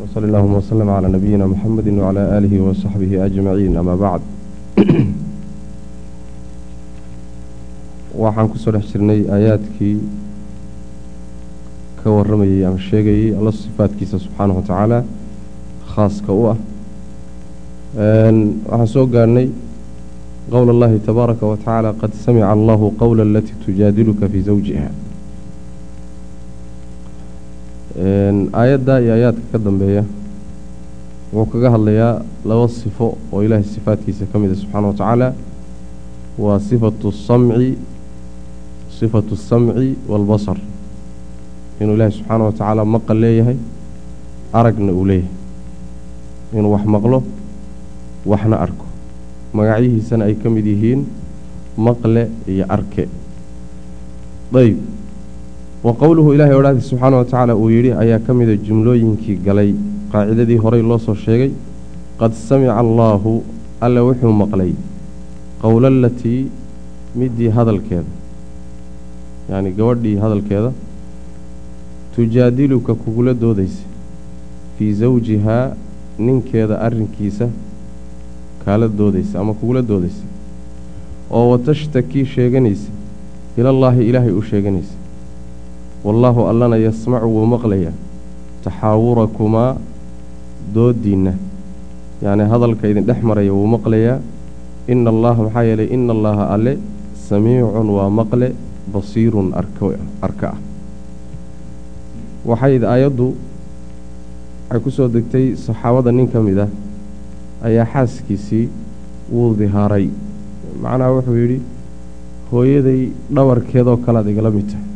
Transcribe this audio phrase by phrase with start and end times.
[0.00, 4.22] wsl allahuma wslm cla nabiyina mxamedi wcla alihi wasaxbihi ajmaciin ama bacd
[8.14, 9.98] waxaan ku soo dhex jirnay aayaadkii
[12.02, 15.04] ka warramayey ama sheegayey alla sifaadkiisa subxaanahu wa tacaala
[15.94, 16.56] khaaska u ah.
[18.70, 19.48] Waxaan soo gaarhnay
[20.50, 24.88] qowl allahi tabaaraka wa tacaala qad samica allahu qowla alatii tujaadiluka fii zawjiha
[28.00, 30.04] aayadda iyo aayaadka ka dambeeya
[31.32, 35.28] wuxuu kaga hadlayaa laba sifo oo ilaahay sifaadkiisa ka mid a subxaana wa tacaala.
[36.38, 37.76] Waa sifatu samci
[38.98, 40.56] sifatu asamci waalbasar
[41.80, 43.56] inuu ilaahay subxaana wa tacaala maqal leeyahay
[44.52, 45.30] aragna uu leeyahay.
[46.56, 47.18] Inuu wax maqlo
[48.26, 48.86] waxna arko.
[49.52, 51.04] Magacyihiisana ay ka mid yihiin
[51.76, 53.04] maqle iyo arke.
[54.56, 54.78] Ayb
[55.84, 59.70] wa qowluhu ilaahay odhaahdi subxaana wa tacaala uu yidhi ayaa ka mida jumlooyinkii galay
[60.12, 61.50] qaacidadii horey loo soo sheegay
[62.20, 63.32] qad samica allaahu
[63.88, 64.72] alle wuxuu maqlay
[65.62, 66.40] qowla alatii
[67.20, 68.10] midii hadalkeeda.
[69.50, 70.70] Yacni gabadhii hadalkeeda
[72.14, 73.82] tujaadiluka kugula doodaysa
[74.76, 75.64] fii zawjihaa
[76.26, 77.48] ninkeeda arrinkiisa
[78.64, 80.24] kaala doodaysa ama kugula doodaysa
[81.30, 82.88] oo watashtakii sheeganaysa
[83.58, 84.94] ilallaahi ilaahay u sheeganaysa
[86.04, 87.92] wallaahu allana yasmacu wuu maqlayaa.
[88.64, 89.76] Taxaawurakumaa
[90.74, 91.32] doodiinna.
[92.22, 94.18] Yacni hadalka idin dhex maraya wuu maqlayaa.
[94.88, 96.78] Ina allaha maxaa yeelay ina allaha alle
[97.28, 98.54] samiicun waa maqle
[98.92, 100.58] basiirun arka ah.
[102.44, 103.36] Waxay aayaddu
[104.68, 106.70] waxay ku soo degtay saxaabada nin ka mid ah
[107.62, 108.68] ayaa xaaskiisii
[109.32, 110.08] wuu dihaaray.
[110.82, 111.58] Macnaha wuxuu yidhi
[112.50, 114.89] hooyaday dhawarkeedoo kalead igala mid tahay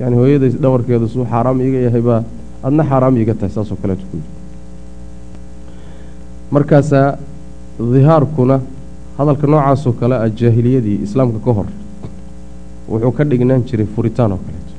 [0.00, 2.20] yacni hooyaday dhawarkeedu suu xaaraam iiga yahay baa
[2.66, 4.30] adna xaaraam iiga tahay saasoo kaleetu ku yidhi
[6.54, 7.08] markaasaa
[7.94, 8.56] dihaarkuna
[9.18, 11.66] hadalka noocaasoo kale ah jaahiliyadii islaamka ka hor
[12.90, 14.72] wuxuu ka dhignaan jiray furitaan oo kaleeto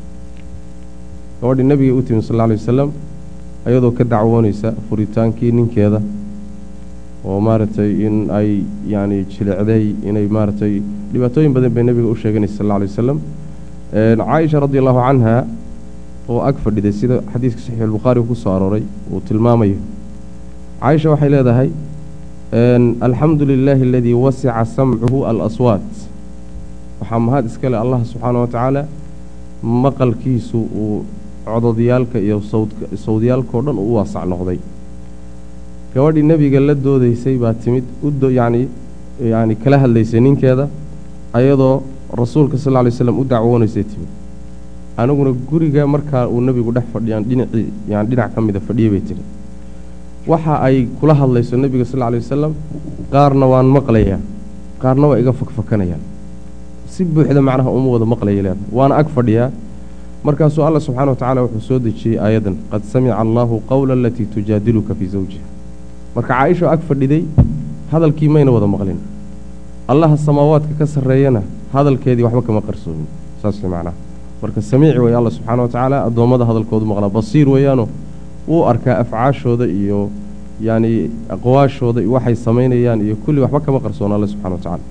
[1.42, 2.90] gabadhii nebiga u timi sal lla alay wasalam
[3.72, 6.00] ayadoo ka dacwoonaysa furitaankii ninkeeda
[7.30, 8.50] oo maaragtay in ay
[8.94, 10.74] yacni jilicday inay maaragtay
[11.14, 13.18] dhibaatooyin badan bay nebiga u sheeganaysa sal alla alay wasalam
[13.94, 15.36] caaisha radi allahu canha
[16.30, 19.78] oo ag fadhiday sida xadiiska saxiix albukhaari ku soo arooray uu tilmaamayo
[20.82, 21.70] caaisha waxay leedahay
[23.08, 25.90] alxamdu lilaahi aladii wasica samcuhu alaswaat
[27.00, 28.82] waxaa mahad iska leh allah subxaana wa tacaala
[29.86, 31.06] maqalkiisu uu
[31.46, 32.42] cododyaalka iyo
[33.06, 34.60] sawdyaalkao dhan u waasac noqday.
[35.94, 38.68] Gabadhii nebiga la doodaysay baa timid uyacni
[39.34, 40.68] yani kala hadlaysay ninkeeda
[41.40, 41.76] ayadoo
[42.14, 44.10] rasuulka sal ly slam u dacwoonaysay timid
[44.98, 49.22] aniguna guriga markaa uu nebigu dhex fadhiyaan dhinacii yani dhinac ka mida fadhiyay bay tiri.
[50.28, 52.54] Waxa ay kula hadlayso nebiga sal ly wasalam
[53.12, 54.20] qaarna waan maqlayaa
[54.82, 56.02] qaarna waa iga fakfakanayaan.
[56.88, 59.52] Si buuxda macnaha uma wada maqlaya leeda waana ag fadhiyaa.
[60.24, 64.96] Markaasuu alla subxana wa tacala wuxuu soo dejiyey aayaddan qad samica allaahu qowla alatii tujaadiluka
[64.96, 65.46] fii zawjiha.
[66.16, 67.24] Marka caaisha ag fadhiday
[67.92, 68.98] hadalkii mayna wada maqlin.
[69.88, 71.42] Allaha samaawaadka ka sarreeyana
[71.74, 73.08] hadalkeedii waxba kama qarsoomin.
[73.42, 73.94] Saas macnaha
[74.42, 77.86] marka samiici weeye alla subxaana wa tacaala addoommada hadalkoodu maqlaa basiir weeyaano
[78.48, 80.10] wuu arkaa afcaashooda iyo
[80.68, 84.84] yacni aqwaashooda waxay samaynayaan iyo kulli waxba kama qarsoona alle subxana wa tacala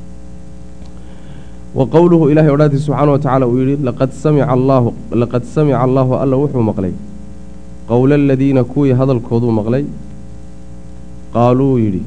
[1.79, 4.89] wa qowluhu ilahay odhaadii subxaana wa tacaala uu yidhi laqad samica allaahu
[5.23, 6.95] laqad samica allaahu alla wuxuu maqlay.
[7.89, 9.85] Qowla aladiina kuwii hadalkooduu maqlay
[11.35, 12.03] qaaluu yidhi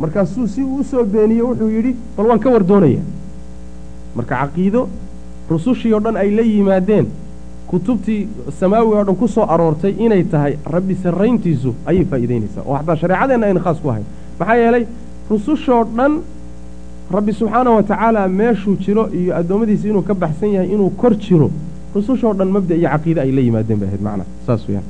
[0.00, 3.00] markaasuu si uu u soo beeniye wuxuu yidhi bal waan ka war doonaya
[4.16, 4.88] marka caqiido
[5.50, 7.06] rusushii oo dhan ay la yimaadeen
[7.70, 8.28] kutubtii
[8.60, 12.62] samaawiga o dhan ku soo aroortay inay tahay rabbi sarrayntiisu ayay faa'iidaynaysaa.
[12.66, 14.04] Oo xataa shareecadeenna ayna khaas ku ahayn.
[14.38, 14.84] Maxaa yeelay
[15.30, 16.12] rusushoo dhan
[17.10, 21.50] rabbi subxaana wa tacaala meeshuu jiro iyo addoommadiisa inuu ka baxsan yahay inuu kor jiro
[21.94, 24.84] rusushoo dhan mabda iyo caqiide ay la yimaadeen bay ahayd macna saas weyaan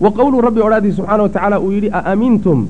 [0.00, 2.66] wa qowluu rabbi odhaadii subxaana wa tacaala uu yidhi a aamintum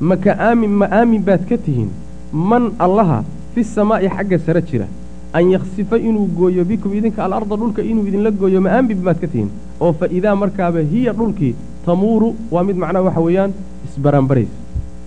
[0.00, 1.90] maka aamin ma aamin baad ka tihiin.
[2.32, 3.24] Man allaha
[3.54, 4.86] fi samaa'i xagga sare jira.
[5.32, 9.26] An yaksifa inuu gooyo bikum idinka alarda dhulka inuu idinla gooyo ma aamin baad ka
[9.26, 9.50] tihiin.
[9.80, 11.54] Oo fa idaa markaaba hiya dhulkii
[11.86, 13.52] tamuuru waa mid macnaha waxa weeyaan
[13.88, 14.56] isbaranbaraysa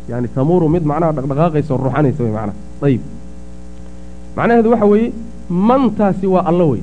[0.10, 2.56] yacni tamuuru mid macnaha dhaqdhaqaaqaysa oo ruuxanaysa wey macnaha
[2.88, 3.02] ayib
[4.38, 5.12] macnaheedu waxa weeye
[5.50, 6.82] mantaasi waa alla wey.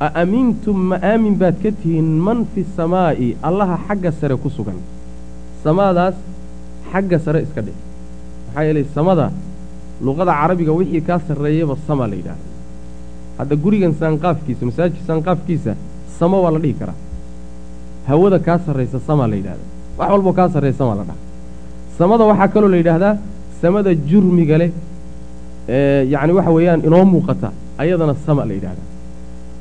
[0.00, 4.78] A aamintum ma aamin baad ka tihiin man fi samaa'i allaha xagga sare ku sugan.
[5.64, 6.14] Samaadaas
[6.94, 7.78] xagga sare iska dhig.
[8.46, 9.26] Maxaa yeelay samada
[10.06, 12.46] luqada carabiga wixii kaa sarreeyaba sama la yidhaahda.
[13.38, 15.72] Hadda gurigan saanqaafkiisa masaajidka saanqaafkiisa
[16.18, 16.98] samo waa la dhihi karaa.
[18.08, 19.68] Hawada kaa sarraysa samaa la yidhahdaa
[19.98, 21.18] wax walboo kaa sarraysa samaa la dhaha.
[21.98, 23.14] Samada waxaa kaloo la yidhaahdaa
[23.62, 24.70] samada jurmiga leh
[25.76, 27.48] ee yacni waxa weeyaan inoo muuqata
[27.82, 28.86] ayadana sama la yidhahdaa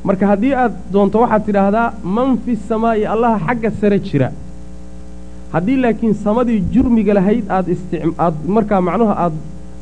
[0.08, 4.28] marka haddii aad doonto waxaad tidhaahdaa man fi samaa'i allaha xagga sare jira
[5.54, 7.68] haddii laakiin samadii jurmiga lahayd aad
[8.26, 9.36] aad markaa macnuha aad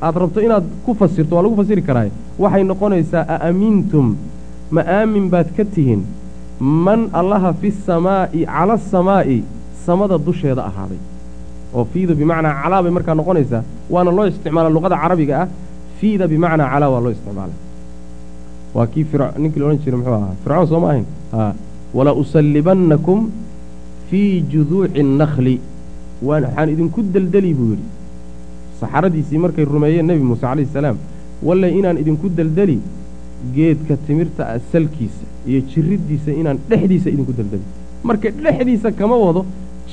[0.08, 2.12] aad rabto inaad ku fasirto waa lagu fasiri karaaye
[2.44, 4.08] waxay noqonaysaa a aamintum
[4.76, 6.02] ma aamin baad ka tihiin?
[6.86, 9.38] Man allaha fi samaa'i cala asamaa'i
[9.86, 11.00] samada dusheeda ahaaday.
[11.76, 13.62] Oo fiida bimacnaa calaa bay markaa noqonaysaa
[13.94, 15.48] waana loo isticmaala luqada carabiga ah.
[16.00, 17.54] Fiida bimacnaa calaa waa loo isticmaala
[18.76, 19.06] waa kii
[19.42, 21.06] ninkii la odhan jiray muxuu ahaa fircoon soo ma ahayn?
[21.40, 21.54] A
[21.98, 23.20] wala usallibannakum
[24.12, 25.56] fii juduuci annakli
[26.28, 27.88] waan waxaan idinku deldeli buu yidhi.
[28.80, 30.98] Saxaradiisii markay rumeeyeen nebi muuse calayhi salaam
[31.48, 32.78] walle inaan idinku deldeli
[33.56, 37.64] geedka timirta ah salkiisa iyo jiriddiisa inaan dhexdiisa idinku deldeli
[38.10, 39.42] marka dhexdiisa kama wado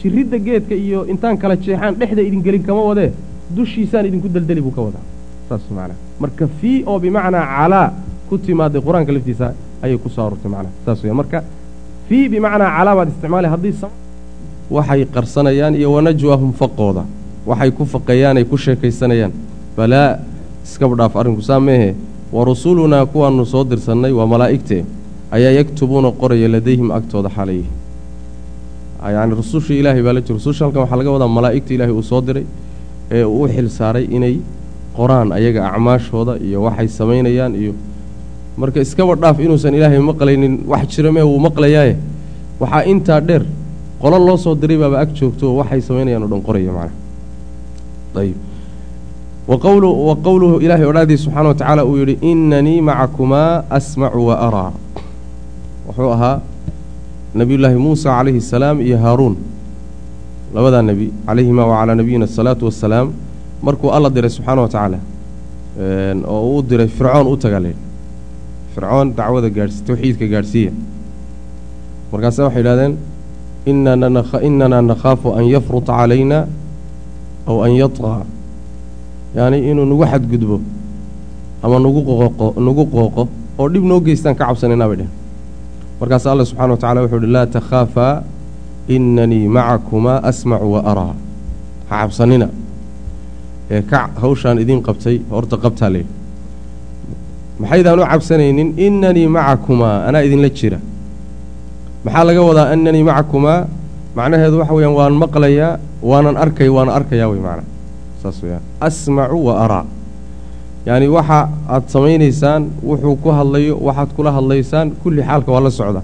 [0.01, 3.11] jiridda geedka iyo intaan kala jeexaan dhexda idin gelin kama wadee
[3.57, 5.05] dushiisaan idinku deldeli buu ka wadaa.
[5.49, 7.89] Saas macnaha marka fii oo bimacnaa calaa
[8.29, 9.47] ku timaaday qur'aanka laftiisa
[9.85, 11.39] ayay ku soo aroortay macnaha saas weya marka
[12.09, 13.75] fii bimacnaa calaa baad isticmaalay haddii
[14.71, 17.05] waxay qarsanayaan iyo wanajwaahum faqooda.
[17.47, 19.33] Waxay ku faqeeyaan ay ku sheekaysanayaan.
[19.77, 20.19] Balaa
[20.65, 21.95] iskaba dhaaf arrinku saa meehe
[22.33, 24.85] wa rusulunaa kuwaannu soo dirsannay waa malaa'igtee
[25.33, 27.65] ayaa yaktubuuna qoraya ladayhim agtooda xalayhi
[29.15, 30.37] yacni rusushii ilaahay baa la jira.
[30.37, 32.45] Rususha halkan waxaa laga wadaa malaa'igta ilaahay uu soo diray
[33.11, 34.35] ee uu u xil saaray inay
[34.97, 37.73] qoraan ayaga acmaashooda iyo waxay samaynayaan iyo
[38.61, 41.97] marka iskaba dhaaf inuusan ilaahay maqlaynin wax jira mee wuu maqlayaaye
[42.61, 43.43] waxaa intaa dheer
[44.03, 46.95] qolo loo soo diray baaba ag joogto oo waxay samaynayaan o dhan qoraya macnaha
[48.23, 48.37] ayib.
[49.49, 49.57] Wa
[50.27, 54.73] qowluhu ilaahay odhaadii subxaana wa tacaala uu yidhi inanii macakumaa asmacu wa araa.
[55.87, 56.41] Wuxuu ahaa
[57.35, 59.37] nebiyullaahi muusa calayhi asalaam iyo haaruun
[60.55, 63.13] labadaa nebi calayhima wa calaa nabiyina asalaatu wassalaam
[63.63, 64.99] markuu alla diray subxaana wa tacaala
[66.27, 67.73] oo uu diray fircoon u tagale
[68.75, 70.73] fircoon dacwada gaadhsi tawxiidka gaadhsiiya.
[72.13, 72.93] Markaase waxay yidhahdeen
[73.67, 76.47] inanaa nakhaafu an yafruta calayna
[77.47, 78.23] aw an yadqaa
[79.37, 80.57] yacni inuu nagu xadgudbo
[81.63, 83.23] ama nagu qooqo nagu qooqo
[83.59, 85.13] oo dhib noo geystaan ka cabsanaynaa bay dhehen
[86.01, 88.15] markaas alla subxana wa tacala wuxuu uhi laa takhaafaa
[88.89, 91.15] inanii macakumaa asmacu wa araa
[91.91, 92.49] ha cabsanina.
[93.71, 96.07] Ee kac hawshaan idiin qabtay horta qabtaa leehi
[97.61, 98.69] maxaydaan u cabsanaynin?
[98.87, 100.79] Inanii macakumaa anaa idinla jira
[102.05, 103.67] maxaa laga wadaa ananii macakumaa?
[104.17, 105.73] Macnaheedu waxa weeyaan waan maqlayaa
[106.11, 107.67] waanan arkay waana arkayaa wey macnaa
[108.23, 109.85] saas weyaan asmacu wa araa.
[110.87, 111.39] Yacni waxa
[111.75, 116.03] aad samaynaysaan wuxuu ku hadlayo waxaad kula hadlaysaan kulli xaalka waa la socda.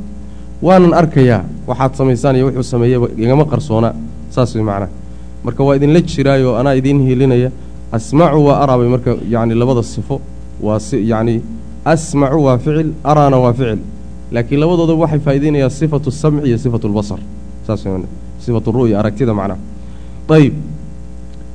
[0.66, 3.90] Waanan arkayaa waxaad samaysaan iyo wuxuu sameeyaba igama qarsoona.
[4.34, 4.90] Saas wey macnaa
[5.44, 7.50] marka waa idinla jiraayoo anaa idiin hilinaya
[7.96, 10.20] asmacu wa araa bay marka yacni labada sifo.
[10.62, 11.42] Waa si yacni
[11.84, 13.78] asmacu waa ficil araana waa ficil
[14.32, 17.20] laakiin labadoodaba waxay faa'idaynayaan sifatu samci iyo sifatu lbasar
[17.66, 18.02] saas wey
[18.44, 19.60] sifatu ru'ya aragtida macnaha
[20.36, 20.54] ayib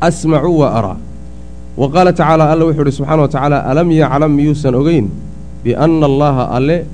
[0.01, 0.97] asmacu wa araa
[1.77, 5.07] wa qaala tacaala alla wuxuu uhi subxana wa tacaala alam yaclam miyuusan ogeyn
[5.63, 6.85] bianna allaha alle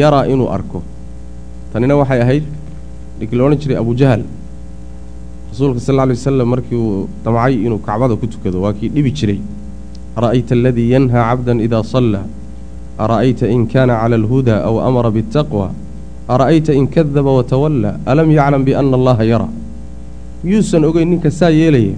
[0.00, 0.82] yaraa inuu arko?
[1.72, 2.44] Tanina waxay ahayd
[3.18, 4.22] ninkii la odhan jiray abujahal
[5.50, 9.40] rasuulka sal alay wasalam markii uu damcay inuu kacbada ku tukado waa kii dhibi jiray.
[10.16, 12.24] Ara'ayta aladii yanhaa cabdan idaa sallaa
[13.04, 15.66] ara'ayta in kaana cala alhudaa aw amara biاtaqwa
[16.34, 19.52] ara'ayta in kadaba watawallaa alam yaclam bianna allaha yaraa
[20.44, 21.94] miyuusan ogeyn ninka saa yeelaya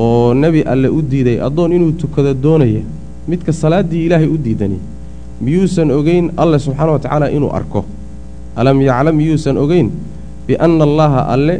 [0.00, 2.82] oo nebi alle u diiday addoon inuu tukado doonaya
[3.30, 4.78] midka salaaddii ilaahay u diidani
[5.44, 7.80] miyuusan ogeyn alle subxaana wa tacaala inuu arko
[8.60, 9.88] alam yaclam miyuusan ogeyn
[10.48, 11.54] bianna allaha alle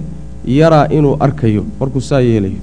[0.60, 2.60] yaraa inuu arkayo markuu saa yeelayo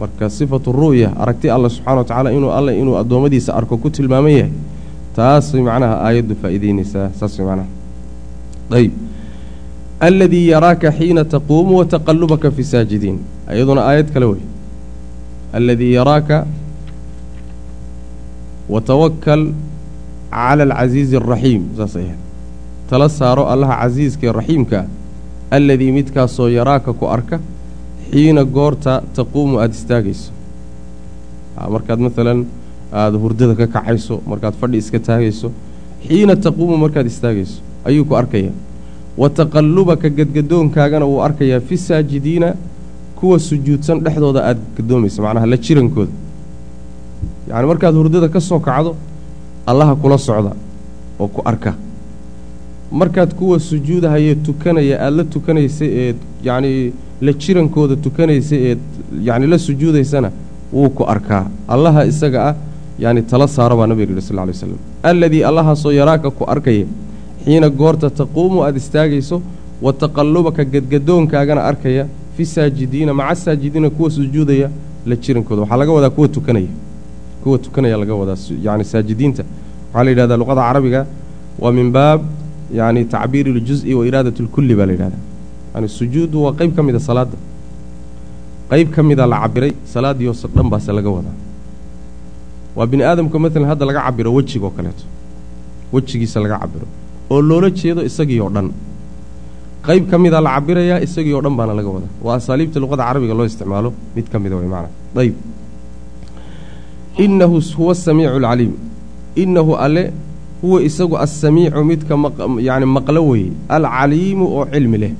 [0.00, 4.32] marka sifatu ru'ya aragti alle subxana wa tacaala inuu alle inuu addoommadiisa arko ku tilmaaman
[4.38, 4.52] yahay
[5.16, 7.68] taasay macnaha aayaddu faa'iidaynaysaa saas way macnaha.
[8.78, 8.92] Ayb
[10.08, 13.18] aladii yaraaka xiina taquumu wa taqallubaka fi saajidiin.
[13.54, 14.42] Iyaduna aayad kale wey.
[15.52, 16.46] Aladii yaraaka
[18.68, 19.42] watawakal
[20.30, 22.20] cala alcasiizi alraxiim saasay ahayd.
[22.90, 24.86] Tala saaro allaha casiiska ee raxiimka ah
[25.56, 27.40] alladii midkaasoo yaraaka ku arka
[28.10, 30.30] xiina goorta taquumu aada istaagayso.
[31.74, 32.40] Markaad maalan
[32.92, 35.50] aada hurdada ka kacayso markaad fadhi iska taagayso
[36.06, 38.50] xiina taquumu markaad istaagayso ayuu ku arkaya.
[39.16, 42.54] Wa taqallubaka gadgadoonkaagana wuu arkayaa fi saajidiina
[43.16, 46.12] kuwa sujuudsan dhexdooda aada gadoomayso macnaha la jirankooda.
[47.48, 48.96] Yacni markaad hurdada ka soo kacdo
[49.66, 50.52] allaha kula socda
[51.18, 51.74] oo ku arka.
[52.92, 58.78] Markaad kuwa sujuudahayee tukanaya aada la tukanaysa eed yacnii la jirankooda tukanaysa eed
[59.22, 60.30] yacni la sujuudaysana
[60.72, 61.46] wuu ku arkaa.
[61.68, 62.54] Allaha isaga ah
[63.03, 64.79] yacni tala saaro baa nabiga yidhi sal lla alay slam
[65.11, 66.85] alladii allahaasoo yaraaka ku arkaya
[67.45, 69.37] xiina goorta taquumu aada istaagayso
[69.85, 72.03] wa taqallubaka gadgadoonkaagana arkaya
[72.35, 74.67] fi saajidiina maca saajidiina kuwa sujuudaya
[75.09, 76.71] la jirankooda waxaa laga wadaa kuwa tukanaya
[77.43, 79.43] kuwa tukanaya laga wadaa yacni saajidiinta
[79.93, 81.01] waxaa la yidhahdaa luqada carabiga
[81.63, 82.21] waa min baab
[82.79, 85.21] yacni tacbiiri اljuز'i wa iraadat اlkulli baa la yidhahdaa
[85.75, 87.37] yani sujuuddu waa qayb ka mida salaadda
[88.71, 91.35] qayb ka mida la cabiray salaaddii hoose dhan baase laga wadaa
[92.76, 95.04] waa bini aadamka maalan hadda laga cabiro wejiga oo kaleeto.
[95.92, 96.86] Wejigiisa laga cabiro
[97.32, 98.68] oo loola jeedo isagii oo dhan.
[99.86, 102.12] Qayb ka mida la cabirayaa isagii oo dhan baana laga wadaa.
[102.24, 103.90] Waa asaaliibta luqada carabiga loo isticmaalo.
[104.16, 104.88] Mid ka mida way macana
[105.22, 105.34] ayb
[107.24, 108.72] innahu huwa asamiicu alcaliim
[109.42, 110.12] innahu alle
[110.62, 112.14] huwa isagu assamiicu midka
[112.68, 115.12] yani maqlo weeye alcaliimu oo cilmi leh.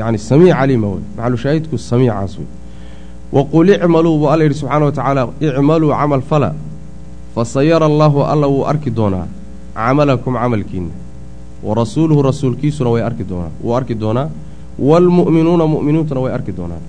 [0.00, 1.02] Yani samiic caliima wey.
[1.16, 2.46] Maxalushaahidku samiicaas wey
[3.36, 6.48] waqul icmaluu buu alla yidhi subxaana wa tacaala icmaluu camal fala
[7.34, 9.26] fasayara allaahu alla wuu arki doonaa
[9.78, 10.94] camalakum camalkiinna
[11.66, 14.26] wa rasuuluhu rasuulkiisuna way arki doonaa wuu arki doonaa
[14.88, 16.82] waalmu'minuuna mu'miniintuna way arki doonaan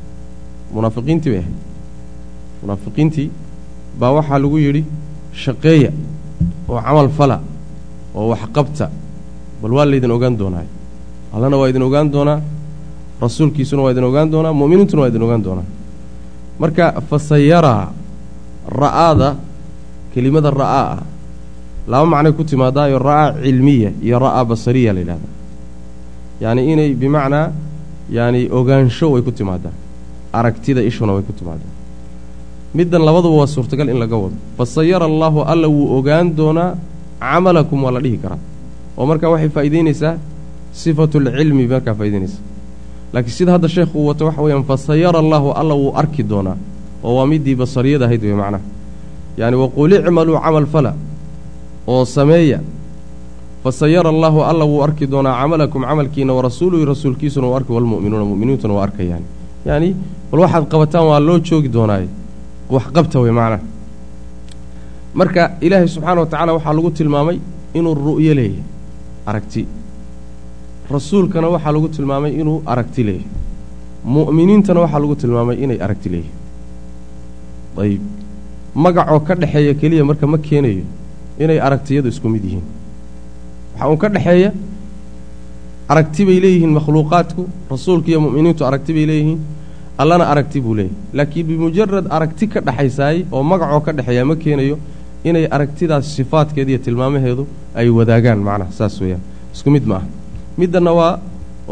[0.75, 1.55] munaafiqiintii bay ahayd
[2.61, 3.27] munaafiqiintii
[3.99, 4.81] baa waxaa lagu yidhi
[5.43, 5.91] shaqeeya
[6.69, 7.37] oo camal fala
[8.17, 8.85] oo waxqabta
[9.61, 10.65] bal waa laydin ogaan doonaa
[11.35, 12.39] allana waa idin ogaan doonaa
[13.23, 15.67] rasuulkiisuna waa idin ogaan doonaa mu'miniintuna waa idin ogaan doonaa
[16.61, 17.91] marka fasayaraa
[18.81, 19.29] ra'aada
[20.13, 21.03] kelimada ra'aa ah
[21.91, 25.33] laba macnay ku timaadaayo ra'aa cilmiya iyo ra'aa basariya la yidhahdaa
[26.43, 27.51] yacni inay bimacnaa
[28.17, 29.75] yaani ogaansho way ku timaadaa
[30.33, 31.71] aragtida ishuna way ku timaadaa
[32.77, 34.35] middan labaduba waa suurtagal in laga wado.
[34.57, 36.75] Fasayara allaahu alla wuu ogaan doonaa
[37.19, 38.39] camalakum waa la dhihi karaa.
[38.97, 40.13] Oo markaa waxay faa'iidaynaysaa
[40.81, 42.41] sifatulcilmi markaa faa'idaynaysaa
[43.13, 46.57] laakiin sida hadda sheekhu wato waxa weeyaan fasayara allaahu alla wuu arki doonaa
[47.03, 48.63] oo waa middii basariyada ahayd wey macnaha.
[49.39, 50.91] Yacni waqul icmaluu camal fala
[51.87, 52.59] oo sameeya.
[53.63, 58.83] Fasayara allaahu alla wuu arki doonaa camalakum camalkiina warasuuluhu rasuulkiisuna wuu arki walmu'minuuna mu'miniintuna waa
[58.87, 59.23] arkayaan
[59.67, 59.89] yacni
[60.31, 62.07] bal waxaad qabataan waa loo joogi doonaaye.
[62.73, 63.61] Wax qabta wey macnaha.
[65.19, 67.37] Marka ilaahay subxaana wa tacaala waxaa lagu tilmaamay
[67.77, 68.63] inuu ru'yo leeyahay
[69.29, 69.61] aragti
[70.91, 73.27] rasuulkana waxaa lagu tilmaamay inuu aragti leeyahay.
[74.05, 76.33] Mu'miniintana waxaa lagu tilmaamay inay aragti leeyahay.
[77.81, 78.01] Ayib.
[78.75, 80.83] Magacoo ka dhexeeya keliya marka ma keenayo
[81.39, 82.63] inay aragtiyadu isku mid yihiin.
[83.73, 84.51] Waxaa uun ka dhexeeya
[85.89, 89.39] aragti bay leeyihiin makhluuqaadku rasuulka iyo mu'miniintu aragti bay leeyihiin
[89.97, 90.97] allana aragti buu leeyahay.
[91.13, 94.77] Laakiin bimujarad aragti ka dhexaysaay oo magacoo ka dhexeeya ma keenayo
[95.23, 97.43] inay aragtidaas sifaadkeeda iyo tilmaamaheedu
[97.75, 99.21] ay wadaagaan macnaha saas weeyaan.
[99.55, 100.07] Isku mid ma aha
[100.57, 101.19] middanna waa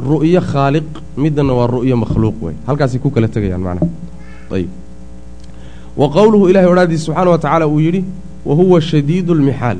[0.09, 0.89] ru'yo khaaliq
[1.23, 3.87] middanna waa ru'yo makhluuq wey halkaasay ku kala tegayaan macnaha.
[4.51, 4.69] Ayib.
[5.97, 8.01] Wa qowluhu ilahay odhaadiisa subxaana wa tacaala uu yidhi
[8.45, 9.79] wa huwa shadiidu lmixaal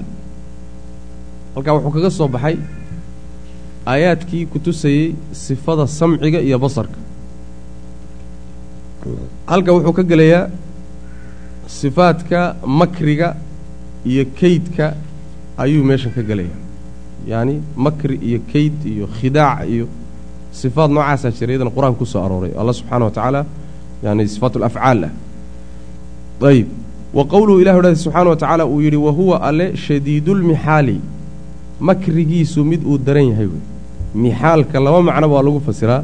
[1.56, 2.58] halkaa wuxuu kaga soo baxay
[3.92, 7.00] aayaadkii ku tusayey sifada samciga iyo basarka.
[9.52, 10.50] Halka wuxuu ka gelayaa
[11.68, 13.36] sifaadka makriga
[14.06, 14.86] iyo keydka
[15.58, 16.63] ayuu meeshan ka gelayaa
[17.28, 19.86] yacni makri iyo keyd iyo khidaac iyo
[20.52, 22.52] sifaad noocaasaa jira iyadana qur'aanka ku soo arooray.
[22.60, 23.46] Allah subxaana wa tacaala
[24.04, 25.12] yani sifaat alafcaal ah.
[26.50, 26.68] Ayib.
[27.14, 30.98] Wa qowluhu ilah odhahday subxaana wa tacaala uu yidhi wa huwa alle shadiidulmixaali
[31.80, 33.64] makrigiisu mid uu daran yahay wey.
[34.16, 36.04] Mixaalka laba macnoba waa lagu fasiraa.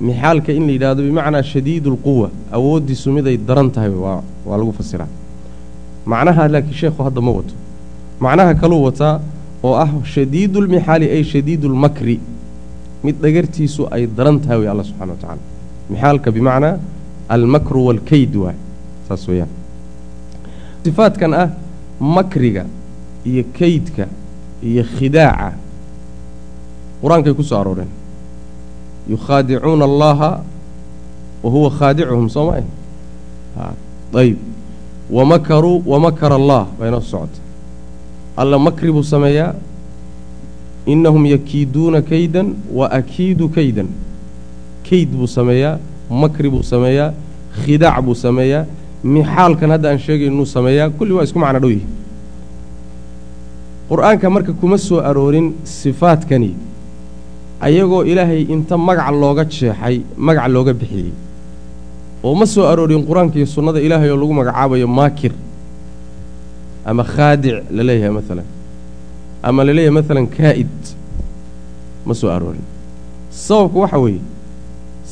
[0.00, 4.22] Mixaalka in la yidhaahdo bimacnaa shadiidu lquwa awooddiisu miday daran tahay waa
[4.60, 5.08] lagu fasiraa.
[6.06, 7.54] Macnaha laakiin sheekhu hadda ma wato.
[8.20, 9.20] Macnaha kaluu wataa
[9.66, 9.90] oo ah
[10.66, 12.16] lmixaali ay shadiidu lmakri
[13.04, 15.42] mid dhagartiisu ay daran tahay wey alla subxana wa tacala
[15.90, 16.74] mixaalka bimacnaa
[17.34, 18.56] almakru waalkeyd waay
[19.08, 19.50] saas weeyaan.
[20.84, 21.48] Sifaadkan ah
[22.16, 22.64] makriga
[23.30, 24.04] iyo keydka
[24.62, 25.58] iyo khidaaca.
[27.02, 27.90] Qur'aankay ku soo arooreen.
[29.10, 30.30] Yukhaadicuuna allaha
[31.42, 32.62] wa huwa khaadicuhum soo ma
[34.22, 34.38] ayib
[35.10, 36.66] wamakaruu wamakara allah.
[36.78, 37.38] Baa inoo socota
[38.36, 39.54] alla makri buu sameeyaa
[40.86, 43.88] innahum yakiiduuna kaydan wa akiidu kaydan.
[44.86, 45.78] Keyd buu sameeyaa
[46.10, 47.12] makri buu sameeyaa
[47.64, 48.64] khidaac buu sameeyaa
[49.04, 51.86] mixaalkan hadda aan sheegayn inuu sameeyaa kulli waa isku macno dhow yihi
[53.90, 56.50] qur'aanka marka kuma soo aroorin sifaadkani
[57.60, 61.12] ayagoo ilaahay inta magac looga jeexay magac looga bixiyey.
[62.24, 65.32] Oo ma soo aroorin qur'aanka iyo sunnada ilaahay oo lagu magacaabayo maakir
[66.88, 68.46] ama khaadic la leeyahay maalan
[69.48, 70.76] ama la leeyahay maalan kaa'id.
[72.06, 72.64] Ma soo aroorin.
[73.30, 74.20] Sababku waxa weeye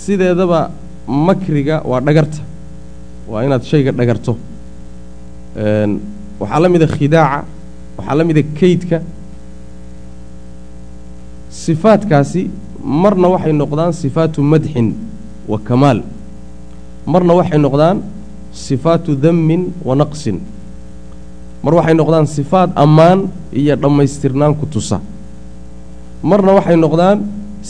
[0.02, 0.60] sideedaba
[1.26, 2.40] makriga waa dhagarta.
[3.30, 4.32] Waa inaad shayga dhagarto.
[6.40, 7.44] Waxaa la mida khidaaca
[7.98, 8.98] waxaa la mida kaydka.
[11.50, 12.42] Sifaadkaasi
[13.02, 14.88] marna waxay noqdaan sifaatu madxin
[15.50, 15.98] wa kamaal.
[17.06, 17.96] Marna waxay noqdaan
[18.52, 20.38] sifaatu dammin wa naqsin
[21.64, 23.20] mar waxay noqdaan sifaad ammaan
[23.60, 24.98] iyo dhammaystirnaan ku tusa.
[26.30, 27.18] Marna waxay noqdaan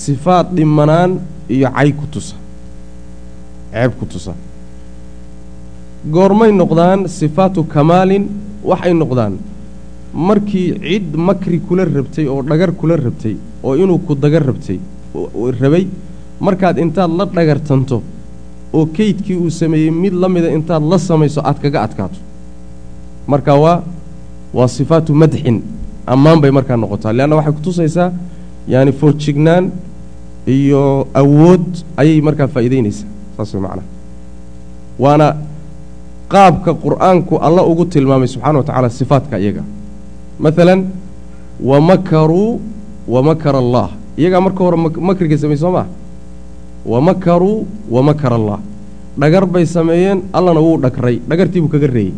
[0.04, 1.10] sifaad dhimanaan
[1.54, 2.34] iyo cay ku tusa.
[3.72, 4.32] Ceeb ku tusa.
[6.14, 8.24] Goormay noqdaan sifaatu kamaalin
[8.70, 9.34] waxay noqdaan
[10.14, 13.34] markii cid makri kula rabtay oo dhagar kula rabtay
[13.66, 14.78] oo inuu ku daga rabtay
[15.60, 15.84] rabay
[16.46, 17.98] markaad intaad la dhagartanto
[18.76, 22.18] oo kaydkii uu sameeyey mid la mida intaad la samayso aad kaga adkaato
[23.26, 23.83] marka waa
[24.57, 25.57] waa sifaatu madxin
[26.12, 27.12] ammaan bay markaa noqotaa.
[27.16, 28.09] Leanna waxay kutusaysaa
[28.73, 29.64] yaani foojignaan
[30.57, 30.83] iyo
[31.21, 31.66] awood
[32.00, 33.87] ayay markaa faa'iidaynaysaa saas way macnaha
[35.04, 35.26] waana
[36.33, 39.62] qaabka qur'aanku alla ugu tilmaamay subxana wa tacaala sifaadka iyaga.
[40.43, 40.81] Maalan
[41.71, 42.61] wamakaruu
[43.09, 43.88] wamakara allah.
[44.21, 44.76] Iyagaa marka hore
[45.09, 45.87] makriga sameeyey soo maa
[46.87, 48.59] wamakaruu wamakara allah.
[49.19, 52.12] Dhagar bay sameeyeen allana wuu dhagray dhagartii buu kaga reeyey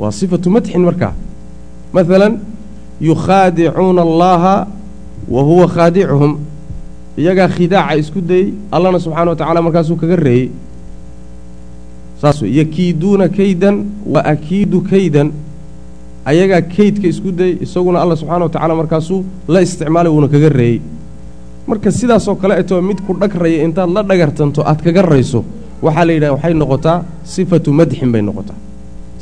[0.00, 1.12] waa sifatu madxin markaa
[1.94, 2.32] maalan
[3.08, 4.54] yukhaadicuuna allaha
[5.34, 6.32] wa huwa khaadicuhum
[7.20, 10.48] iyagaa khidaaca isku dayey allana subxana wa tacala markaasuu kaga reeyey.
[12.20, 13.76] Saas wey yakiiduuna kaydan
[14.12, 15.28] wa akiidu kaydan.
[16.24, 20.80] Ayagaa kaydka isku dayey isaguna alla subxana wa tacala markaasuu la isticmaalay wuuna kaga reeyey.
[21.68, 25.44] Marka sidaasoo kale etoo mid ku dhagraya intaad la dhagartanto aad kaga rayso
[25.82, 26.98] waxaa la yidhaha waxay noqotaa
[27.34, 28.58] sifatu madxin bay noqotaa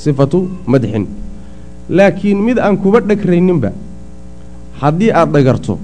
[0.03, 0.39] sifatu
[0.73, 1.05] madxin.
[1.97, 3.71] Laakiin mid aan kuba dhagrayninba
[4.81, 5.75] haddii aad dhagarto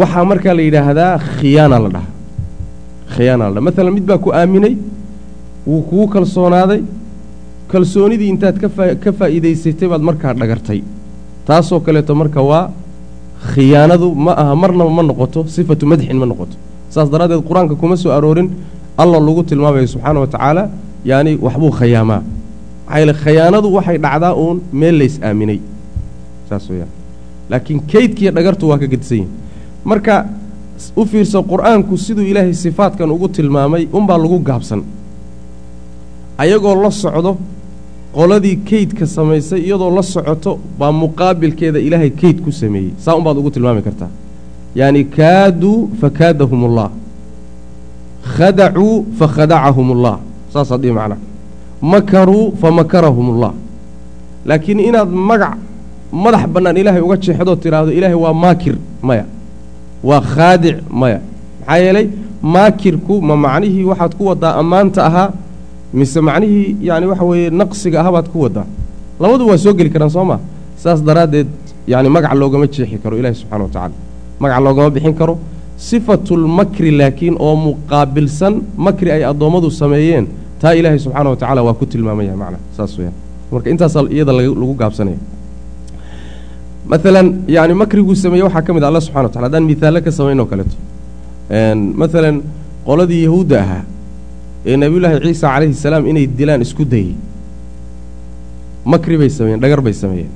[0.00, 2.12] waxaa markaa la yidhaahdaa khiyaana la dhahaa.
[3.14, 4.74] Khiyaana la dhaha maalan mid baa ku aaminay
[5.66, 6.80] wuu kugu kalsoonaaday
[7.72, 10.80] kalsoonidii intaad kafa ka faa'iidaysatay baad markaa dhagartay.
[11.46, 12.64] Taasoo kaleeto marka waa
[13.52, 16.54] khiyaanadu ma aha marnaba ma noqoto sifatu madxin ma noqoto.
[16.94, 18.48] Saas daraaddeed qur'aanka kuma soo aroorin
[19.02, 20.62] alla lagu tilmaamayo subxaana wa tacaala
[21.10, 22.20] yaani waxbuu khayaamaa
[22.90, 25.58] maxaa khayaanadu waxay dhacdaa uun meel lays aaminay.
[26.48, 26.90] Saas weyaan
[27.50, 29.30] laakiin kaydkiiyo dhagartu waa ka gedisan yihiin
[29.84, 30.14] marka
[30.96, 34.82] u fiirso qur'aanku siduu ilaahay sifaadkan ugu tilmaamay unbaa lagu gaabsan.
[36.42, 37.32] Ayagoo la socdo
[38.16, 42.92] qoladii kaydka samaysay iyadoo la socoto baa muqaabilkeeda ilaahay kayd ku sameeyey.
[43.04, 44.10] Saa unbaad ugu tilmaami kartaa.
[44.74, 46.90] Yacni kaaduu fakaadahum ullah
[48.36, 50.16] khadacuu fakhadacahum ullah
[50.52, 51.20] saasaad dhihi macnaha
[51.82, 53.52] makaruu famakarahum ullah
[54.44, 55.56] laakiin inaad magac
[56.12, 59.24] madax bannaan ilaahay uga jeexdoo tidhaahdo ilaahay waa maakir maya
[60.02, 61.20] waa khaadic maya.
[61.60, 62.06] Maxaa yeelay
[62.42, 65.28] maakirku ma macnihii waxaad ku waddaa ammaanta ahaa
[65.92, 68.66] mise macnihii yani waxa weeye naqsiga ahabaad ku waddaa?
[69.20, 70.40] Labadu waa soo geli karaan soo maa
[70.82, 71.48] saas daraaddeed
[71.86, 73.94] yani magac loogama jeexi karo ilaahi subxana wa tacala
[74.40, 75.38] magac loogama bixin karo.
[75.80, 80.26] Sifatulmakri laakiin oo muqaabilsan makri ay addoommadu sameeyeen
[80.62, 83.14] taa ilaahay subxaana wa tacala waa ku tilmaamaya macna saas weyaan
[83.52, 85.18] marka intaasaa iyada lagu gaabsanaya
[86.90, 90.10] maalan yani makriguu sameeye waxaa ka mid a alla subxana wa tacala haddaan mihaalo ka
[90.18, 90.76] samayn oo kaleeto
[92.02, 92.36] maalan
[92.88, 93.82] qoladii yahuudda ahaa
[94.70, 97.12] ee nebiyullaahi ciisa calayhi salaam inay dilaan isku dayey
[98.92, 100.30] makri bay sameeyeen dhagar bay sameeyeen.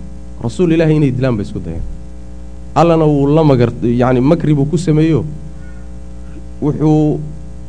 [0.47, 1.83] Rasuul ilaahay inay dilaan bay isku dayeen.
[2.81, 3.71] Allana wuu la magar
[4.03, 5.21] yacni makri buu ku sameeyo.
[6.65, 7.21] Wuxuu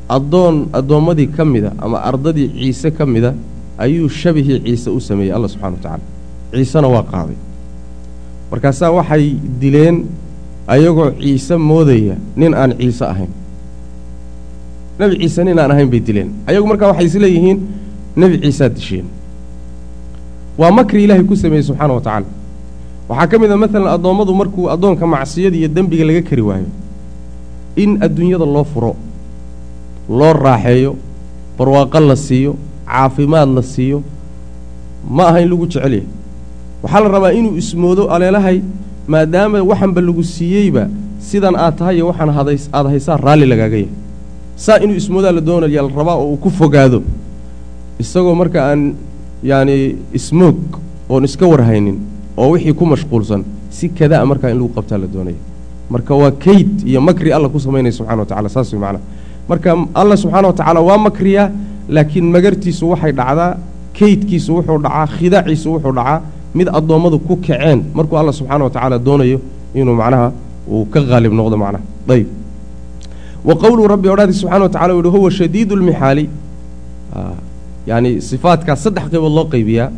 [0.10, 3.34] addoon addoommadii ka mida ama ardadii ciise ka mida
[3.78, 6.04] ayuu shabihii ciise u sameeyey alla subxana wa tacaala
[6.54, 7.36] ciisena waa qaaday.
[8.52, 10.06] Markaasaa waxay dileen
[10.68, 13.30] ayagoo ciise moodaya nin aan ciise ahayn.
[15.00, 16.30] Nebi ciise nin aan ahayn bay dileen.
[16.48, 17.60] Ayagu markaa waxay is leeyihiin
[18.16, 19.06] nebi ciisead disheen.
[20.58, 22.28] Waa makri ilaahay ku sameeyey subxaana wa tacaala
[23.10, 26.70] waxaa ka mid a maalan addoommadu markuu addoonka macsiyada iyo dembiga laga kari waayo
[27.76, 28.96] in adduunyada loo furo
[30.10, 30.96] loo raaxeeyo
[31.58, 34.04] barwaaqo la siiyo caafimaad la siiyo
[35.10, 36.04] ma aha in lagu jecel yahay.
[36.84, 38.62] Waxaa la rabaa inuu ismoodo aleelahay
[39.08, 40.88] maadaama waxanba lagu siiyeyba
[41.20, 43.90] sidan aad tahay iyo waxaan hadays haysaa raalli lagaaga yahay.
[44.56, 47.02] Saa inuu ismoodaa la doonaya la rabaa oo uu ku fogaado.
[48.00, 48.96] Isagoo marka aan
[49.44, 50.58] yacani ismoog
[51.10, 51.98] oon iska warhaynin
[52.38, 55.38] oo wixii ku mashquulsan si kadaa markaa in lagu qabtaa la doonaya
[55.90, 59.04] marka waa kayd iyo makri alla ku samaynaya subxana wa tacala saas way macnaha
[59.50, 59.70] marka
[60.02, 61.48] alla subxaana wa tacaala waa makriyaa
[61.96, 63.52] laakiin magartiisu waxay dhacdaa
[64.00, 66.22] kaydkiisu wuxuu dhacaa khidaaciisu wuxuu dhacaa
[66.58, 67.80] mid addoommadu ku kaceen.
[67.98, 69.40] Markuu alla subxaana wa tacaala doonayo
[69.80, 70.28] inuu macnaha
[70.74, 71.84] uu ka haalib noqdo macnaha.
[72.16, 72.28] Ayb
[73.48, 76.26] wa qowluu rabbi odhaadi subxana wa tacala yihi huwa shadiidu lmixaali
[77.90, 79.90] yacni sifaatkaas saddex qaybood loo qaybiyaa.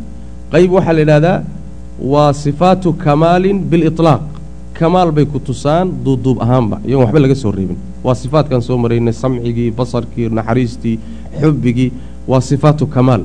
[0.52, 1.38] Qayb waxaa la yidhahdaa
[2.12, 4.22] waa sifaatu kamaalin biliطlaaq
[4.78, 6.76] kamaal bay ku tusaan duubduub ahaanba.
[6.86, 10.98] Iyagoon waxba laga soo reebin waa sifaatkan soo maraynay samcigii basarkii naxariistii
[11.40, 11.92] xubbigii.
[12.28, 13.22] Waa sifaatu kamaal.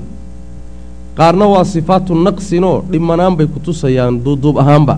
[1.18, 4.96] Qaarna waa sifaatu naqsinoo dhimanaan bay ku tusayaan duubduub ahaanba.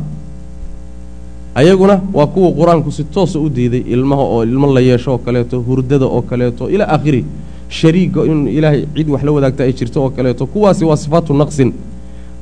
[1.55, 5.59] Ayaguna waa kuwa qur'aanku si toosa u diiday ilmaha oo ilmo la yeesho oo kaleeto
[5.67, 7.25] hurdada oo kaleeto ilaa aakhiri
[7.69, 10.45] shariiga in ilaahay cid wax la wadaagta ay jirto oo kaleeto.
[10.45, 11.73] Kuwaasi waa sifaatu naqsin.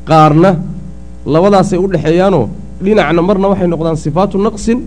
[0.06, 0.56] Qaarna
[1.26, 2.50] labadaasay u dhexeeyaanoo
[2.84, 4.80] dhinacna marna waxay noqdaan sifaatu naqsin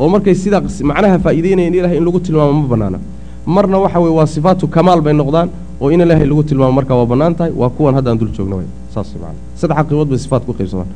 [0.00, 2.98] oo markay sidaa macnaha faa'iideynayeen ilahay in lagu tilmaamo ma bannaana.
[3.46, 5.48] Marna waxa weye waa sifaatu kamaal bay noqdaan
[5.80, 8.66] oo in ilaahay lagu tilmaamo markaa waa bannaan tahay waa kuwan haddaan dul joogna way.
[8.94, 10.88] Saas man saddexa qaybood bay sifaat ku qaybsamaan.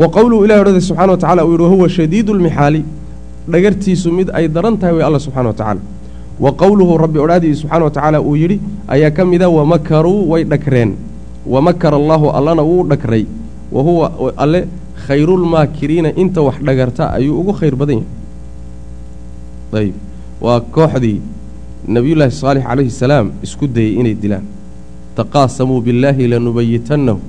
[0.00, 2.80] Wa qowluhu ilahi odhada subxana wa tacala uu yidhi wahuwa shadiidu lmixaali
[3.52, 5.80] dhagartiisu mid ay daran tahay way alla subxana wa tacaala.
[6.44, 8.56] Wa qowluhu rabbi odhaadii subxana wa tacaala uu yidhi
[8.88, 10.90] ayaa ka mida wamakaruu way dhagreen
[11.46, 13.24] wamakara allaahu allana wuu dhagray
[13.72, 14.60] wa huwa alle
[15.06, 18.08] khayrulmaakiriina inta wax dhagarta ayuu ugu khayr badan yahay
[19.80, 19.94] ayb
[20.44, 21.18] waa kooxdii
[21.94, 24.44] nebiyullaahi saalix calayhi salaam isku dayey inay dilaan.
[25.18, 27.20] Taqaasamuu billaahi lanubayitannahu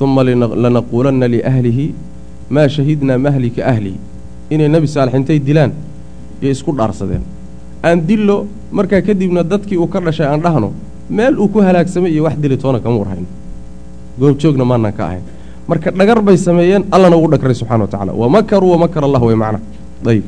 [0.00, 0.22] uma
[0.64, 1.86] lanaquulanna liahlihi
[2.54, 3.98] maa shahidnaa mahlika ahlihi.
[4.54, 5.72] Inay nebi saalix intay dilaan
[6.42, 7.22] iyo isku dhaarsadeen.
[7.84, 10.72] Aan dillo markaa kadibna dadkii uu ka dhashay aan dhahno
[11.10, 13.28] meel uu ku halaagsamay iyo wax dili toona kama warhayno
[14.20, 15.24] goobjoogna maanaan ka ahayn.
[15.68, 19.60] Marka dhagar bay sameeyeen allana ugu dhagray subxana wa tacala wamakaruu wamakar allah way macna.
[20.12, 20.24] Ayb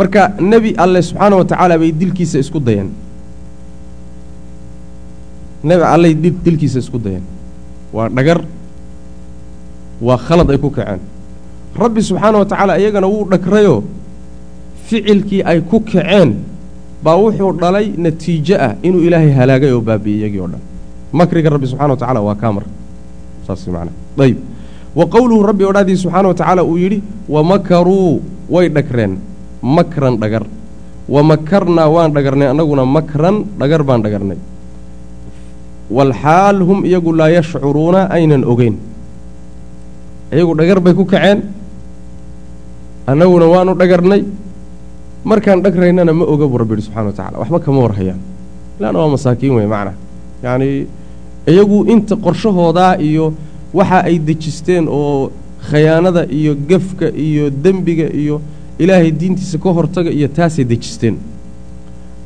[0.00, 2.88] marka nebi alle subxaana wa tacaala bay dilkiisa isku dayeen.
[5.68, 7.24] Nebi allay dilkiisa isku dayeen.
[7.92, 8.40] Waa dhagar
[10.00, 11.00] waa khalad ay ku kaceen.
[11.76, 13.80] Rabbi subxaana wa tacaala iyagana wuu dhagrayoo
[14.88, 16.30] ficilkii ay ku kaceen
[17.04, 20.62] baa wuxuu dhalay natiijo ah inuu ilaahay halaagay oo baabi'ey iyagii o dhan.
[21.12, 22.64] Makriga rabbi subxana wa tacala waa kaamar.
[23.46, 23.92] Saas macnaa
[24.24, 24.38] ayb
[24.98, 29.12] wa qowluhu rabbi odhaadii subxaana wa tacaala uu yidhi wamakaruu way dhagreen
[29.62, 30.44] makran dhagar.
[31.08, 34.38] Wa makarnaa waan dhagarnay annaguna makran dhagar baan dhagarnay.
[35.90, 38.76] Walxaal hum iyagu laa yashcuruuna aynan ogeyn.
[40.32, 41.42] Iyagu dhagar bay ku kaceen.
[43.06, 44.22] Annaguna waanu dhagarnay.
[45.24, 48.20] Markaan dhagraynana ma oga buu rabbi subxana wa tacala waxba kama warhayaan.
[48.78, 49.94] Ilaana waa masaakiin wey macnaa
[50.42, 50.86] yacnii
[51.46, 53.34] iyagu inta qorshahoodaa iyo
[53.74, 55.28] waxa ay dejisteen oo
[55.68, 58.40] khayaanada iyo gefka iyo dembiga iyo
[58.82, 61.16] ilaahay diintiisa ka hortaga iyo taasay dejisteen.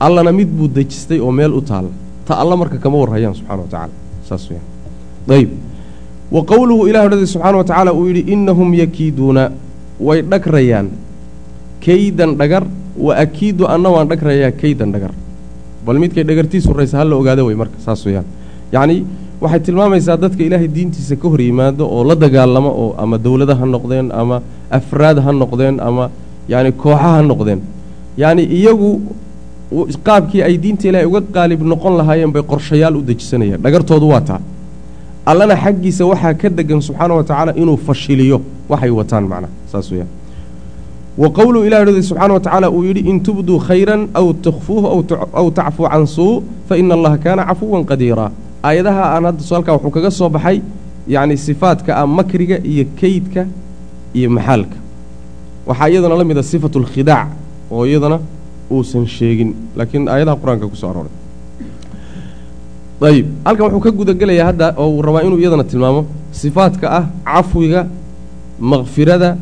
[0.07, 1.91] Allana mid buu dejistay oo meel u taalla
[2.27, 3.95] ta alla marka kama warhayaan subxana wa tacala
[4.29, 4.67] saas weyaan
[5.39, 5.51] ayb
[6.35, 9.45] wa qowluhu ilah odhada subxaana wa tacaala uu yidhi innahum yakiiduuna.
[10.07, 10.87] Way dhagrayaan.
[11.85, 12.65] Kaydan dhagar.
[12.97, 15.13] Wa akiidu anna waan dhagrayaa kaydan dhagar.
[15.87, 18.27] Bal midkay dhagartiisu raysa ha la ogaada wey marka saas weyaan
[18.75, 19.01] yacnii
[19.43, 23.67] waxay tilmaamaysaa dadka ilaahay diintiisa ka hor yimaado oo la dagaalamo oo ama dowladda ha
[23.75, 24.37] noqdeen ama
[24.79, 26.05] afraad ha noqdeen ama
[26.49, 27.61] yacni kooxa ha noqdeen.
[28.23, 28.91] Yacni iyagu
[30.07, 34.41] qaabkii ay diinta ilaahay uga qaalib noqon lahaayeen bay qorshayaal u dejisanayeen dhagartoodu waa taa.
[35.31, 38.39] Allana xaggiisa waxaa ka degan subxaana wa tacaala inuu fashiliyo.
[38.69, 40.11] Waxay wataan macnaha saas weyaan
[41.23, 44.87] wa qowluu ilah hdi subxaana wa tacaala uu yidhi in tubduu khayran aw tukhfuuhu
[45.41, 48.27] aw tacfuu can suu fa ina allaha kaana cafuwan qadiira
[48.69, 50.59] aayadaha aan hadda halkaa wuxuu kaga soo baxay
[51.15, 53.47] yacni sifaadka ah makriga iyo keydka
[54.19, 54.77] iyo maxaalka
[55.67, 57.29] waxaa iyadana la mid a sifatu alkhidaac
[57.71, 58.19] oo iyadana
[58.71, 61.13] uusan sheegin laakiin aayadaha qur'aanka ku soo arooray.
[63.05, 67.87] Ayib halkan wuxuu ka gudagelayaa hadda oo uu rabaa inuu iyadana tilmaamo sifaadka ah cafwiga
[68.61, 69.37] makfirada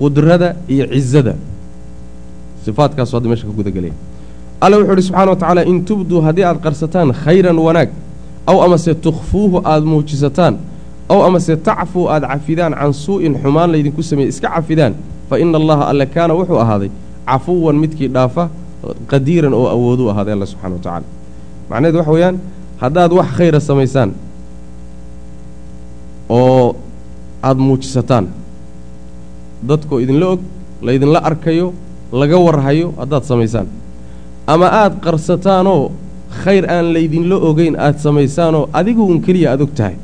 [0.00, 1.34] qudrada iyo cizada
[2.64, 3.94] sifaadkaasu hadda meesha ka gudagelaya
[4.60, 7.88] alla wuxuu uhi subxana wa tacaala in tubduu haddii aad qarsataan khayran wanaag
[8.46, 10.54] aw amase tukhfuuhu aada muujisataan
[11.08, 14.92] aw amase tacfuu aada cafidaan can suu'in xumaan laydinku sameeyey iska cafidaan
[15.28, 16.90] fa ina allaha alle kaana wuxuu ahaaday
[17.28, 18.44] cafuwan midkii dhaafa
[19.10, 21.06] qadiiran oo awooduu ahaaday alla subxana wa tacaala.
[21.70, 22.36] Macnaheedu waxa weeyaan
[22.82, 24.10] haddaad wax khayra samaysaan
[26.28, 26.76] oo
[27.42, 28.26] aada muujisataan
[29.68, 30.40] dadkoo idinla og
[30.86, 31.72] laydinla arkayo
[32.12, 33.66] laga warhayo haddaad samaysaan.
[34.46, 35.90] Ama aada qarsataanoo
[36.44, 39.96] khayr aan laydinla ogeyn aada samaysaanoo adigu un keliya aada og tahay.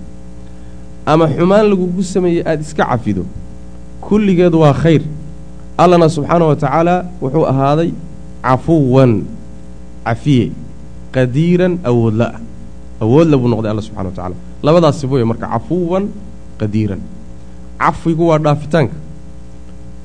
[1.07, 3.25] Ama xumaan lagugu sameeyey aada iska cafido
[4.13, 5.01] kulligeed waa khayr.
[5.81, 7.91] Allana subxaana wa tacaala wuxuu ahaaday
[8.45, 9.13] cafuwan
[10.05, 10.53] cafiye
[11.15, 12.27] qadiiran awoodla.
[12.37, 12.41] Ah
[13.05, 16.05] awoodla buu noqday alla subxana wa tacala labadaasi booye marka cafuwan
[16.61, 17.01] qadiiran.
[17.81, 18.97] Cafwigu waa dhaafitaanka.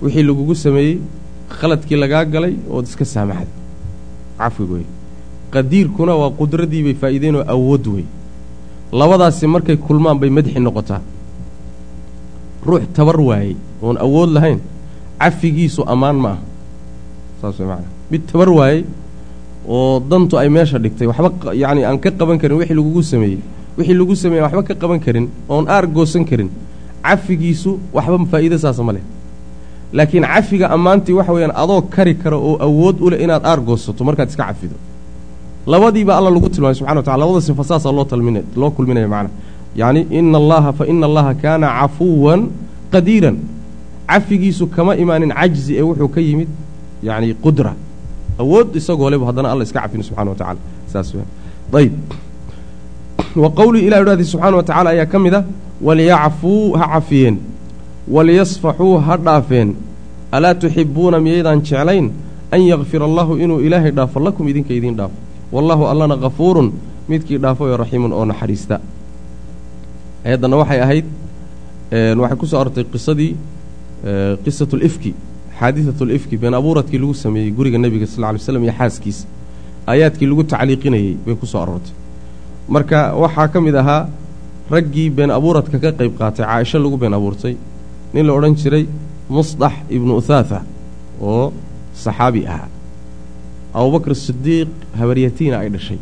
[0.01, 0.97] Wixii lagugu sameeyey
[1.59, 3.51] khaladkii lagaa galay ood iska saamaxday.
[4.39, 4.87] Cafwigu wey
[5.51, 8.05] qadiirkuna waa qudraddii bay faa'iideenoo awood wey
[8.91, 11.01] labadaasi markay kulmaan bay madxi noqotaa
[12.69, 14.59] ruux tabar waayey oon awood lahayn
[15.21, 16.39] cafigiisu ammaan ma aha
[17.41, 18.81] saas way macana mid tabar waayey
[19.75, 23.39] oo dantu ay meesha dhigtay waxba yacni aan ka qaban karin wixii lagugu sameeyey
[23.77, 26.49] wixii lagu sameeyey waxba ka qaban karin oon aar goosan karin
[27.07, 29.03] cafigiisu waxba faa'iido saasa ma leh.
[29.97, 34.01] Laakiin cafiga ammaantii waxa weeyaan adoo kari kara oo awood u leh inaad aar goosato
[34.07, 34.75] markaad iska cafido.
[35.71, 39.29] Labadiiba alla lagu tilmaamay subxana watacala labada sifa saasaa loo talmin loo kulminaya macana
[39.77, 42.41] yacni ina allaha fa ina allaha kaana cafuwan
[42.93, 43.37] qadiiran
[44.11, 46.49] cafigiisu kama imaanin cajzi ee wuxuu ka yimid
[47.03, 47.73] yacni qudra.
[48.41, 50.59] Awood isagoo lebu haddana alla iska cafin subxana wa tacala
[50.91, 51.09] saas
[51.79, 51.93] ayb
[53.35, 55.41] wa qowlii ilah idhahdi subxaana wa tacala ayaa ka mid a
[55.81, 57.35] waliyacfuu ha cafiyeen
[58.15, 59.69] waliyasfaxuu ha dhaafeen.
[60.31, 62.05] Alaa tuxibuuna miyaydaan jeclayn
[62.51, 65.15] an yakfir allahu inuu ilaahay dhaafo lakum idinka idiin dhaafo.
[65.51, 66.71] Wallahu allana kafuurun
[67.09, 68.79] midkii dhaafo ee raxiimun oo naxariista
[70.27, 71.05] ayaddanna waxay ahayd
[72.21, 73.31] waxay ku soo arortay qisadii
[74.43, 75.11] qisatu lifki
[75.59, 79.25] xaadiثat lifki been abuuradkii lagu sameeyey guriga nebiga sal ly slam iyo xaaskiisa
[79.91, 81.93] aayaadkii lagu tacliiqinayey bay ku soo aroortay
[82.75, 84.01] marka waxaa ka mid ahaa
[84.75, 87.55] raggii been abuuradka ka qayb qaatay caaisho lagu been abuurtay
[88.13, 88.83] nin la odhan jiray
[89.35, 90.59] musdax ibnu uthaatha
[91.21, 91.45] oo
[92.03, 92.69] saxaabi ahaa.
[93.77, 95.99] Abubakr sidiiq habaryatiina ay dhashay.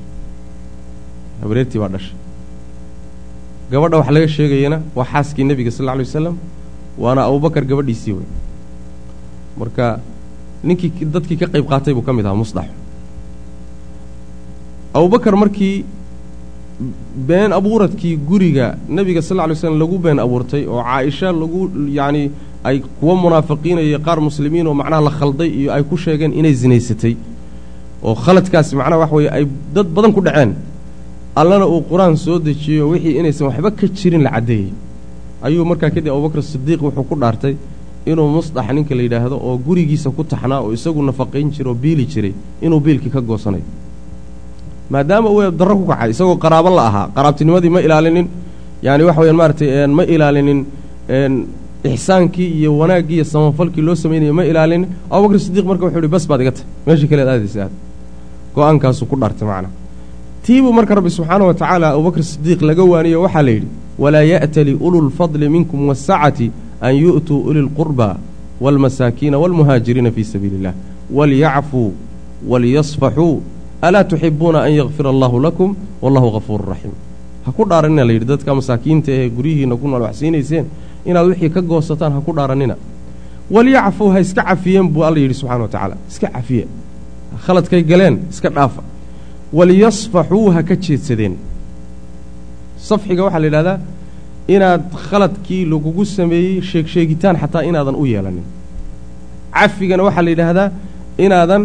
[1.42, 2.16] Habaryartii baa dhashay
[3.72, 6.36] gabadha wax laga sheegayana waa xaaskii nebiga sal lla lay wasalam
[7.04, 8.28] waana abubakar gabadhiisii wey
[9.60, 10.00] marka
[10.64, 12.68] ninkii dadkii ka qayb qaatay buu ka mid ahaa musdax
[14.94, 15.86] abubakar markii
[17.28, 21.62] been abuuradkii guriga nebiga sal lla lay slam lagu been abuurtay oo caaisha lagu
[21.98, 22.32] yacni
[22.64, 27.14] ay kuwa munaafiqiinaiyo qaar muslimiin oo macnaha la khalday iyo ay ku sheegeen inay zinaysatay
[28.04, 29.44] oo khaladkaasi macnaha waxa weeye ay
[29.76, 30.52] dad badan ku dhaceen
[31.42, 34.70] allana uu qur'aan soo dejiyo wixii inaysan waxba ka jirin la caddeeyey.
[35.46, 37.56] Ayuu markaa kadib abubakr sidiiq wuxuu ku dhaartay
[38.12, 42.06] inuu musdax ninka la yidhaahdo oo gurigiisa ku taxnaa oo isagu nafaqayn jira oo biili
[42.12, 42.34] jiray
[42.66, 43.64] inuu biilkii ka goosanayo
[44.90, 48.28] maadaama uu darro ku kacay isagoo qaraabo la ahaa qaraabtinimadii ma ilaalinin
[48.86, 50.60] yaani waxa weyaan maaratay ma ilaalinin
[51.84, 56.26] ixsaankii iyo wanaaggii iyo samafalkii loo samaynayay ma ilaalinin abubakr sidiiq marka wuxuu ihi bas
[56.30, 57.74] baad iga tahy meeshii kaleed aadaysa aad.
[58.56, 59.72] Go'aankaasuu ku dhaartay macnaa
[60.46, 63.68] tiibuu marka rabbi subxaana wa tacaala abubakr sidiiq laga waaniyo waxaa la yidhi
[64.04, 66.48] walaa ya'tali ululfadli minkum waasacati
[66.82, 68.10] an yu'tuu uli lqurba
[68.64, 70.74] waalmasaakiina waalmuhaajiriina fii sabiili illah
[71.18, 71.90] walyacfuu
[72.48, 73.42] waliyasfaxuu
[73.82, 76.94] alaa tuxibuuna an yakfira allahu lakum wallahu hafuuru raxiim.
[77.46, 80.66] Ha ku dhaaranina la yidhi dadka masaakiinta ee guryihiinna ku nool wax siinayseen
[81.10, 82.76] inaad wixii ka goosataan ha ku dhaarannina
[83.52, 86.66] walyacfuu ha iska cafiyeen buu alla yidhi subxana wa tacaala iska cafiye.
[87.46, 88.82] Khaladkay galeen iska dhaafa
[89.58, 91.36] waliyasfaxuu ha ka jeedsadeen.
[92.90, 93.78] Safxiga waxaa la yidhahdaa
[94.56, 98.46] inaad khaladkii lagugu sameeyey sheegsheegitaan xataa inaadan u yeelanin.
[99.58, 100.70] Cafigana waxaa la yidhaahdaa
[101.26, 101.64] inaadan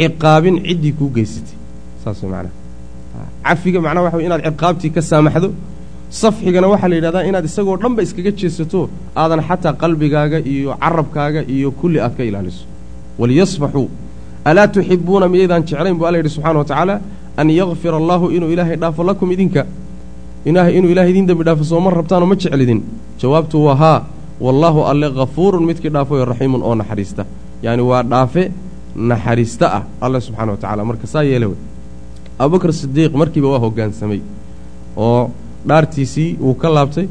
[0.00, 1.56] ciqaabin ciddii kuu geysatay.
[2.04, 2.50] Saas macnaha
[3.46, 5.48] cafiga macnaha waxa wey inaad ciqaabtii ka saamaxdo.
[6.22, 8.80] Safxigana waxaa la yidhahdaa inaad isagoo dhanba iskaga jeesato
[9.22, 12.64] aadan xataa qalbigaaga iyo carabkaaga iyo kulli aad ka ilaaliso.
[13.20, 13.88] Waliyasfaxuu
[14.44, 15.96] alaa tuxibuuna miyaydaan jeclayn?
[15.98, 17.00] Buu alla yidhi subxana wa tacaala
[17.36, 19.62] an yakfira allaahu inuu ilaahay dhaafo lakum idinka.
[20.44, 22.80] Inuu ilahay idin dembi dhaafo sooma rabtaanoo ma jeclidin.
[23.20, 24.04] Jawaabtu waa haa.
[24.40, 27.24] Wallaahu alle hafuurun midkii dhaafoyo raxiimun oo naxariista.
[27.62, 28.50] Yacni waa dhaafe
[29.10, 31.56] naxariista ah alle subxana wa tacala marka saa yeele wey.
[32.38, 34.20] Abubakr sidiiq markiiba waa hoggaansamay
[34.96, 35.30] oo
[35.68, 37.06] dhaartiisii wuu ka laabtay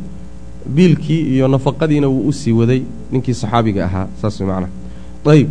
[0.75, 4.71] biilkii iyo nafaqadiina wuu u sii waday ninkii saxaabiga ahaa saas way macnaha
[5.31, 5.49] ayb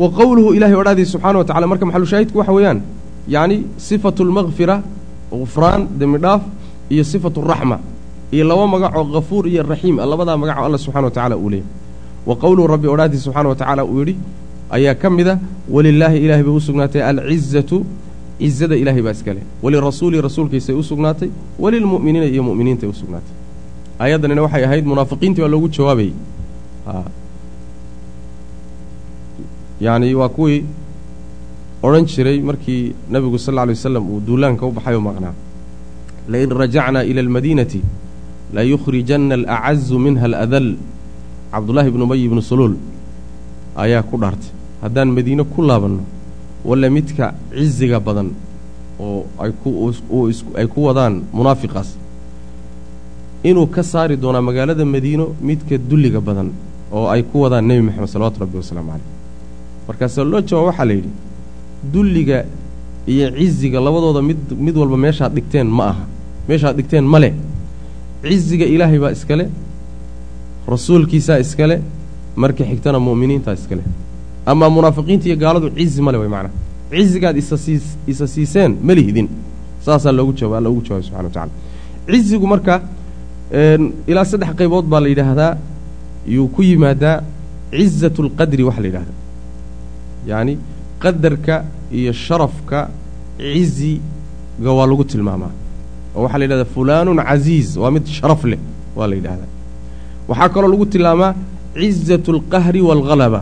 [0.00, 2.78] wa qowluhu ilahay odhaadiis subxana wa tacala marka maxalushaahidku waxa weeyaan
[3.34, 3.56] yacni
[3.88, 4.76] sifatu lmakfira
[5.40, 6.42] gufraan dembi dhaaf
[6.94, 7.76] iyo sifatu raxma
[8.34, 11.66] iyo laba magacoo hafuur iyo raxiim labadaa magacoo alla subxana wa tacala uu leeyay
[12.28, 14.14] wa qowluhu rabbi odhaadiis subxana wa tacaala uu yidhi
[14.76, 15.38] ayaa ka mid a
[15.74, 17.76] walilaahi ilahay bay u sugnaatay alcizatu
[18.40, 21.28] cizada ilaahay baa iska leh walirasuuli rasuulkiisay u sugnaatay
[21.62, 23.34] walilmu'miniina iyo mu'miniintay u sugnaatay.
[24.02, 26.12] Aayaddanina waxay ahayd munaafiqiintii baa loogu jawaabayey
[29.84, 30.64] yacni waa kuwii
[31.86, 35.34] odhan jiray markii nebigu sal alla alay wasalam uu duulaanka u baxay oo maqnaa.
[36.32, 37.80] Lain rajacnaa ila almadiinati
[38.54, 40.68] layukhrijanna alacazu minha aladal
[41.52, 42.74] cabdullaahi ibnu ubay ibnu suluul
[43.84, 44.50] ayaa ku dhaartay.
[44.82, 46.02] Haddaan madiine ku laabanno
[46.68, 48.28] walla midka ciziga badan
[49.00, 49.26] oo
[50.58, 51.88] ay ku wadaan munaafiqaas
[53.48, 56.48] inuu ka saari doonaa magaalada madiino midka dulliga badan
[56.92, 59.15] oo ay ku wadaan nebi moxamed salawatu rabbi wasalaamu caleyh
[59.88, 61.10] markaasoo loo jawaab waxaa la yidhi
[61.92, 62.38] dulliga
[63.12, 66.04] iyo ciziga labadooda mid mid walba meeshaad dhigteen ma aha.
[66.48, 67.32] Meeshaad dhigteen ma leh.
[68.22, 69.44] Ciziga ilaahay baa iskale
[70.74, 71.76] rasuulkiisaa iskale
[72.42, 73.82] marka xigtana mu'miniintaa iskale
[74.50, 76.54] amaa munaafiqiinta iyo gaaladu cizi male way macnaha
[76.90, 79.28] cizigaad isa siis isa siiseen ma lihdin
[79.86, 81.52] saasaa loogu jawaab loogu jawaabay subxana wa tacala
[82.10, 82.74] cizigu marka
[84.10, 85.52] ilaa saddex qaybood baa la yidhaahdaa.
[86.34, 87.22] Yuu ku yimaadaa
[87.70, 89.16] cizatu lqadri waxa la yidhahdaa
[90.30, 90.54] yacni
[91.02, 91.54] qadarka
[91.98, 92.78] iyo sharafka
[93.38, 95.52] ciziga waa lagu tilmaamaa.
[96.16, 98.58] Oo waxaa la yidhahdaa fulaanun casiiz waa mid sharaf leh
[98.96, 99.50] waa la yidhahdaa.
[100.28, 101.32] Waxaa kaloo lagu tilmaamaa
[101.80, 103.40] cizatu alqahri waalghalaba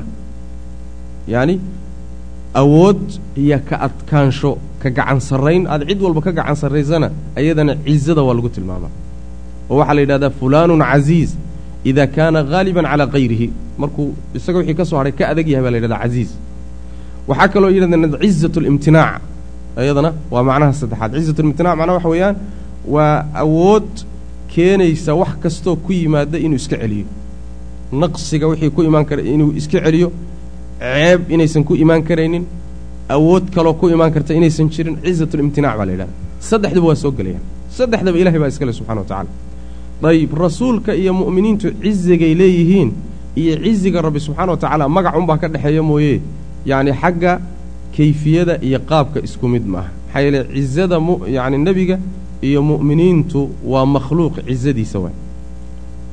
[1.33, 1.55] yacni
[2.61, 3.03] awood
[3.43, 4.51] iyo ka adkaansho
[4.83, 5.63] ka gacan sarrayn.
[5.73, 8.93] Aad cid walba ka gacan sarraysana ayadana cizada waa lagu tilmaamaa.
[9.71, 11.31] Oo waxaa la yidhahdaa fulaanun casiiz
[11.91, 13.47] idaa kaana haaliban calaa kayrihi
[13.81, 16.31] markuu isaga wixii ka soo hadhay ka adag yahay baa la yidhahdaa casiiz
[17.29, 19.21] waxaa kaloo yidhahda cizat limtinaac
[19.81, 21.11] ayadana waa macnaha saddexaad.
[21.19, 22.37] Cizat limtinac macnaha waxa weeyaan
[22.95, 23.89] waa awood
[24.53, 27.07] keenaysa wax kastoo ku yimaada inuu iska celiyo.
[27.93, 30.09] Naqsiga wixii ku imaan kara inuu iska celiyo
[30.81, 32.45] ceeb inaysan ku imaan karaynin
[33.09, 36.13] awood kaloo ku imaan karta inaysan jirin cizatulimtinac baa la yidhahda
[36.49, 37.43] saddexduba waa soo gelayaan
[37.77, 39.31] saddexdaba ilahay baa iskale subxana wa tacala
[40.03, 42.91] dayib rasuulka iyo mu'miniintu cizigay leeyihiin
[43.41, 46.21] iyo ciziga rabbi subxaana wa tacaala magac unbaa ka dhexeeya mooye
[46.71, 47.33] yacni xagga
[47.97, 49.91] kayfiyada iyo qaabka isku mid maaha.
[50.07, 51.97] Maxaa yeele cizada mu yacni nebiga
[52.49, 53.41] iyo mu'miniintu
[53.73, 55.15] waa makhluuq cizadiisa waay.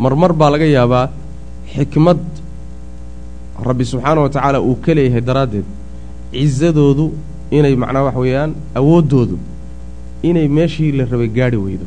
[0.04, 1.06] Marmar baa laga yaabaa
[1.74, 2.20] xikmad
[3.68, 5.68] rabbi subxaana wa tacaala uu ka leeyahay daraaddeed.
[6.34, 7.06] Cizadoodu
[7.58, 9.38] inay macnaha waxa weeyaan awooddoodu
[10.30, 11.86] inay meeshii la rabay gaadhi weydo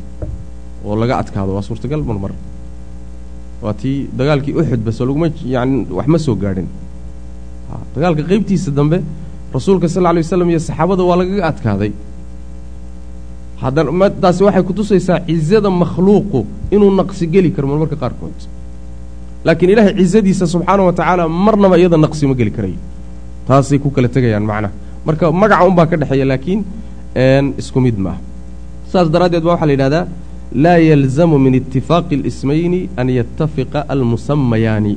[0.85, 1.51] oo laga adkaado.
[1.57, 2.31] Waa suurtagal marmar.
[3.63, 6.67] Waa tii dagaalkii uxud base laguma yani wax ma soo gaadhin
[7.95, 8.97] dagaalka qaybtiisa dambe
[9.55, 11.91] rasuulka sal alay waslam iyo saxaabada waa lagaga adkaaday.
[14.21, 16.39] Taasi waxay kutusaysaa cizada makhluuqu
[16.75, 18.39] inuu naqsi geli karo marmarka qaarkood.
[19.45, 22.79] Laakiin ilaahay cizadiisa subxaana wa tacaala marnaba iyada naqsi ma geli karayo
[23.47, 24.73] taasay ku kala tegayaan macnaha
[25.07, 26.61] marka magaca unbaa ka dhexeeya laakiin
[27.61, 28.19] isku mid maaha
[28.91, 30.05] saas daraaddeed ba waxaa la yidhahdaa
[30.65, 34.93] laa yalzamu min itifaaqi اlismayni an yatafiqa almusamayaani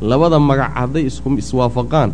[0.00, 2.10] labada magac hadday isku iswaafaqaan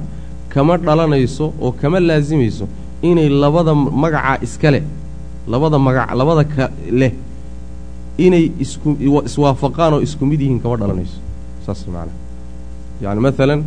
[0.53, 2.67] kama dhalanayso oo kama laasimayso
[3.03, 4.83] inay labada magacaa iska leh
[5.53, 6.71] labada magac labada ka
[7.01, 7.13] leh
[8.19, 8.89] inay isku
[9.29, 11.19] iswaafaqaan oo isku mid yihiin kama dhalanayso.
[11.67, 12.17] Saas maanaa
[13.03, 13.61] yani maalan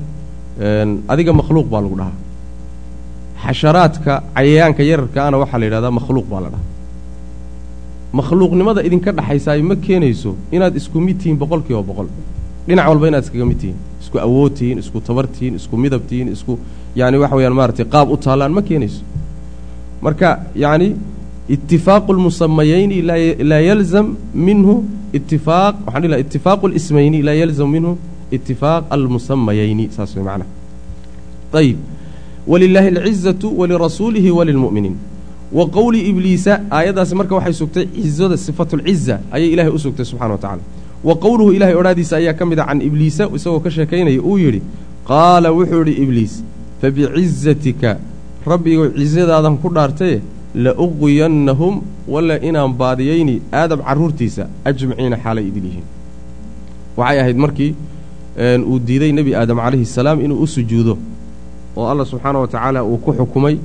[1.11, 2.17] adiga makhluuq baa lagu dhahaa.
[3.43, 6.65] Xasharaadka cayayaanka yararkaana waxaa la yidhahdaa makhluuq baa la dhahaa.
[8.19, 12.07] Makhluuqnimada idinka dhaxaysaay ma keenayso inaad isku mid tihiin boqol kiiba boqol.
[12.67, 13.77] Dhinac walba inaad iskaga mid tihiin
[14.07, 16.53] isku awood tihiin isku tabar tihiin isku midab tihiin isku
[16.95, 19.01] yani waxa weyaan maaratay qaab u taallaan ma keenayso.
[20.01, 20.29] Marka
[20.63, 20.95] yacni
[21.55, 23.01] itifaaqu lmusamayayni
[23.51, 24.15] laa yalzam
[24.47, 24.83] minhu
[25.17, 27.91] itifaaq waxaan dhihi laha itifaaqu lismayni laa yalzam minhu
[28.37, 30.49] itifaaq almusamayayni saas way macnaha
[31.61, 31.77] ayib
[32.51, 34.95] walilaahi alcizatu walirasuulihi walilmu'miniin
[35.57, 40.41] wa qowli ibliisa aayaddaasi marka waxay sugtay cizada sifatulciza ayay ilaahay u sugtay subxana wa
[40.43, 40.63] tacala
[41.03, 44.61] wa qowluhu ilahay odhaadiisa ayaa ka mid a can ibliisa isagoo ka sheekaynaya uu yidhi
[45.07, 46.33] qaala wuxuu idhi ibliis
[46.81, 47.97] fabicizatika
[48.45, 50.21] rabbigow cizadaadan ku dhaartaye
[50.55, 55.85] la uqwiyannahum walla inaan baadiyayni aadam carruurtiisa ajmaciina xaalay idin yihiin.
[56.97, 57.71] Waxay ahayd markii
[58.69, 60.97] uu diiday nebi aadam calayhi salaam inuu u sujuudo
[61.77, 63.55] oo allah subxaana wa tacaala uu ku xukumay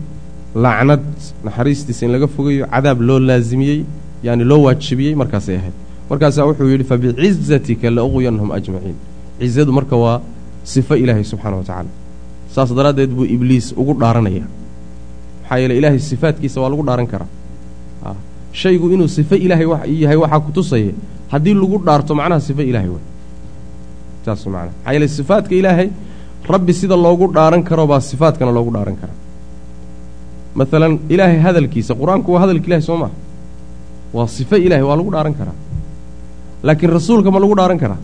[0.64, 1.04] lacnad
[1.44, 3.78] naxariistiisa in laga fogayo cadaab loo laasimiyey
[4.26, 5.76] yaani loo waajibiyey markaasay ahayd
[6.10, 8.96] markaasaa wuxuu yidhi fabicizatika la uqwiyannahum ajmaciin.
[9.40, 10.20] Cizadu marka waa
[10.72, 11.90] sifo ilaahay subxaana wa tacaala.
[12.54, 14.44] Saas daraaddeed buu ibliis ugu dhaaranaya.
[15.42, 17.30] Maxaa yeele ilaahay sifaadkiisa waa lagu dhaaran karaa.
[18.60, 19.66] Shaygu inuu sifo ilaahay
[20.02, 20.92] yahay waxaa ku tusaya
[21.32, 23.02] haddii lagu dhaarto macnaha sifo ilaahay way
[24.24, 24.66] saas macnaha.
[24.76, 25.88] Maxaa yeele sifaadka ilaahay
[26.52, 29.18] rabbi sida loogu dhaaran karo baa sifaadkana loogu dhaaran karaa.
[30.58, 33.14] Maalan ilaahay hadalkiisa qur'aanku waa hadalka ilahay soo maha
[34.16, 35.56] waa sifo ilaahay waa lagu dhaaran karaa
[36.66, 38.00] laakiin rasuulka ma lagu dhaaran karaa.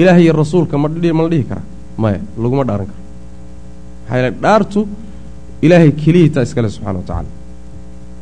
[0.00, 1.64] Ilaahay iyo rasuulka ma la dhihi karaa.
[2.02, 3.00] Maya laguma dhaaran karo
[4.10, 4.80] maxaa dhaartu
[5.66, 7.30] ilaahay keliyitaa iskale subxana wa tacaala.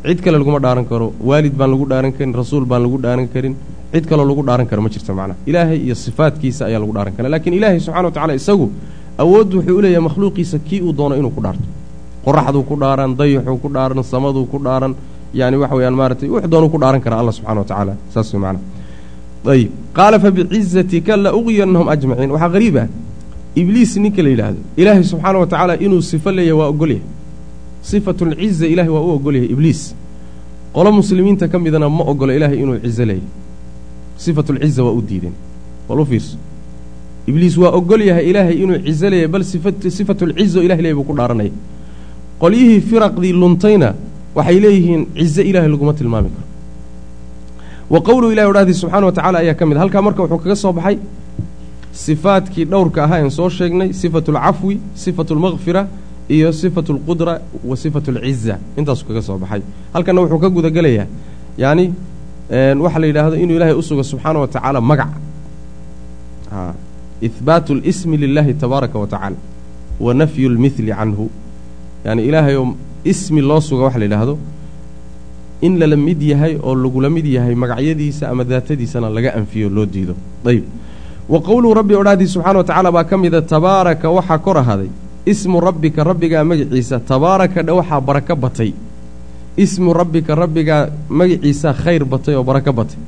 [0.06, 3.54] Cid kale laguma dhaaran karo waalid baan lagu dhaaran karin rasuul baan lagu dhaaran karin
[3.92, 7.28] cid kaloo lagu dhaaran karo ma jirta macnaha ilaahay iyo sifaadkiisa ayaa lagu dhaaran kara
[7.34, 8.66] laakiin ilaahay subxana wa tacala isagu
[9.22, 11.66] awooddu wuxuu u leeyahay makhluuqiisa kii uu doono inuu ku dhaarto.
[12.24, 14.92] Qoraxduu ku dhaaran dayaxuu ku dhaaran samaduu ku dhaaran
[15.40, 17.92] yani waxa weyaan maaratay wux doonuu ku dhaaran karaa allah subxana wa tacaala.
[18.14, 18.64] Saas way macnaha
[19.44, 22.88] ayib qaala fabicizatika la uqyanahum ajmaciin waxaa qariib ah
[23.60, 27.04] ibliis ninka la yidhaahdo ilaahay subxaana wa tacaala inuu sifo leeyahay waa ogolyahay
[27.82, 29.94] sifatulciza ilahay waa u ogolyahay ibliis
[30.74, 33.28] qolo muslimiinta ka midana ma ogolo ilaahay inuu cizo leeyahay
[34.24, 35.32] sifatulciza waa u diideen
[35.88, 36.36] bal u fiirso
[37.26, 39.44] ibliis waa ogol yahay ilaahay inuu cizo leeyahay bal
[39.98, 41.52] sifatulcizo ilahay leeyahy buu ku dhaaranaya
[42.42, 43.88] qolyihii firaqdii luntayna
[44.34, 46.46] waxay leeyihiin cizo ilaahay laguma tilmaami karo
[47.90, 50.72] wa qowluhu ilahi odhahdii subxana wa tacala ayaa ka mid halkaa marka wuxuu kaga soo
[50.72, 50.98] baxay
[51.92, 55.86] sifaadkii dhowrka ahaa en soo sheegnay sifatu alcafwi sifatu almakfira
[56.28, 59.60] iyo sifatu alqudra wa sifatu alciza intaasuu kaga soo baxay.
[59.92, 61.06] Halkanna wuxuu ka gudagelayaa
[61.58, 61.92] yacni
[62.84, 65.12] waxaa la yidhaahdo inuu ilaahay u sugo subxaana wa tacaala magac.
[67.22, 69.36] Ihbaatu اlismi lilahi tabaaraka wa tacaala
[70.00, 71.30] wa nafyu اlmihli canhu.
[72.04, 72.74] Yani ilaahay oo
[73.04, 74.38] ismi loo suga waxa la yidhaahdo
[75.62, 80.14] in lala mid yahay oo lagula mid yahay magacyadiisa ama daatadiisana laga anfiyo loo diido.
[80.44, 80.64] Ayb
[81.28, 84.90] wa qowluhu rabbi odhahdii subxana wa tacaala baa ka mida tabaaraka waxaa kor ahaaday.
[85.26, 88.72] Ismu rabbika rabbigaa magaciisa tabaaraka dhe waxaa barako batay.
[89.56, 93.00] Ismu rabbika rabbigaa magaciisa khayr batay oo barako batay.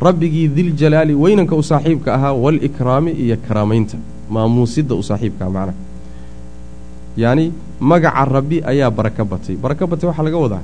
[0.00, 3.96] Rabbigii diljalaali weynanka u saaxiibka ahaa waalikraami iyo karaamaynta.
[4.30, 5.76] Maamuusidda u saaxiibkaah macnaha
[7.16, 9.56] yacni magaca rabbi ayaa barako batay.
[9.56, 10.62] Barako batay waxaa laga wadaa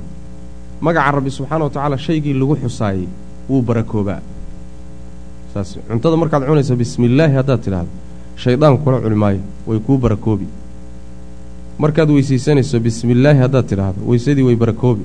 [0.81, 3.09] magaca rabbi subxaana wa tacaala shaygii lagu xusaayey
[3.49, 4.21] wuu barakoobaa.
[5.55, 7.91] Saas cuntada markaad cunayso bismi illaahi haddaad tidhaahdo
[8.37, 10.47] shaydaan kula cuni maayo way kuu barakoobi.
[11.79, 15.05] Markaad weysaysanayso bismi illaahi haddaad tidhaahdo weysadii way barakoobi.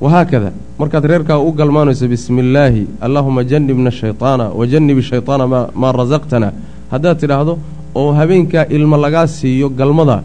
[0.00, 6.52] Wahaakada markaad reerkaa u galmaanayso bismi illaahi allaahuma jannibna shayطaana wajannibi shayطaana ma maa rasaqtana
[6.92, 7.58] haddaad tidhaahdo
[7.94, 10.22] oo habeenkaa ilmo lagaa siiyo galmada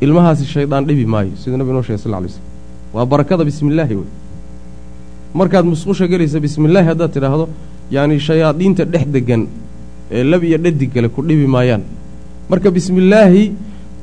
[0.00, 1.30] ilmahaasi shaydaan dhibi maayo.
[1.40, 2.51] Siduu nabig noo shegay sal lay slm
[2.94, 4.08] waa barakada bismi illaahi wey.
[5.34, 7.48] Markaad musqusha gelaysa bismi illaahi haddaad tidhaahdo
[7.90, 9.42] yacni shayaadiinta dhex degan
[10.10, 11.82] ee lab iyo dhadig kale ku dhibi maayaan.
[12.50, 13.52] Marka bismi illaahi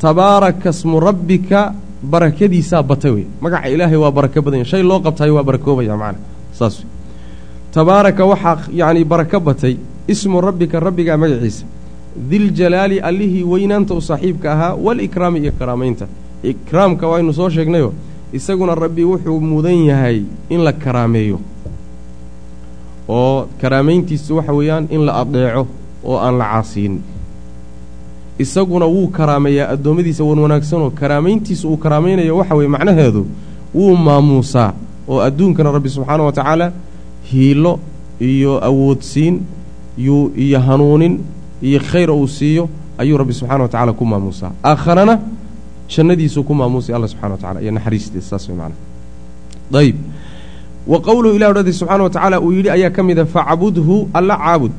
[0.01, 1.73] tabaaraka smu rabbika
[2.03, 3.25] barakadiisaa batay wey.
[3.41, 6.19] Magaca ilaahay waa barako badanya shay loo qabtaayo waa barakoobaya macana
[6.57, 6.87] saas wey.
[7.75, 9.77] Tabaaraka waxaa yacni barako batay
[10.07, 11.65] ismu rabbika rabbigaa magaciisa.
[12.29, 16.07] Diljalaali allihii weynaanta u saaxiibka ahaa walikraami iyo karaamaynta.
[16.43, 17.93] Ikraamka waynu soo sheegnayo
[18.33, 21.39] isaguna rabbi wuxuu mudan yahay in la karaameeyo.
[23.09, 25.67] oo karaamayntiisu waxa weeyaan in la adeeco
[26.03, 27.01] oo aan la caasiyin.
[28.39, 33.25] isaguna wuu karaameeyaa addoommadiisa wan wanaagsanoo karaamayntiisa uu karaamaynayo waxa weeye macnaheedu
[33.75, 34.73] wuu maamuusaa
[35.07, 36.71] oo adduunkana rabbi subxaana wa tacaala
[37.31, 37.79] hiilo
[38.19, 39.41] iyo awoodsiin
[39.97, 41.19] iyo hanuunin
[41.61, 44.51] iyo khayr uu siiyo ayuu rabbi subxana wa tacala ku maamuusaa.
[44.63, 45.19] aakharana
[45.93, 48.75] jannadiisuu ku maamuusay alla subxana wa tacala iyo naxariistiisa saas way macana
[49.81, 49.97] ayib
[50.91, 54.77] wa qowluhu ilah odhadi subxaana wa tacaala uu yidhi ayaa ka mida facbudhu alla caabud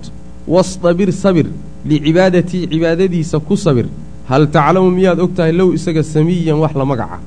[0.54, 1.46] wastabir sabir
[1.90, 3.86] licibaadatii cibaadadiisa ku sabir.
[4.28, 7.18] Hal taclamu miyaad og tahay low isaga samiyan wax la magaca?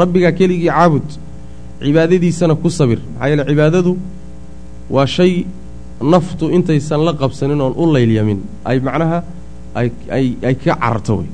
[0.00, 1.06] Rabbigaa keligii caabud
[1.82, 2.98] cibaadadiisana ku sabir.
[2.98, 3.92] Maxaa yeele cibaadadu
[4.90, 5.46] waa shay
[6.12, 9.18] naftu intaysan la qabsanin oon u laylyamin ay macnaha
[9.74, 9.88] ay
[10.48, 11.28] ay ka cararto wey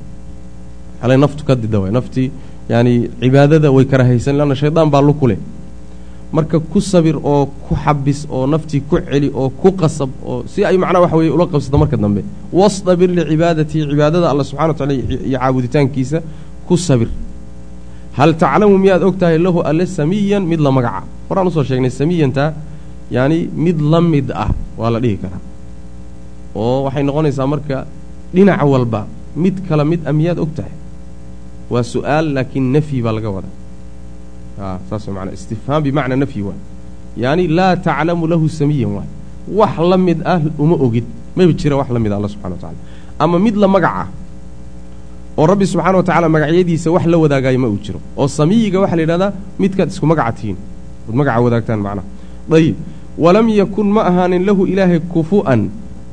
[1.03, 2.27] alay naftu ka dida way naftii
[2.71, 5.39] yaani cibaadada way karahaysan leanna shaydaan baa luku leh
[6.35, 10.59] marka ku sabir oo ku xabis oo naftii ku celi oo ku qasab oo si
[10.69, 12.21] ay macnaha waxa weye ula qabsato marka dambe
[12.59, 16.17] wastabir licibaadatii cibaadada alla subxana wa tacala iyo caabuditaankiisa
[16.67, 17.09] ku sabir
[18.17, 21.91] hal taclamu miyaad og tahay lahu alle samiyan mid la magaca horaan u soo sheegnay
[22.01, 22.49] samiyantaa
[23.15, 25.41] yacni mid la mid ah waa la dhihi karaa
[26.61, 27.77] oo waxay noqonaysaa marka
[28.35, 29.01] dhinac walba
[29.43, 30.73] mid kala mid ah miyaad og tahay
[31.69, 33.53] waa su'aal laakiin nafyi baa laga wadaa.
[34.61, 36.59] A saas mana istifhaam bimacnaa nafyi waay
[37.23, 39.09] yaani laa taclamu lahu samiyan waay
[39.59, 41.05] wax la mid ah uma ogid.
[41.35, 42.79] Maba jira wax la mid ah alla subxana wa tacala
[43.19, 44.05] ama mid la magaca
[45.37, 47.99] oo rabbi subxaana wa tacaala magacyadiisa wax la wadaagaayo ma uu jiro.
[48.17, 50.57] Oo samiyiga waxaa la yidhahdaa midkaad isku magaca tihiin
[51.07, 52.07] ood magaca wadaagtaan macnaha
[52.51, 52.75] dayib
[53.23, 55.61] walam yakun ma ahaanin lahu ilaahay kufu'an.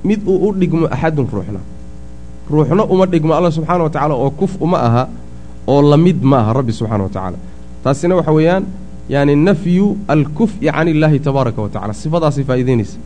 [0.09, 1.61] Mid uu u dhigmo axadun ruuxna.
[2.51, 5.05] Ruuxna uma dhigmo alla subxaana wa tacaala oo kuf uma aha
[5.67, 7.39] oo la mid ma aha rabbi subxana wa tacaala.
[7.85, 8.65] Taasina waxa weeyaan
[9.09, 12.99] yaani nafyu alkuf'i can illaahi tabaaraka wa tacala sifadaasay faa'iidaynaysa.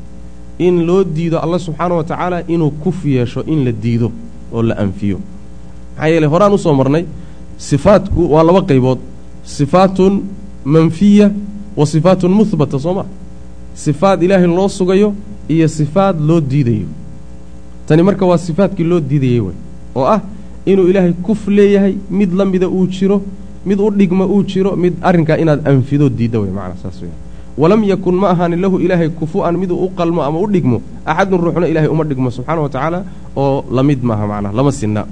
[0.58, 4.12] In loo diido alla subxaana wa tacaala inuu kuf yeesho in la diido
[4.52, 5.18] oo la anfiyo.
[5.96, 7.04] Maxaa yeeley horaan u soo marnay
[7.56, 8.98] sifaatku waa laba qaybood.
[9.44, 10.22] Sifaatun
[10.64, 11.30] manfiya
[11.76, 13.04] wa sifaatun muhbata soo ma?
[13.74, 15.14] Sifaad ilaahay loo sugayo
[15.48, 16.86] iyo sifaad loo diidayo.
[17.86, 19.54] Tani marka waa sifaadkii loo diidayey wey
[19.94, 20.20] oo ah
[20.72, 23.18] inuu ilaahay kuf leeyahay mid la mida uu jiro
[23.68, 27.16] mid u dhigma uu jiro mid arrinkaa inaad anfido diidda wey macana saas weya
[27.62, 30.78] walam yakun ma ahaanin lahu ilaahay kufu-an miduu u qalmo ama u dhigmo
[31.10, 32.98] axadun ruuxna ilaahay uma dhigmo subxaana wa tacaala
[33.42, 35.02] oo la mid maaha macnaha lama sinna.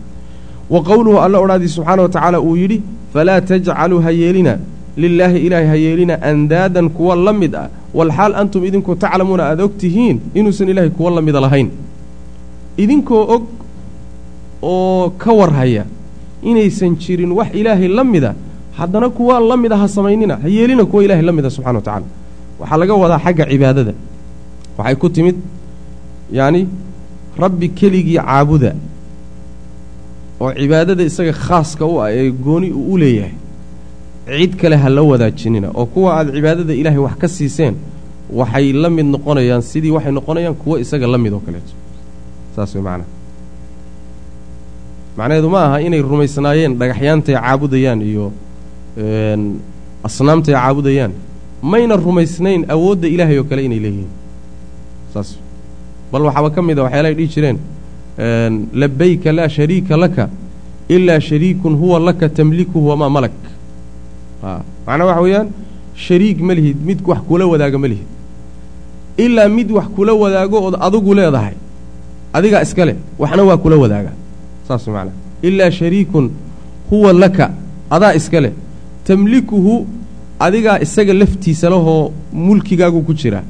[0.75, 2.79] Wa qowluhu alla odhaadii subxaana wa tacaala uu yidhi
[3.15, 4.53] falaa tajcaluu ha yeelina
[5.05, 7.67] lilaahi ilaahay ha yeelina andaadan kuwa la mid ah
[7.99, 11.69] walxaal antum idinku taclamuuna aada og tihiin inuusan ilaahay kuwa la mida lahayn.
[12.85, 13.43] Idinkoo og
[14.73, 15.85] oo ka warhaya
[16.51, 18.31] inaysan jirin wax ilaahay la mida
[18.79, 21.85] haddana kuwa la mid a ha samaynina ha yeelina kuwa ilaahay la mida subxana wa
[21.87, 22.07] tacaala.
[22.61, 23.93] Waxaa laga wadaa xagga cibaadada.
[24.79, 25.37] Waxay ku timid
[26.39, 26.61] yacni
[27.43, 28.71] rabbi keligii caabuda
[30.41, 33.35] oo cibaadada isaga khaaska u ah ee gooni uu u leeyahay
[34.39, 37.75] cid kale ha la wadaajinina oo kuwa aada cibaadada ilaahay wax ka siiseen
[38.39, 41.73] waxay la mid noqonayaan sidii waxay noqonayaan kuwo isaga la mid oo kaleeto.
[42.57, 43.09] Saas way macnaha
[45.19, 48.27] macnaheedu ma aha inay rumaysnaayeen dhagaxyaantay caabudayaan iyo
[50.09, 51.13] asnaamtay caabudayaan.
[51.73, 54.11] Mayna rumaysnayn awoodda ilaahay oo kale inay leeyihiin.
[55.13, 55.29] Saas.
[56.13, 57.59] Bal waxaaba ka mid a waxyaalahay dhihi jireen
[58.83, 60.25] labayka laa shariika laka
[60.89, 63.37] ilaa shariikun huwa laka tamlikuhu wamaa malak.
[64.87, 65.49] Macnaa waxa weeyaan
[66.07, 68.09] shariik ma lihid mid wax kula wadaaga ma lihid.
[69.25, 71.55] Ilaa mid wax kula wadaago ood adigu leedahay
[72.37, 74.13] adigaa iska leh waxna waa kula wadaaga
[74.69, 75.13] saas macnaa.
[75.43, 76.31] Ilaa shariikun
[76.91, 77.51] huwa laka
[77.91, 78.53] adaa iska leh.
[79.05, 79.87] Tamlikuhu
[80.39, 83.43] adigaa isaga laftiisa lahoo mulkigaagu ku jiraa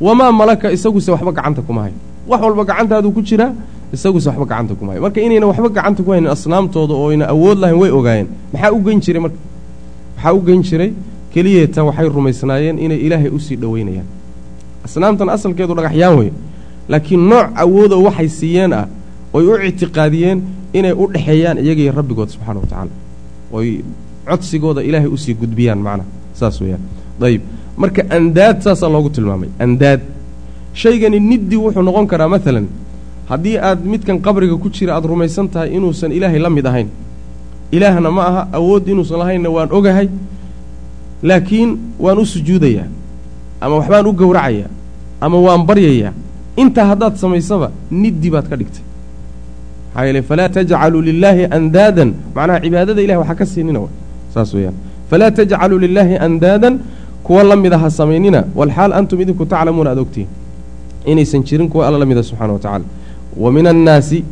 [0.00, 1.94] wamaa malaka isaguse waxba gacanta kuma hayo
[2.28, 3.52] wax walba gacantaaduu ku jiraa
[3.92, 7.58] isaguse waxba gacanta kuma hayo marka inayna waxba gacanta ku haynin asnaamtooda oo ayna awood
[7.58, 8.26] lahayn way ogaayeen.
[8.52, 9.38] Maxaa u geyn jiray marka?
[10.16, 10.92] Waxaa u geyn jiray?
[11.34, 14.06] Keliyeeta waxay rumaysnaayeen inay ilaahay u sii dhoweynayaan.
[14.84, 16.30] Asnaamtan asalkeedu dhagaxyaan wey
[16.88, 18.86] laakiin nooc awoodoo waxay siiyeen ah
[19.36, 20.38] oy u ictiqaadiyeen
[20.78, 22.90] inay u dhexeeyaan iyagaiyo rabbigood subxana wa tacaala.
[23.52, 23.68] Oy
[24.28, 26.80] codsigooda ilaahay u sii gudbiyaan macnaha saas weeyaan.
[27.20, 27.42] Dayib.
[27.76, 29.48] Marka andaad saasaa loogu tilmaamay.
[29.58, 30.00] Andaad.
[30.74, 32.66] Shaygani niddi wuxuu noqon karaa maalan
[33.30, 36.88] haddii aad midkan qabriga ku jira aada rumaysan tahay inuusan ilaahay la mid ahayn.
[37.72, 40.08] Ilaahna ma aha awood inuusan lahaynna waan ogahay
[41.22, 42.86] laakiin waan u sujuudayaa
[43.60, 44.70] ama waxbaan u gowracayaa
[45.20, 46.12] ama waan baryayaa.
[46.56, 48.82] Intaa haddaad samaysaba niddi baad ka dhigtay
[49.98, 52.14] maxaa yeele falaa tajcaluu lilaahi andaadan.
[52.34, 53.80] Macnaha cibaadada ilahay waxaa ka siinina
[54.34, 54.74] saas weeyaan.
[55.10, 56.80] Falaa tajcaluu lilaahi andaadan
[57.22, 60.28] kuwa la mida ha samaynina walxaal antum idinku taclamuuna aad ogtihin
[61.06, 62.84] inaysan jirin kuwa alla la mida subxana wa tacaala.
[63.36, 64.24] Wa min annaasi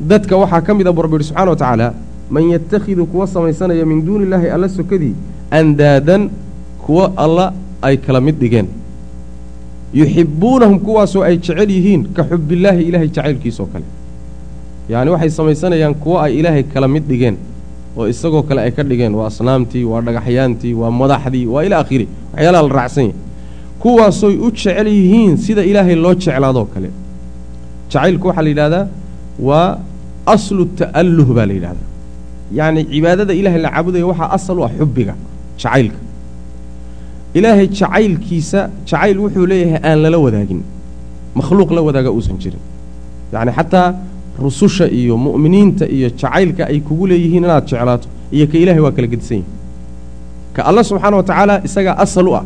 [0.00, 1.94] dadka waxaa ka mida rabbi yihi subxana wa tacaala
[2.30, 5.14] man yatakhidu kuwa samaysanaya min duuni illaahi alla sokadii
[5.50, 6.30] andaadan
[6.86, 7.52] kuwa alla
[7.82, 8.66] ay kala mid dhigeen.
[10.00, 13.84] Yuxibbuunahum kuwaasoo ay jecel yihiin ka xubbillaahi ilaahay jacaylkiisoo kale
[14.92, 17.36] yacni waxay samaysanayaan kuwo ay ilaahay kala mid dhigeen
[17.98, 19.12] oo isagoo kale ay ka dhigeen.
[19.18, 22.06] Waa asnaamtii waa dhagaxyaantii waa madaxdii waa ila akhiri.
[22.32, 23.14] Waxyaalaha la raacsan yahy
[23.82, 26.90] kuwaasoy u jecel yihiin sida ilaahay loo jeclaadoo kale.
[27.92, 28.84] Jacaylku waxaa la yidhahdaa
[29.48, 29.78] waa
[30.34, 31.86] aslu ta'alluh baa la yidhahdaa
[32.58, 35.14] yacni cibaadada ilaahay la caabudaya waxaa asal u ah xubbiga
[35.62, 35.98] jacaylka.
[37.38, 40.60] Ilaahay jacaylkiisa jacayl wuxuu leeyahay aan lala wadaagin.
[41.38, 42.62] Makhluuq la wadaaga uusan jirin.
[43.32, 43.88] Yacni xataa
[44.44, 49.08] rususha iyo mu'miniinta iyo jacaylka ay kugu leeyihiin inaad jeclaato iyo ka ilaahay waa kala
[49.12, 49.46] gedisan yihiin
[50.54, 52.44] ka alla subxaana wa tacaala isagaa asal u ah.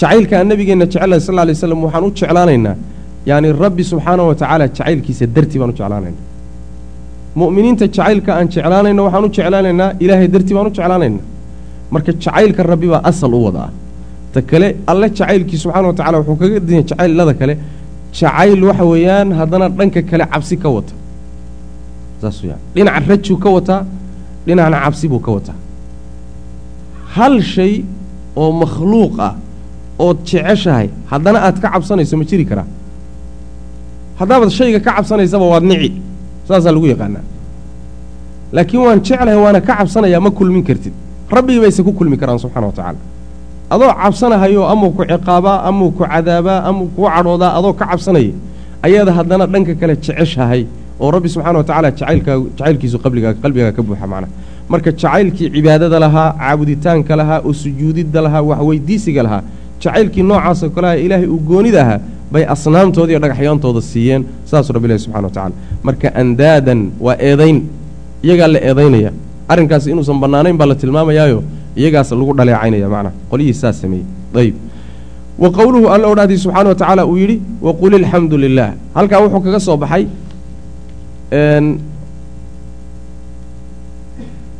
[0.00, 2.76] Jacaylka aan nabigeenna jecelahay sal lla lay slam waxaan u jeclaanaynaa
[3.30, 6.22] yacni rabbi subxaana wa tacaala jacaylkiisa dartii baan u jeclaanaynaa
[7.40, 11.24] mu'miniinta jacaylka aan jeclaanayno waxaan u jeclaanaynaa ilaahay dartii baan u jeclaanaynaa
[11.94, 13.64] marka jacaylka rabbi baa asal u wada
[14.34, 17.54] ta kale alle jacaylkii subxana wa tacala wuxuu kaga dinya jacaylada kale.
[18.18, 20.92] Jacayl waxa weeyaan haddana dhanka kale cabsi ka wata
[22.74, 23.82] dhinaca rajuu ka wataa
[24.46, 25.56] dhinacna cabsi buu ka wataa.
[27.14, 27.84] Hal shay
[28.36, 29.34] oo makhluuq ah
[29.98, 32.66] ood jeceshahay haddana aad ka cabsanayso ma jiri karaa.
[34.18, 35.90] Haddaabaad shayga ka cabsanaysaba waad nici
[36.48, 37.24] saasaa lagu yaqaanaa.
[38.54, 40.92] Laakiin waan jeclahay waana ka cabsanayaa ma kulmin kartid.
[41.30, 43.00] Rabbigii bayse ku kulmi karaan subxana wa tacaala.
[43.70, 48.32] Adoo cabsanahayo amuu ku ciqaabaa amuu ku cadaabaa amuu kuu cadhoodaa adoo ka cabsanaya
[48.86, 50.62] ayaada haddana dhanka kale jeceshahay
[51.02, 54.30] oo rabbi subxana wa tacaala jacaylkiisu qalbigaa ka buuxa macnaha
[54.72, 59.42] marka jacaylkii cibaadada lahaa caabuditaanka lahaa oo sujuudidda lahaa waxweydiisiga lahaa
[59.82, 61.98] jacaylkii noocaasoo kaleha ilaahay uu goonida ahaa
[62.32, 65.54] bay asnaamtooda iyo dhagaxyaantooda siiyeen saasuu rabbi ilahi subxana wa tacala
[65.86, 67.58] marka andaadan waa eedayn
[68.26, 69.10] iyagaa la eedaynaya.
[69.52, 71.38] Arrinkaasi inuusan bannaanayn baa la tilmaamayaayo
[71.80, 74.06] iyagaas lagu dhaleecaynaya macnaha qolyihii saas sameeyey.
[74.40, 74.54] Ayib
[75.42, 77.36] wa qowluhu alla odhahdii subxaana wa tacaala uu yidhi
[77.66, 80.04] waqul ilxamdu lilah halkaa wuxuu kaga soo baxay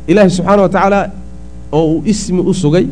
[0.07, 1.11] ilaahi subxaana wa tacaala
[1.71, 2.85] oo uu ismi u sugay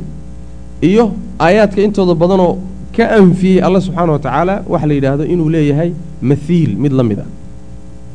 [0.82, 2.58] iyo aayaadka intooda badanoo
[2.96, 7.20] ka anfiyey alla subxaana wa tacaala waxa la yidhaahdo inuu leeyahay mathiil mid la mid
[7.20, 7.26] a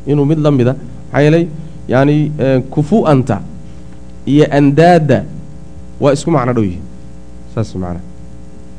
[0.07, 1.45] inuu mid la mid a maxaa yeelay
[1.87, 2.31] yaani
[2.73, 3.37] kufu-anta
[4.25, 5.23] iyo andaadda
[6.01, 6.83] waa isku macno dhow yihiin.
[7.55, 7.99] Saas macnaha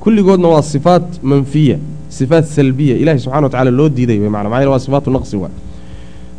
[0.01, 1.77] kulligoodna waa sifaat manfiya
[2.09, 2.97] sifaat salbiya.
[2.97, 5.51] Ilahi subxana wa tacala loo diiday way mana maxa yele waa sifaatu naqsi waa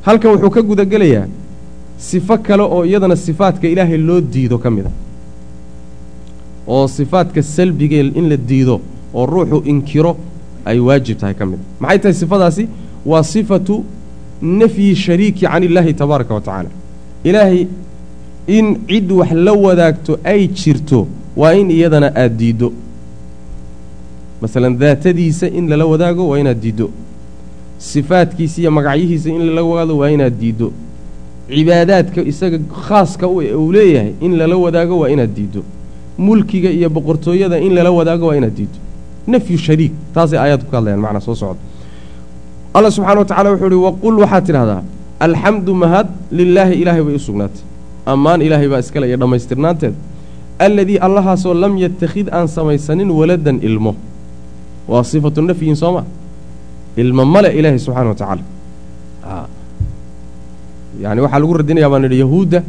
[0.06, 1.28] halkan wuxuu ka gudagelayaa
[1.98, 4.92] sifo kale oo iyadana sifaadka ilaahay loo diido ka mid a.
[6.68, 8.82] oo sifaadka salbigee in la diido
[9.14, 10.18] oo ruuxu inkiro
[10.66, 11.64] ay waajib tahay ka mid a.
[11.84, 12.68] Maxay tahay sifadaasi?
[13.06, 13.84] Waa sifatu
[14.42, 16.70] nafyi shariiki can illaahi tabaaraka wa tacaala.
[17.24, 17.68] Ilaahay
[18.48, 22.74] in cid wax la wadaagto ay jirto waa in iyadana aada diiddo.
[24.42, 26.90] Masalan daatadiisa in lala wadaago waa inaad diiddo
[27.82, 30.68] sifaadkiisa iyo magacyihiisa in lala wadaado waa inaad diiddo.
[31.50, 35.62] Cibaadaadka isaga khaaska uu leeyahay in lala wadaago waa inaad diiddo.
[36.18, 38.78] Mulkiga iyo boqortooyada in lala wadaago waa inaad diiddo.
[39.28, 41.60] Nafyu shariik taasay aayaadku ka hadlayaan macnaa soo socda
[42.74, 44.82] allah subxana wa tacala wuxuu uhi waqul waxaad tidhahdaa
[45.20, 47.62] alxamdu mahad lilaahi ilaahay bay u sugnaatay.
[48.06, 49.96] Ammaan ilaahay baa iskale iyo dhammaystirnaanteeda
[50.60, 53.96] alladii allahaasoo lam yattakhid aan samaysanin waladan ilmo.
[54.88, 56.04] Waa sifatu nafyin soo ma
[56.98, 58.44] ilmo male ilaahay subxana wa tacaala.
[61.04, 62.60] Yani waxaa lagu radinayaa baan idhi yahuudda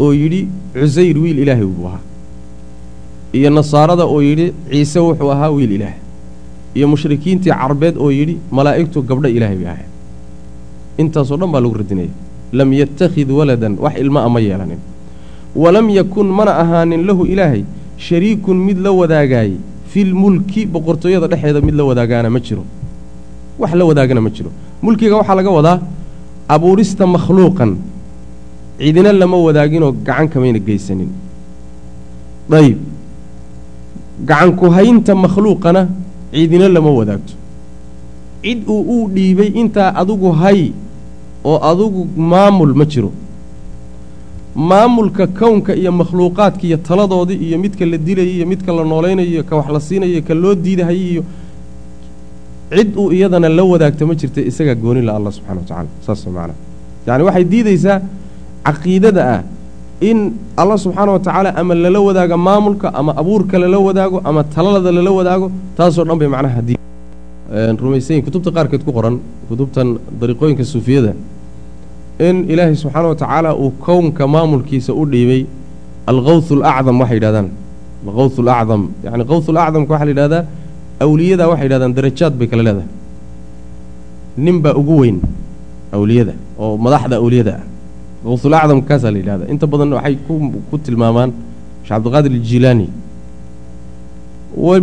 [0.00, 0.40] oo yidhi
[0.74, 2.02] cusayr wiil ilaahay buu ahaa.
[3.38, 5.94] Iyo nasaarada oo yidhi ciise wuxuu ahaa wiil ilaah
[6.76, 9.88] iyo mushrikiintii carbeed oo yidhi malaa'igtu gabdho ilaahay bay ahayn
[11.02, 12.12] intaasoo dhan baa lagu radinaya.
[12.52, 14.80] Lam yattakhid waladan wax ilma a ma yeelanin.
[15.54, 17.64] Walam yakun mana ahaanin lahu ilaahay
[17.98, 19.56] shariikun mid la wadaagaayey
[19.92, 22.64] filmulki boqortooyada dhexeeda mid la wadaagaana ma jiro
[23.60, 24.50] wax la wadaagana ma jiro.
[24.82, 25.78] Mulkiga waxaa laga wadaa
[26.54, 27.72] abuurista makhluuqan.
[28.78, 31.10] Cidina lama wadaaginoo gacan kamayna geysanin.
[32.50, 32.78] Dayib.
[34.28, 35.82] Gacan ku haynta makhluuqana
[36.32, 37.34] cidina lama wadaagto.
[38.42, 40.60] Cid uu uu dhiibay intaa adigu hay
[41.44, 42.00] oo adigu
[42.30, 43.10] maamul ma jiro.
[44.56, 49.56] Maamulka kownka iyo makhluuqaadka iyo taladoodii iyo midka la dilayay iyo midka la noolaynayo ka
[49.56, 51.22] wax la siinayo ka loo diidahayay iyo
[52.70, 56.20] cid uu iyadana la wadaagto ma jirta isagaa gooni la allah subxana wa tacala saas
[56.36, 56.56] macnaa
[57.06, 57.96] yacni waxay diidaysaa
[58.66, 59.40] caqiidada ah
[60.10, 60.18] in
[60.62, 65.10] allah subxaana wa tacaala ama lala wadaago maamulka ama abuurka lala wadaago ama talalada lala
[65.18, 65.46] wadaago
[65.76, 66.62] taasoo dhan bay macnaha
[67.84, 69.16] rumaysayin kutubta qaarkeed ku qoran
[69.48, 71.12] kutubtan dariiqooyinka suufiyada
[72.26, 75.42] in ilaahay subxaana wa tacaala uu kownka maamulkiisa u dhiibay
[76.10, 77.48] alkawth alacdam waxay yidhahdaan.
[78.06, 80.42] Alkawth alacdam yacni kawth alacdamka waxaa la yidhahdaa
[81.04, 82.88] awliyada waxay yidhahdaan darajaad bay kala leedahay.
[84.44, 85.18] Nin baa ugu weyn
[85.96, 87.64] awliyada oo madaxda awliyada ah.
[88.24, 89.48] Kawthulacdam kaasaa la yidhahdaa.
[89.52, 90.14] Inta badan waxay
[90.70, 91.30] ku tilmaamaan
[91.86, 92.86] sheekh cabdiqaadir aljilaani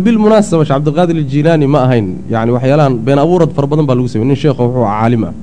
[0.04, 4.26] bilmunaasaba sheekh cabdiqaadir aljilaani ma ahayn yani waxyaalahan been abuurad fara badan baa lagu samey
[4.30, 5.34] nin sheekho wuxuu caalim ah.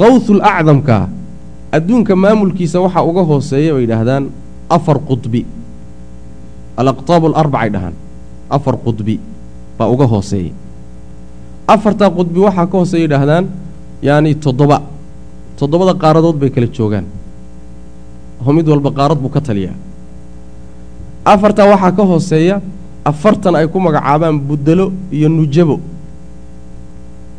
[0.00, 0.98] Kawthul acdamka
[1.76, 4.24] adduunka maamulkiisa waxaa uga hooseeya bay yidhaahdaan
[4.76, 5.42] afar qudbi
[6.80, 7.94] alaqtaabu alarbacay dhahaan
[8.50, 9.16] afar qudbi
[9.78, 10.52] baa uga hooseeya
[11.74, 13.44] afartaa qudbi waxaa ka hooseeya yidhaahdaan
[14.02, 14.78] yaani toddoba.
[15.58, 17.06] Toddobada qaaradood bay kala joogaan.
[18.44, 19.74] Oo mid walba qaarad buu ka taliyaa.
[21.24, 22.60] Afartaa waxaa ka hooseeya
[23.04, 25.80] afartan ay ku magacaabaan buddelo iyo nujabo.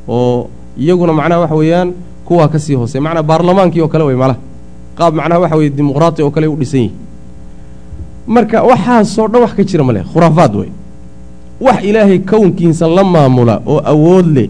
[0.07, 1.89] Oo iyaguna macnaha waxa weeyaan
[2.25, 4.39] kuwaa ka sii hooseya macnaa baarlamaankii oo kale wey malaha
[4.97, 6.93] qaab macnaha waxa weye dimuqraati oo kale u dhisan yihi
[8.27, 10.69] marka waxaasoo dhan wax ka jira ma leh khuraafaad wey
[11.65, 14.49] wax ilaahay kownkiisa la maamula oo awood leh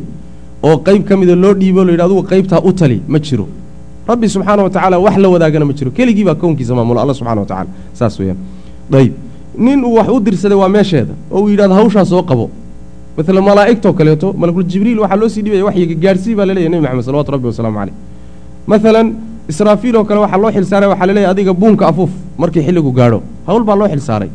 [0.63, 3.47] oo qayb ka mida loo dhiibo lo yidhi adugu qaybtaa u tali ma jiro.
[4.07, 5.91] Rabbi subxaana wa tacaala wax la wadaagana ma jiro.
[5.91, 8.37] Keligii baa kownkiisa maamula alla subxana wa tacala saas weeyaan.
[8.99, 9.13] Ayb
[9.65, 12.49] nin uu wax u dirsaday waa meesheeda oo uu yidhahdo hawshaa soo qabo.
[13.17, 17.05] Maalan malaa'igtoo kaleeto malakul jibriil waxaa loo sii dhibaya waxyiga gaadhsii baa laleeyahy nebi maxamed
[17.07, 17.95] salawatu rabbi wasalaamu caleyh
[18.67, 19.07] maalan
[19.51, 23.19] israafiil oo kale waxaa loo xilsaaray waxaa laleeyahy adiga buunka afuuf markii xilligu gaadho.
[23.47, 24.29] Hawl baa loo xilsaaray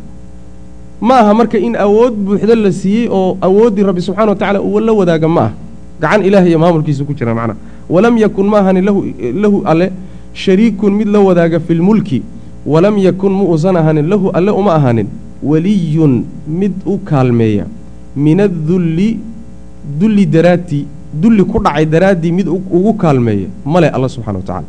[1.08, 4.80] ma aha marka in awood buuxdo la siiyey oo awooddii rabbi subxana wa tacala uu
[4.88, 5.52] la wadaaga ma ah
[6.02, 7.58] gacan ilaah iyo maamulkiisa ku jira macnaha
[7.94, 8.84] walam yakun ma ahanin
[9.42, 9.86] lahu alle
[10.44, 12.18] shariikun mid la wadaaga fi lmulki
[12.72, 15.08] walam yakun ma uusan ahanin lahu alle uma ahanin
[15.50, 16.12] weliyun
[16.60, 17.64] mid u kaalmeeya.
[18.24, 19.08] Min adulli
[20.00, 20.84] dulli daraaddii
[21.22, 23.48] dulli ku dhacay daraaddii mid ugu kaalmeeya.
[23.72, 24.68] Male alla subxana wa tacala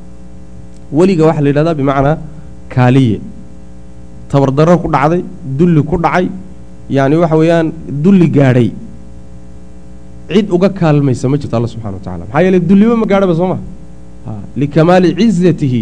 [0.97, 2.17] weliga waxaa la yidhahdaa bimacnaa
[2.73, 3.19] kaaliye
[4.33, 5.21] tabardarro ku dhacday
[5.59, 6.25] dulli ku dhacay
[6.95, 7.67] yacni waxa weeyaan
[8.03, 8.69] dulli gaadhay.
[10.33, 13.47] Cid uga kaalmaysa ma jirto alla subxana wa tacala maxaa yeele dulliba ma gaadhaba soo
[13.53, 13.57] ma?
[14.61, 15.81] Likamaali cizatihi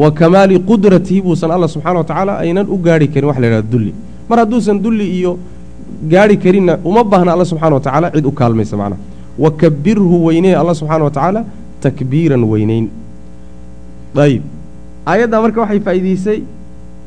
[0.00, 3.68] wa kamaali qudratihi buusan alla subxana wa tacaala aynan u gaadhi karin wax la yidhahdo
[3.74, 3.92] dulli.
[4.28, 5.32] Mar hadduusan dulli iyo
[6.12, 9.00] gaadhi karinna uma baahna alla subxana wa tacaala cid u kaalmaysa macnaha
[9.44, 11.40] wa kabirhu weyney alla subxaana wa tacaala
[11.84, 12.86] takbiiran weyneyn.
[14.26, 14.42] Ayib.
[15.10, 16.38] Aayaddaa marka waxay faa'iidaysay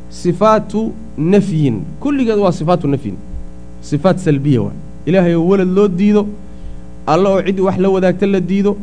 [0.09, 1.81] sifaatu nafyin.
[1.99, 3.15] Kulligeed waa sifaatu nafyin.
[3.81, 4.71] Sifaat salbiya waa.
[5.05, 6.27] Ilaahay oo walad loo diido
[7.07, 8.77] alla oo cid wax la wadaagta la diido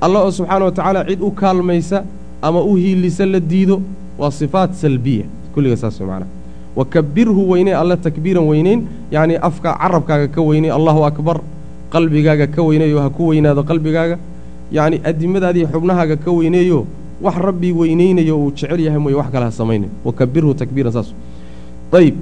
[0.00, 2.04] alla oo subxaana wa tacaala cid u kaalmaysa
[2.42, 3.82] ama u hiilisa la diido
[4.18, 5.24] waa sifaat salbiya.
[5.54, 6.30] Kulligeed saas way macnaha
[6.76, 11.40] wa kabirhu weyney alla takbiiran weyneyn yacnii afka carabkaaga ka weyney allahu akbar
[11.90, 14.18] qalbigaaga ka weyneeyo ha ku weynaado qalbigaaga.
[14.72, 16.86] Yacni adimadaadii xubnahaaga ka weyneeyo
[17.22, 21.14] wax rabbii weyneynayo uu jecel yahay mooye wax kale ha samaynayo wakabirhu takbiiran saas.
[21.92, 22.14] Ayib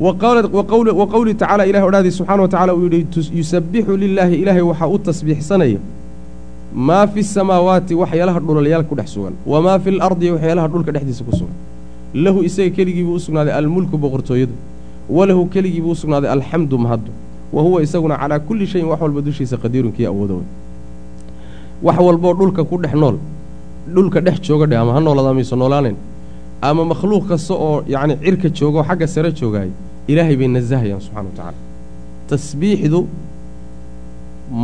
[0.00, 3.06] wa qowlihi tacaala ilahi odhaadii subxana wa tacala uu yidhi
[3.38, 5.78] yusabbixu lilaahi ilaahay waxaa u tasbiixsanaya
[6.74, 11.32] maa fi samaawaati waxyaalaha dhulayaal ku dhex sugan wamaa fi lardi waxyaalaha dhulka dhexdiisa ku
[11.32, 11.54] sugan.
[12.14, 14.52] Lahu isaga keligiibuu u sugnaaday almulku boqortooyadu
[15.10, 17.10] walahu keligiibuu u sugnaaday alxamdu mahaddu
[17.52, 20.34] wa huwa isaguna calaa kulli shayin wax walba dushiisa qadiirunkii awoodo.
[20.36, 20.46] Wey
[21.82, 23.16] wax walboo dhulka ku dhex nool
[23.94, 25.96] dhulka dhex jooga dheh ama ha noolada mayso noolaanayn
[26.68, 29.70] ama makhluuq kasta oo yacni cirka jooga oo xagga sare joogaaya
[30.10, 31.58] ilaahay bay nasahayaan subxana wa tacaala.
[32.28, 33.00] Tasbiixdu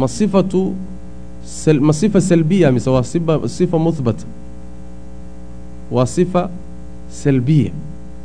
[0.00, 0.60] ma sifatu
[1.86, 4.24] ma sifa salbiya mise waa sifa sifa muhbata
[5.90, 6.50] waa sifa
[7.10, 7.72] salbiya.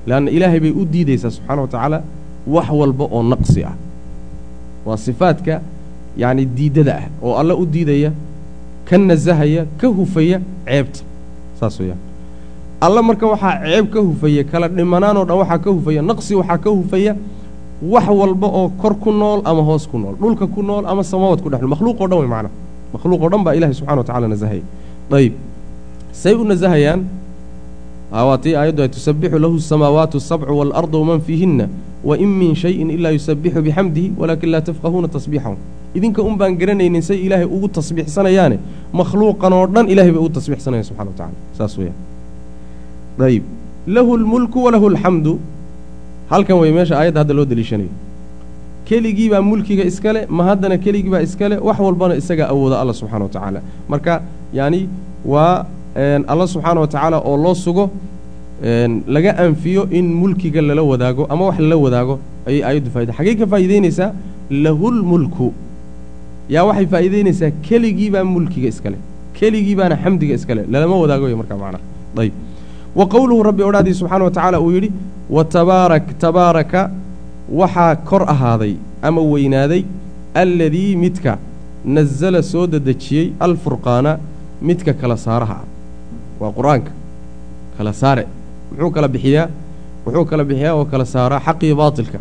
[0.07, 1.99] Leanna ilaahay bay u diidaysaa subxaana wa tacaala
[2.47, 3.75] wax walba oo naqsi ah.
[4.85, 5.61] Waa sifaadka
[6.17, 8.11] yacni diiddada ah oo alla u diidaya
[8.89, 11.01] ka nasahaya ka hufaya ceebta.
[11.59, 11.99] Saas weeyaan
[12.81, 16.69] alla marka waxaa ceeb ka hufaya kala dhimanaanoo dhan waxaa ka hufaya naqsi waxaa ka
[16.69, 17.13] hufaya
[17.93, 21.39] wax walba oo kor ku nool ama hoos ku nool dhulka ku nool ama samawad
[21.43, 22.51] ku dhex nool makhluuq o dhan wey macnaha
[22.93, 24.63] makhluuq oo dhan baa ilahay subxana wa tacala nasahaya
[25.19, 25.33] ayib
[26.11, 27.01] say u nasahayaan
[28.11, 31.65] waa tii aayaddu ay tusabbixu lahu asamaawaatu asabcu waalardu waman fiihinna
[32.03, 35.57] wain min shayin ilaa yusabbixu bixamdihi walaakin laa tafqahuuna tasbiixahum
[35.97, 38.57] idinka un baan garanaynin say ilaahay ugu tasbiixsanayaane
[38.99, 41.97] makhluuqan oo dhan ilahay bay ugu tasbiixsanayan subxana wa tacala saas weeyaan.
[43.27, 43.43] Ayib
[43.95, 45.33] lahu lmulku walahu alxamdu
[46.31, 47.91] halkan wey meesha aayadda hadda loo deliishanayo
[48.87, 53.23] keligii baa mulkiga iskale ma haddana keligii baa iskale wax walbana isagaa awooda alla subxana
[53.27, 53.59] wa tacaala
[53.91, 54.13] marka
[54.59, 54.81] yacni
[55.33, 55.65] waa
[56.33, 57.85] alla subxaana wa tacaala oo loo sugo
[59.15, 62.15] laga anfiyo in mulkiga lala wadaago ama wax lala wadaago
[62.47, 64.09] ayay aayaddu faa'ida xaggey ka faa'iidaynaysaa
[64.65, 65.47] lahulmulku
[66.55, 68.97] yaa waxay faa'iidaynaysaa keligii baa mulkiga iskale
[69.39, 71.83] keligii baana xamdiga iskale lalama wadaagoyo markaa macnaha
[72.23, 72.33] ayb
[72.99, 74.91] wa qowluhu rabbi odhaadii subxaana wa tacaala uu yidhi
[75.37, 76.89] wa tabaarak tabaaraka
[77.61, 79.83] waxaa kor ahaaday ama weynaaday
[80.33, 81.37] alladii midka
[81.85, 84.19] nasala soo dedejiyey alfurqaana
[84.61, 85.53] midka kala saaraha.
[85.53, 85.65] Ah
[86.39, 86.91] waa qur'aanka.
[87.77, 88.27] Kala saare.
[88.71, 89.47] Muxuu kala bixiyaa
[90.05, 92.19] wuxuu kala bixiyaa oo kala saaraa xaqiyo baatilka.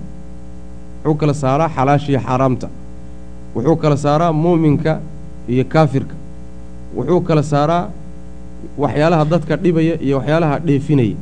[1.05, 2.69] Wuxuu kala saaraa xalaashiyo xaaraamta
[3.59, 4.93] wuxuu kala saaraa muuminka
[5.53, 6.15] iyo kaafirka.
[6.97, 7.91] Wuxuu kala saaraa
[8.83, 11.17] waxyaalaha dadka dhibaya iyo waxyaalaha dheefinaya.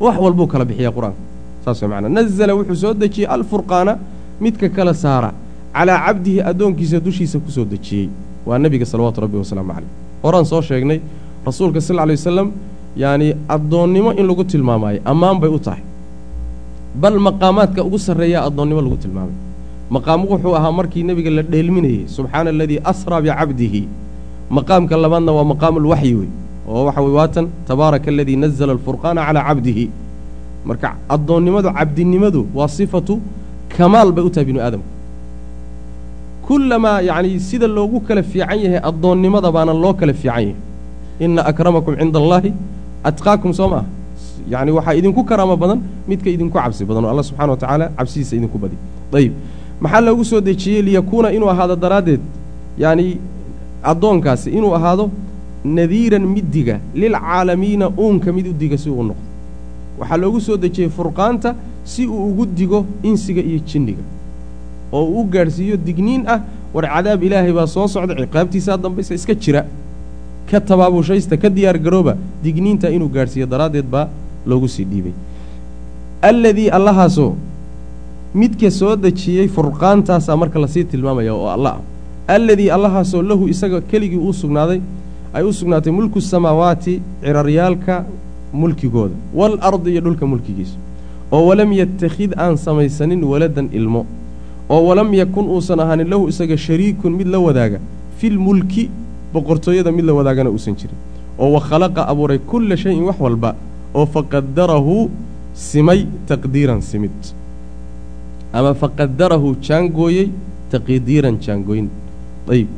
[0.00, 1.20] Wax walbuu kala bixiyaa qur'aanka.
[1.64, 2.08] Saas way macnaa.
[2.16, 3.92] Nazala wuxuu soo dejiyey alfurqaana
[4.40, 5.30] midka kala saara
[5.76, 8.08] calaa cabdihi addoonkiisa dushiisa ku soo dejiyey.
[8.46, 9.90] Waa nebiga salawaatu rabbi wasalaamu caleyh
[10.22, 10.98] horaan soo sheegnay
[11.46, 12.48] rasuulka sal lay wasalam
[12.96, 15.82] yacanii addoonnimo in lagu tilmaamaayo ammaan bay u tahay.
[17.00, 19.36] Bal maqaamaadka ugu sarreeyaa addoonnimo lagu tilmaamay
[19.96, 23.82] maqaamu wuxuu ahaa markii nebiga la dheelminayey subxaana aladii asraa bicabdihi
[24.58, 26.30] maqaamka labaadna waa maqaamulwaxyi wey
[26.70, 29.84] oo waxa wey waatan tabaaraka aladii nazala alfurqaana calaa cabdihi.
[30.68, 33.14] Marka addoonnimadu cabdinimadu waa sifatu
[33.76, 34.88] kamaal bay u tahay binu aadamku.
[36.46, 40.54] Kullamaa yacnii sida loogu kala fiican yahay addoonnimada baana loo kala fiican yahay.
[41.24, 42.50] Inna akramakum cinda allaahi
[43.08, 43.86] atqaakum soo maaha.
[44.52, 47.04] Yacni waxaa idinku karaamo badan midka idinku cabsi badan.
[47.04, 48.76] Oo alla subxana wa tacaala cabsidiisa idinku badi.
[49.18, 49.32] Ayib
[49.80, 52.20] maxaa loogu soo dejiyey liyakuuna inuu ahaado daraaddeed?
[52.78, 53.18] Yacnii
[53.82, 55.10] addoonkaasi inuu ahaado
[55.64, 59.22] nadiiran middiga lilcaalamiina uunka mid u diga si uu u noqdo.
[59.98, 61.54] Waxaa loogu soo dejiyey furqaanta
[61.84, 64.02] si uu ugu digo insiga iyo jinniga.
[64.92, 66.40] Oo uu u gaadhsiiyo digniin ah
[66.74, 69.64] war cadaab ilaahay baa soo socda ciqaabtiisaa dambaysa iska jira.
[70.50, 74.08] Ka tabaabushaysta ka diyaar garooba digniinta inuu gaadhsiiyo daraaddeed baa
[74.46, 75.12] loogu sii dhiibay.
[76.22, 77.34] Alladii allahaasoo
[78.34, 83.80] midka soo dejiyey furqaantaasaa marka la sii tilmaamaya oo alla ah alladii allahaasoo lahu isaga
[83.90, 84.80] keligii uu sugnaaday
[85.34, 88.04] ay u sugnaatay mulku samaawaati ciraryaalka
[88.52, 90.76] mulkigooda waalardi iyo dhulka mulkigiisa.
[91.32, 94.06] Oo walam yattakhid aan samaysanin waladan ilmo.
[94.68, 97.78] Oo walam yakun uusan ahaanin lahu isaga shariikun mid la wadaaga.
[98.18, 98.90] Filmulki
[99.32, 100.98] boqortooyada mid la wadaagana uusan jirin.
[101.38, 103.54] Oo wa khalaqa abuuray kulla shayin wax walba.
[103.94, 105.10] Oo faqadarahu
[105.54, 107.14] simay taqdiiran simid
[108.52, 110.26] ama faqadarahu jaangooyey
[110.72, 111.86] taqdiiran jaangooyn
[112.54, 112.68] ayib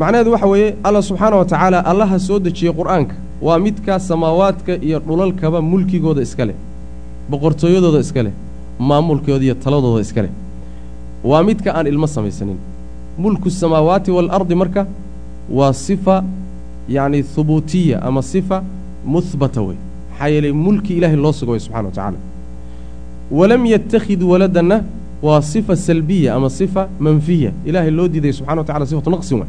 [0.00, 3.14] macnaheedu waxa weeye allah subxaana wa tacaala allaha soo dejiyey qur'aanka
[3.46, 6.56] waa midkaa samaawaadka iyo dhulalkaba mulkigooda iska leh
[7.30, 8.32] boqortooyadooda iska leh
[8.88, 10.30] maamulkooda iyo taladooda iska leh.
[11.24, 12.58] Waa midka aan ilmo samaysanin.
[13.18, 14.86] Mulku samaawaati waalardi marka
[15.58, 16.24] waa sifa
[16.88, 18.62] yacni hubuutiya ama sifa
[19.14, 19.76] muhbata wey
[20.10, 22.18] maxaa yeelay mulki ilaahay loo suga way subxana wa tacaala
[23.30, 24.84] walam yattakhid waladanna
[25.22, 29.48] waa sifa salbiya ama sifa manfiya ilaahay loo diiday subxana wa tacala sifatu naqsin way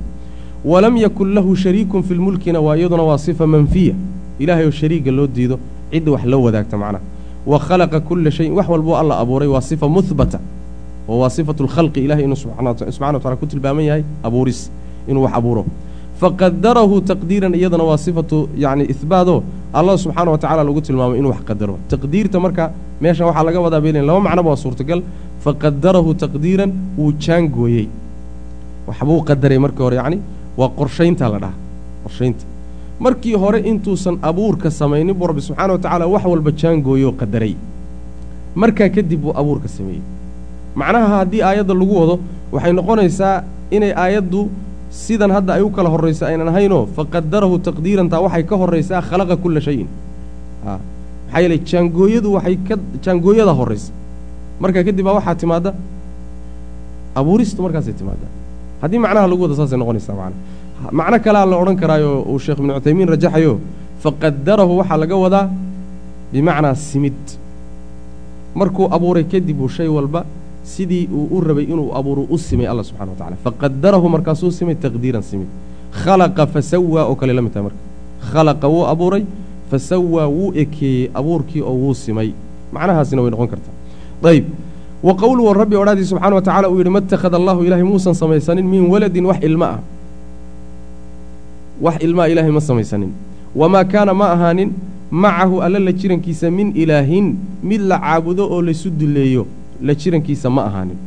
[0.66, 3.94] walam yakun lahu shariikun fi lmulkina waa iyaduna waa sifa manfiya
[4.40, 5.60] ilaahay oo shariiga loo diido
[5.92, 7.04] cidda wax la wadaagta macnaha
[7.46, 10.40] wa khalaqa kulla shayin wax walbuu alla abuuray waa sifa muhbata
[11.10, 12.70] oo waa sifatu lkhalqi ilahay inuu subxana
[13.14, 14.72] wa tacala ku tilmaaman yahay abuuris
[15.08, 15.66] inuu wax abuuro
[16.22, 19.40] faqadarahu taqdiiran iyadana waa sifatu yacni ihbaadoo
[19.78, 21.76] allah subxaana wa tacala lagu tilmaamay inuu wax qadaro.
[21.92, 22.64] Taqdiirta marka
[23.04, 25.00] meeshan waxaa laga wadaa baylen laba macnoba waa suurtagal.
[25.44, 27.88] Faqadarahu taqdiiran wuu jaangooyey.
[28.88, 30.18] Waxbuu qadaray markii hore yacni
[30.60, 31.56] waa qorshayntaa la dhaha.
[32.04, 32.44] Qorshaynta.
[33.06, 37.54] Markii hore intuusan abuurka samaynin buu rabbi subxaana wa tacaala wax walba jaangooyoo qadaray.
[38.62, 40.02] Markaa kadib buu abuurka sameeyey.
[40.80, 42.16] Macnaha haddii aayadda lagu wado
[42.54, 43.36] waxay noqonaysaa
[43.76, 44.42] inay aayaddu
[44.90, 49.60] sidan hadda ay u kala horraysa aynan ahaynoo faqadarahu taqdiirantaa waxay ka horraysaa khalaqa kulla
[49.68, 49.88] shayin.
[50.66, 50.80] A
[51.28, 52.76] maxaa yeelay jaangooyadu waxay ka
[53.06, 53.92] jaangooyada horraysa.
[54.62, 55.72] Markaa kadib baa waxaa timaadda
[57.20, 58.32] abuuristu markaasay timaaddaa
[58.82, 60.38] haddii macnaha lagu wado saasay noqonaysaa macna.
[61.00, 63.54] Macno kalea la odhan karaayo uu sheekh ibnu cuthaymiin rajaxayo
[64.04, 65.46] faqadarahu waxaa laga wadaa
[66.34, 67.20] bimacnaa simid.
[68.60, 70.22] Markuu abuuray kadib uu shay walba
[70.74, 74.76] sidii uu u rabay inuu abuuru u simay alla subxana wa tacala faqadarahu markaasuu simay
[74.86, 75.50] taqdiiran simid
[76.04, 77.82] khalaqa fasawaa oo kale la tahay marka.
[78.32, 79.24] Khalaqa wuu abuuray
[79.72, 82.30] fasawaa wuu ekeeyey abuurkii oo wuu simay.
[82.74, 83.76] Macnahaasina way noqon kartaa.
[84.24, 84.46] Ayb
[85.04, 88.66] wa qowluhu rabbi odhaadii subxana wa tacala uu yidhi ma itakhada allahu ilaahay muusan samaysanin
[88.66, 89.80] min waladin wax ilmo ah.
[91.82, 93.12] Wax ilmaa ilaahay ma samaysanin.
[93.56, 94.74] Wamaa kaana ma ahaanin
[95.12, 99.48] macahu alla la jirankiisa min ilaahin mid la caabudo oo laysu dulleeyo
[99.82, 100.98] la jirankiisa ma ahaanin.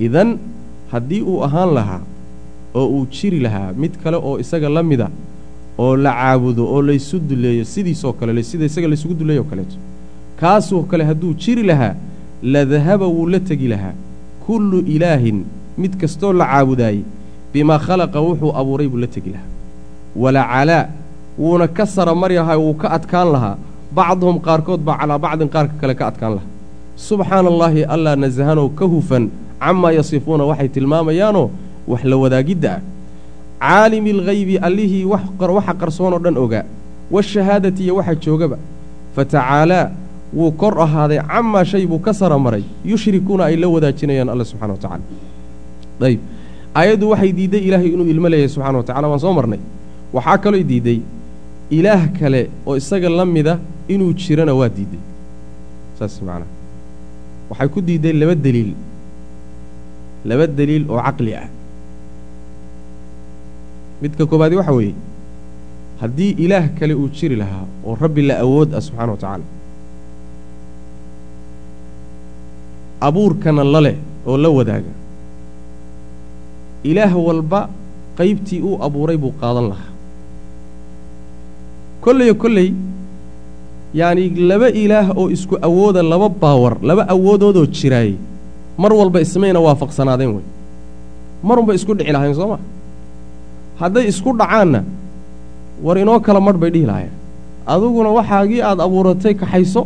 [0.00, 0.38] Idan
[0.92, 2.00] haddii uu ahaan lahaa
[2.74, 5.08] oo uu jiri lahaa mid kale oo isaga la mida
[5.78, 9.76] oo la caabudo oo laysu dulleeyo sidiisoo kale sida isaga laysugu dulleeyo o kaleeto.
[10.40, 11.94] Kaasoo kale hadduu jiri lahaa
[12.42, 13.94] la dahaba wuu la tegi lahaa.
[14.46, 15.44] Kullu ilaahin
[15.78, 17.02] mid kastoo la caabudaayey
[17.52, 19.50] bimaa khalaqa wuxuu abuuray buu la tegi lahaa.
[20.16, 20.88] Walacalaa
[21.38, 23.56] wuuna ka sara maryahay wuu ka adkaan lahaa.
[23.94, 26.50] Bacduhum qaarkood baa calaa bacdin qaarka kale ka adkaan lahaa
[26.96, 29.30] subxaana allaahi allaa nasahanow ka hufan
[29.60, 31.50] camaa yasifuuna waxay tilmaamayaanoo
[31.88, 32.80] wax la wadaagidda ah.
[33.64, 36.64] Caalimi alghaybi allihii waxa qarsoonoo dhan ogaa
[37.10, 38.58] waashahaadati iyo waxa joogaba.
[39.16, 39.90] Fatacaalaa
[40.34, 42.64] wuu kor ahaaday camaa shay buu ka sara maray.
[42.84, 45.02] Yushrikuuna ay la wadaajinayaan alla subxana wa tacala
[46.00, 46.20] ayb
[46.74, 49.60] aayaddu waxay diidday ilaahay inuu ilmo leeyahay subxana wa tacala waan soo marnay.
[50.12, 51.00] Waxaa kaloo diidday
[51.70, 55.00] ilaah kale oo isaga la mida inuu jirana waa diidday
[55.98, 56.53] saas macnaha
[57.50, 58.70] waxay ku diidday laba deliil
[60.28, 61.48] laba deliil oo caqli ah.
[64.02, 64.94] Midka koobaadi waxa weeye
[66.00, 69.46] haddii ilaah kale uu jiri lahaa oo rabbi la awood ah subxana wa tacaala
[73.06, 74.92] abuurkana la leh oo la wadaaga
[76.90, 77.60] ilaah walba
[78.18, 79.92] qaybtii uu abuuray buu qaadan lahaa.
[82.04, 82.68] Kolleyo kolley
[84.00, 88.16] yacni laba ilaah oo isku awooda laba baawar laba awoodoodoo jiraayey
[88.82, 90.44] mar walba ismayna waafaqsanaadeen wey
[91.48, 92.58] marunba isku dhici lahayn soo ma?
[93.80, 94.80] Hadday isku dhacaanna
[95.84, 97.12] war inoo kala marh bay dhihi lahayen
[97.72, 99.82] adiguna waxaagii aad abuuratay kaxayso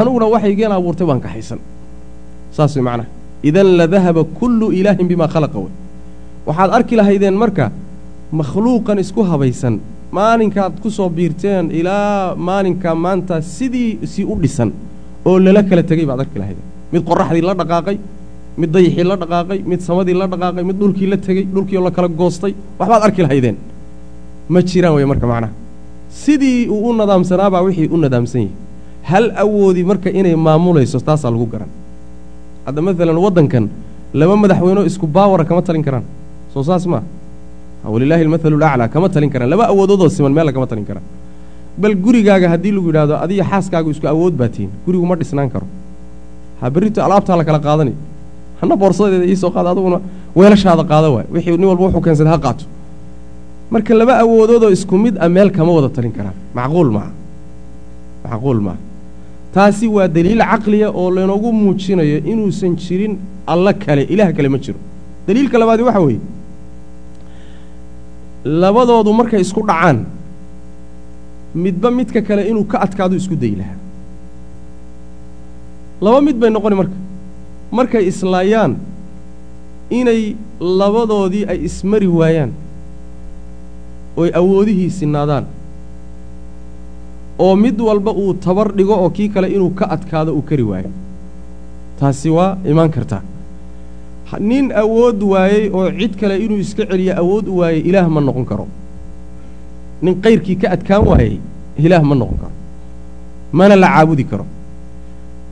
[0.00, 1.58] aniguna waxaygeen abuurtay baan kaxaysan
[2.56, 3.08] saas way macnaha
[3.48, 5.72] idan la dahaba kullu ilaahin bimaa khalaqa wey
[6.48, 7.66] waxaad arki lahaydeen marka
[8.40, 9.74] makhluuqan isku habaysan
[10.16, 14.70] maalinkaad ku soo biirteen ilaa maalinkaa maanta sidii si u dhisan
[15.28, 17.96] oo lala kala tegey baad arki lahaydeen mid qorraxdii la dhaqaaqay
[18.60, 21.90] mid dayixii la dhaqaaqay mid samadii la dhaqaaqay mid dhulkii la tegey dhulkii oo la
[21.96, 23.56] kala goostay waxbaad arki lahaydeen.
[24.52, 25.52] Ma jiraan wey marka macnaha.
[26.22, 28.54] Sidii uu u nadaamsanaabaa wixii u nadaamsan yahay.
[29.10, 31.70] Hal awoodi marka inay maamulayso taasaa lagu garan.
[32.66, 33.64] Hadda maalan waddankan
[34.20, 36.04] laba madaxweynoo isku baawara kama talin karaan.
[36.52, 37.02] Soo saas maa
[37.92, 41.06] walilaahi almathalu laclaa kama talin karaan laba awoodoodoo siman meella kama talin karaan
[41.82, 45.66] bal gurigaaga haddii lagu yidhaahdo adiga xaaskaagu isku awood baa tihin gurigu ma dhisnaan karo.
[46.60, 47.92] Ha berrito alaabtaa la kala qaadani.
[48.60, 49.98] Hana boorsadeeda iisoo qaada aduguna
[50.38, 51.26] weelashaada qaada waay.
[51.34, 52.64] Wixii nin walba wuxuu keensada ha qaato.
[53.72, 56.36] Marka laba awoodoodoo isku mid ah meel kama wada talin karaan.
[56.58, 57.12] Macquul maaha
[58.24, 58.80] macquul maaha
[59.54, 63.12] taasi waa daliil caqliya oo laynoogu muujinayo inuusan jirin
[63.52, 64.78] alla kale ilaah kale ma jiro.
[65.26, 66.20] Daliilka labaadi waxa weeye
[68.44, 70.04] labadoodu markay isku dhacaan
[71.54, 73.78] midba midka kale inuu ka adkaado isku dayi lahaa.
[76.04, 76.96] Laba mid bay noqoni marka
[77.72, 78.72] markay islaayaan
[79.90, 80.36] inay
[80.80, 82.52] labadoodii ay ismari waayaan
[84.16, 85.44] oy awoodihii sinaadaan
[87.38, 90.90] oo mid walba uu tabar dhigo oo kii kale inuu ka adkaado uu kari waayo.
[92.00, 93.22] Taasi waa imaan kartaa
[94.40, 98.44] nin awood waayey oo cid kale inuu iska celiyo awood u waayey ilaah ma noqon
[98.50, 98.66] karo.
[100.02, 101.38] Nin kayrkii ka adkaan waayey
[101.78, 102.54] ilaah ma noqon karo.
[103.52, 104.46] Mana la caabudi karo.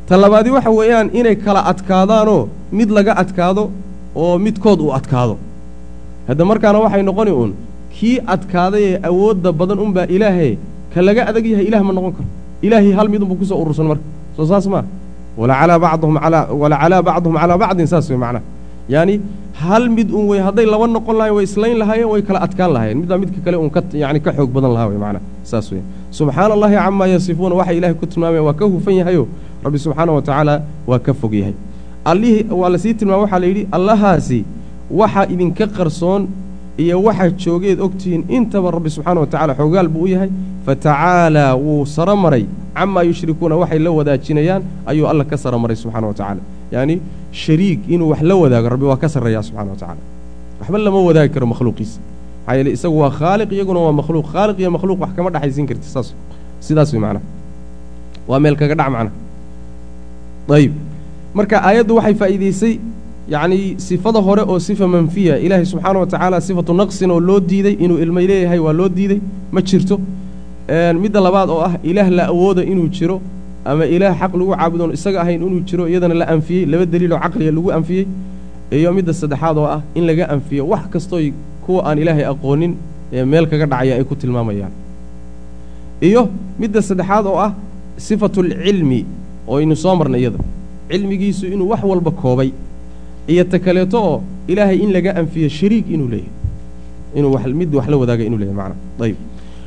[0.08, 3.70] Ta labaadi waxa weeyaan inay kala adkaadaanoo mid laga adkaado
[4.14, 5.34] oo midkood uu adkaado.
[6.28, 7.52] Hadda markaana waxay noqoni uun
[7.94, 10.54] kii adkaaday ee awoodda badan unbaa ilaahee
[10.94, 12.28] ka laga adag yahay ilaah ma noqon karo.
[12.66, 14.04] Ilaahii hal mid unbuu ku soo urursan marka.
[14.36, 14.84] Soo saas maa
[15.40, 18.44] walacalaa bacduhum calaa bacdin saas wey macnaha
[18.88, 19.20] yaani
[19.62, 22.96] hal mid un wey hadday laba noqon lahayen way islayn lahaayeen way kala adkaan lahayen
[23.00, 25.82] midbaa midka kale uun ka yani ka xoog badan lahaa wey macnaha saas wey
[26.18, 29.24] subxaana allahi camaa yasifuuna waxa ilahay ku tilmaamaya waa ka hufan yahayo
[29.64, 30.54] rabbi subxaana wa tacaala
[30.86, 31.54] waa ka fog yahay.
[32.04, 34.44] Allihii waa la sii tilmaama waxaa la yidhi allahaasi
[34.90, 36.22] waxa idinka qarsoon
[36.84, 40.30] iyo waxaa joogeed ogtihiin intaba rabbi subxaana wa tacala xoogaal buu u yahay.
[40.66, 46.06] Fatacaalaa wuu saro maray camaa yushrikuuna waxay la wadaajinayaan ayuu alla ka saro maray subxana
[46.10, 46.40] wa tacaala
[47.32, 50.00] shariig inuu wax la wadaago rabbi waa ka sarreeyaa subxana wa tacala
[50.60, 51.98] waxba lama wadaagi karo makhluuqiisa.
[52.46, 54.26] Maxaa yeele isagu waa khaaliq iyaguna waa makhluuq.
[54.32, 56.08] Khaaliq iyo makhluuq wax kama dhexaysiin karti saas
[56.60, 57.24] sidaas wey macnaha.
[58.28, 59.14] Waa meel kaga dhac macnaha.
[60.56, 60.72] Ayib.
[61.34, 62.74] Marka aayaddu waxay faa'iidaysay
[63.34, 67.74] yacnii sifada hore oo sifa manfiya ilaahay subxaana wa tacaala sifatu naqsin oo loo diiday
[67.84, 69.20] inuu ilmay leeyahay waa loo diiday
[69.52, 69.96] ma jirto.
[71.02, 73.16] Midda labaad oo ah ilaah la awooda inuu jiro
[73.64, 76.64] ama ilaah xaq lagu caabudoon isaga ahayn inuu jiro iyadana la anfiyey.
[76.72, 78.06] Laba daliiloo caqliga lagu anfiyey.
[78.72, 81.26] Iyo midda saddexaad oo ah in laga anfiyo wax kastooy
[81.64, 82.72] kuwa aan ilaahay aqoonin
[83.12, 84.72] ee meel kaga dhacaya ay ku tilmaamayaan.
[86.08, 86.22] Iyo
[86.58, 87.52] midda saddexaad oo ah
[88.06, 89.00] sifatulcilmi
[89.48, 90.38] oo aynu soo marnay iyada.
[90.90, 92.50] Cilmigiisu inuu wax walba koobay.
[93.32, 94.16] Iyo ta kaleeto oo
[94.48, 96.32] ilaahay in laga anfiyo shariig inuu leeyahay.
[97.14, 98.76] Inuu mid wax la wadaaga inuu leeyahay macna.
[99.04, 99.16] Ayib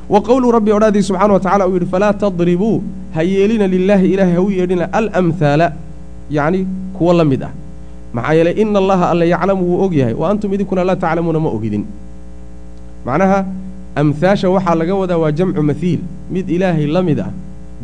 [0.09, 2.77] wa qowluu rabbi odhaadii subxana wa tacala uu yidhi falaa tadribuu
[3.15, 5.67] ha yeelina lilaahi ilaahay ha u yeedhina alamhaala
[6.37, 7.51] yacni kuwa la mid ah.
[8.15, 10.13] Maxaa yeelay ina allaha alla yaclamu wuu og yahay.
[10.13, 11.83] Wa antum idinkuna laa taclamuuna ma ogidin.
[13.05, 13.45] Macnaha
[13.95, 15.99] amhaasha waxaa laga wadaa waa jamcu mahiil
[16.31, 17.31] mid ilaahay la mid ah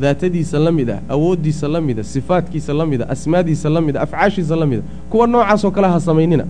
[0.01, 4.65] daatadiisa la mid ah awooddiisa la mida sifaadkiisa la mida asmaadiisa la mida afcaashiisa la
[4.65, 6.45] mida kuwa noocaasoo kale ha samaynina.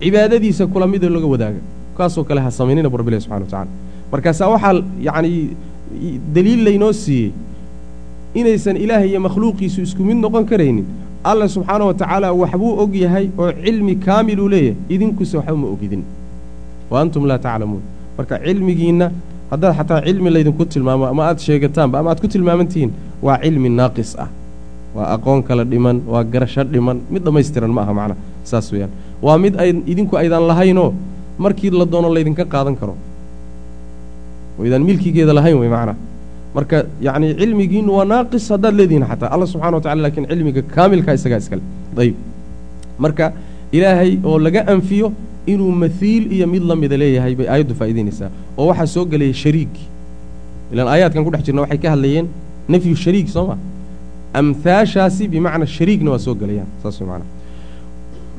[0.00, 1.60] Cibaadadiisa kula midoo laga wadaaga.
[1.98, 3.70] Kaasoo kale ha samaynina bu rabbilahi subxana wa tacala
[4.12, 4.74] markaasaa waxaa
[5.08, 5.40] yacnii
[6.34, 7.30] deliil laynoo siiyey
[8.40, 10.86] inaysan ilaahay iyo makhluuqiisu isku mid noqon karaynin
[11.30, 14.76] alla subxaana wa tacaala waxbuu og yahay oo cilmi kaamiluu leeyahay.
[14.94, 16.02] Idinkuse waxba ma ogidin.
[16.90, 17.82] Wa antum laa taclamuun.
[18.18, 19.06] Marka cilmigiinna
[19.50, 22.92] haddaad xataa cilmi laydinku tilmaamo ama aad sheegataanba ama aad ku tilmaaman tihiin
[23.26, 24.28] waa cilmi naaqis ah.
[24.96, 26.96] Waa aqoon kala dhiman waa garasho dhiman.
[27.10, 28.18] Mid dhammaystiran ma aha macnaha
[28.50, 28.92] saas weeyaan.
[29.26, 30.90] Waa mid ay idinku aydaan lahaynoo
[31.44, 32.94] markii la doono laydinka qaadan karo
[34.58, 35.96] waydaan milkigeeda lahayn wey macnaha
[36.56, 39.28] marka yacni cilmigiinnu waa naaqis haddaad leedihiin xataa.
[39.34, 41.62] Alla subxana wa tacala lakiin cilmiga kaamilkaa isagaa iskale.
[42.02, 42.16] Ayib
[43.04, 43.24] marka
[43.76, 45.12] ilaahay oo laga anfiyo
[45.52, 49.74] inuu mahiil iyo mid la mida leeyahay bay aayaddu faa'idaynaysaa oo waxaa soo gelaya shariig
[50.72, 52.26] ilaan aayaadkan ku dhex jirna waxay ka hadlayeen
[52.72, 53.56] nafyu shariig soo ma?
[54.40, 56.68] Amhaashaasi bimacnaa shariigna waa soo gelayaan.
[56.82, 57.30] Saas way macnaha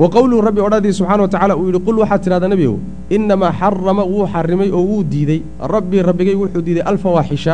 [0.01, 2.75] wa qowluhu rabbi odhaadii subxana wa tacala uu yidhi qul waxaad tidhahdaa nebigow
[3.15, 5.39] innamaa xarama wuu xarimay oo wuu diidey
[5.73, 7.53] rabbii rabbigay wuxuu diiday alfawaaxisha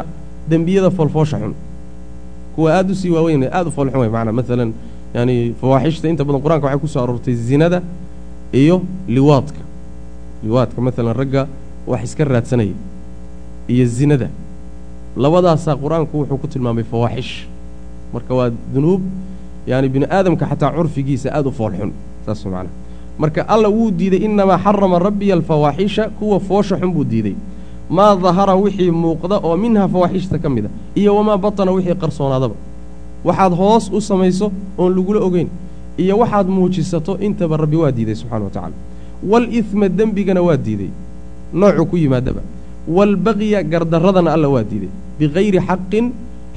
[0.50, 1.54] dembiyada foolfoosha xun
[2.56, 4.70] kuwa aad u sii waaweyn aad u foolxun way macnaa maalan
[5.16, 7.80] yaani fawaaxishta inta badan qur'aanka waxay ku soo aroortay zinada
[8.62, 9.62] iyo liwaadka
[10.44, 11.42] liwaadka maalan ragga
[11.88, 12.76] wax iska raadsanaya
[13.74, 14.28] iyo zinada
[15.24, 17.48] labadaasaa qur'aanku wuxuu ku tilmaamay fawaaxish
[18.14, 19.02] marka waa dunuub
[19.68, 21.92] yaani bini aadamka xataa curfigiisa aad u foolxun
[22.26, 22.74] saas macnaha
[23.22, 27.36] marka alla wuu diiday innamaa xarama rabbiya alfawaaxisha kuwa foosha xun buu diiday.
[27.90, 32.56] Maa dahara wixii muuqda oo minha fawaaxishta ka mid a iyo wamaa batana wixii qarsoonaadaba.
[33.28, 35.50] Waxaad hoos u samayso oon lagula ogeyn
[35.98, 38.76] iyo waxaad muujisato intaba rabbi waa diiday subxana wa tacala
[39.32, 40.90] waalidma dembigana waa diiday
[41.54, 42.42] noocuu ku yimaadaba.
[42.88, 46.06] Waalbaqya gardarradana alla waa diiday bikayri xaqin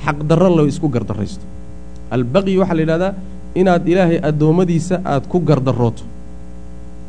[0.04, 1.44] xaqdarro la isku gardarraysto.
[2.10, 3.12] Albaqyi waxaa la yidhahdaa
[3.60, 6.02] inaad ilaahay addoommadiisa aad ku gardarrooto.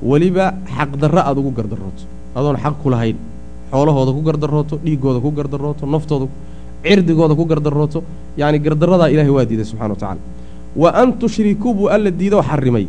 [0.09, 0.45] Weliba
[0.77, 2.03] xaqdarro aad ugu gardarrooto.
[2.35, 3.17] Adoon xaq ku lahayn.
[3.71, 6.27] Xoolahooda ku gardarrooto dhiiggooda ku gardarrooto naftooda
[6.83, 7.99] cirdigooda ku gardarooto
[8.37, 10.21] yacni gardarradaa ilahay waa diiday subxana wa tacala
[10.81, 12.87] wa an tushrikuu buu alla diidoo xarrimay.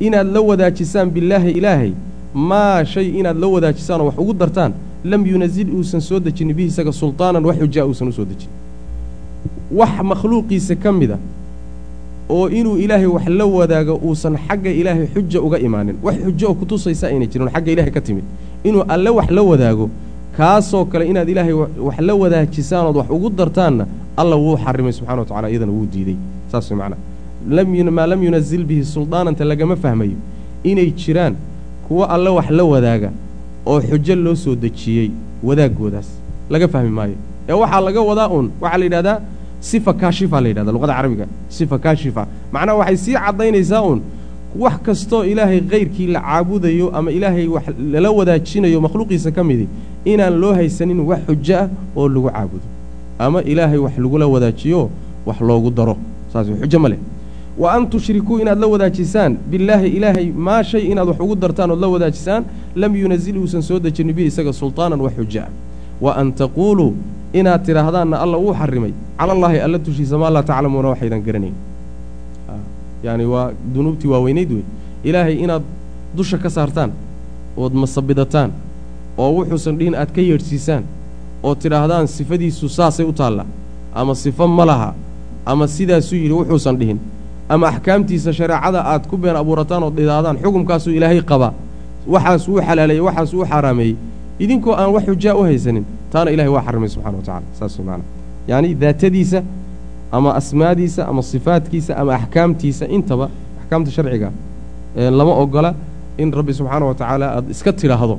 [0.00, 1.92] Inaad la wadaajisaan billaahi ilaahay
[2.34, 4.72] maa shay inaad la wadaajisaan oo wax ugu dartaan
[5.04, 8.50] lam yunazil uusan soo dejinin bihi isaga sultaanan wax xujaa uusan u soo dejin.
[9.78, 11.18] Wax makhluuqiisa ka mid a
[12.36, 15.96] oo inuu ilaahay wax la wadaago uusan xagga ilaahay xuja uga imaanin.
[16.02, 18.24] Wax xujo oo kutusaysa ayna jirin xagga ilaahay ka timid.
[18.64, 19.86] Inuu alle wax la wadaago
[20.36, 21.52] kaasoo kale inaad ilaahay
[21.86, 23.84] wax la wadaajisaan ood wax ugu dartaanna
[24.16, 26.16] alla wuu xarimay subxana wa tacala iyadana wuu diiday.
[26.52, 30.16] Saas macnaa maa lam yunazil bihi suldaananta lagama fahmayo.
[30.64, 31.34] Inay jiraan
[31.88, 33.10] kuwo alle wax la wadaaga
[33.66, 35.10] oo xujo loo soo dejiyey
[35.42, 36.08] wadaagoodaas.
[36.50, 37.16] Laga fahmi maayo.
[37.48, 39.18] Ee waxaa laga wadaa uun waxaa la yidhahdaa
[39.60, 42.26] sifa kaashifa la yidhahda luqada carabiga sifa kaashifa.
[42.52, 44.00] Macnaha waxay sii caddaynaysaa uun
[44.58, 49.68] wax kastoo ilaahay kayrkii la caabudayo ama ilaahay wax lala wadaajinayo makhluuqiisa ka midi
[50.04, 52.66] inaan loo haysanin wax xujo ah oo lagu caabudo.
[53.18, 54.90] Ama ilaahay wax lagula wadaajiyo
[55.26, 55.96] wax loogu daro.
[56.32, 56.98] Saas xujo ma leh.
[57.58, 61.80] Wa an tushrikuu inaad la wadaajisaan billaahi ilaahay maa shay inaad wax ugu dartaan ood
[61.80, 62.44] la wadaajisaan
[62.76, 65.48] lam yunazil uusan soo dejinin bihi isaga sultaanan wax xujo ah
[66.00, 66.92] wa an taquuluu
[67.32, 68.92] inaad tidhaahdaanna alla wuu xarimay.
[69.18, 71.54] Cala allaahi alla dushiisa maa laa taclamuuna waxaydan garanayn
[73.04, 74.64] yacni waa dunuubtii waaweynayd wey.
[75.04, 75.62] Ilaahay inaad
[76.16, 76.90] dusha ka saartaan
[77.56, 78.50] ood masabidataan
[79.18, 80.84] oo wuxuusan dhihin aad ka yeedhsiisaan
[81.42, 83.44] oo tidhaahdaan sifadiisu saasay u taalla
[83.94, 84.94] ama sifo ma laha
[85.46, 86.98] ama sidaasuu yidhi wuxuusan dhihin
[87.48, 91.52] ama axkaamtiisa shareecada aad ku been abuurataan ood idhaahdaan xukumkaasuu ilaahay qabaa.
[92.06, 93.96] Waxaas uu xalaaleeyey waxaas uu xaaraameeyey
[94.44, 97.86] idinkoo aan wax xujaa u haysanin taana ilahay waa xarimay subxana wa tacala saas way
[97.88, 98.06] maanaa
[98.50, 99.40] yacni daatadiisa
[100.16, 103.26] ama asmaadiisa ama sifaadkiisa ama axkaamtiisa intaba
[103.62, 104.28] axkaamta sharciga
[105.18, 105.70] lama ogola
[106.22, 108.16] in rabbi subxaana wa tacaala aad iska tidhaahdo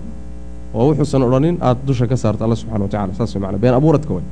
[0.78, 3.74] oo wuxuusan odhanin aad dusha ka saarto alla subxana wa tacala saas way maana been
[3.80, 4.24] abuuradka way.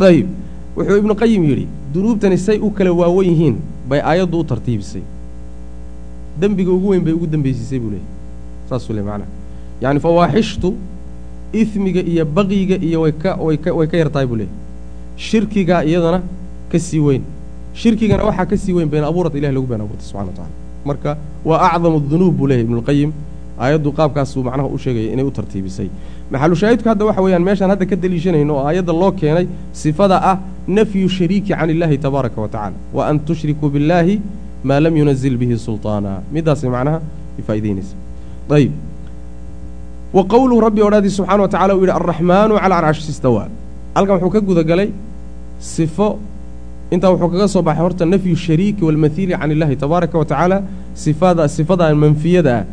[0.00, 0.28] Dayib.
[0.76, 3.56] Wuxuu ibnu qayim yidhi dunuubtani say u kala waawan yihiin
[3.88, 5.02] bay aayaddu u tartiibisay.
[6.40, 8.06] Dembiga ugu weyn bay ugu dembeysiisay buu leeyay
[8.68, 9.30] saasuu le macnaha
[9.82, 10.74] yacni fawaaxishtu
[11.52, 14.54] ismiga iyo baqiga iyo way ka yartahay buu leeyay
[15.16, 16.22] shirkigaa iyadana
[16.70, 17.22] ka sii weyn
[17.74, 20.50] shirkigana waxaa ka sii weyn been abuurad ilahi lagu been abuurtay subxana wa tacala
[20.84, 23.10] marka waa acdamu dunuub buu leeyahy ibnulqayim
[23.58, 25.88] aayaddu qaabkaasuu macnaha u sheegaya inay u tartiibisay
[26.30, 30.36] maxalushaahidku hadda waxa weeyaan meeshaan hadda ka deliishanayno oo aayadda loo keenay sifada ah
[30.78, 34.20] nafyu shariiki can illaahi tabaaraka wa tacala wa an tushrikuu billaahi
[34.64, 37.00] maa lam yunazil bihi sulطaana midaasay macnaha
[37.40, 37.94] ifaa'idaynaysa
[38.58, 38.72] ayib
[40.12, 43.48] wa qowluhu rabbi odhaadii subxana wa tacala uu yidhi alraxmaanu cala carshi istawaa
[43.94, 44.90] halkan wuxuu ka gudagalay
[45.58, 46.18] sifo
[46.90, 50.62] intaa wuxuu kaga soo baxay horta nafyu shariiki walmathiili can illaahi tabaaraka wa tacaala
[50.94, 52.64] sifada sifadaa manfiyada ah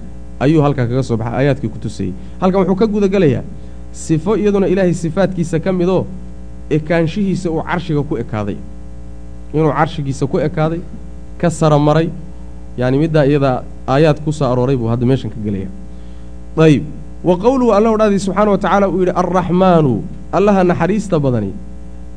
[0.44, 3.44] ayuu halkaa kaga soo baxay aayaadkii ku tusayey halkan wuxuu ka gudagelayaa
[3.92, 6.06] sifo iyaduna ilaahay sifaadkiisa ka midoo
[6.70, 8.58] ekaanshihiisa uu carshiga ku ekaaday.
[9.54, 10.82] Inuu carshigiisa ku ekaaday
[11.38, 12.10] ka saramaray
[12.78, 15.70] yaani middaa iyadaa aayaad ku soo arooray buu hadda meeshan ka gelaya
[16.58, 16.84] ayib
[17.24, 19.94] wa qowluhu alla odhaadii subxaana wa tacaala uu yidhi alraxmaanu
[20.38, 21.52] allaha naxariista badani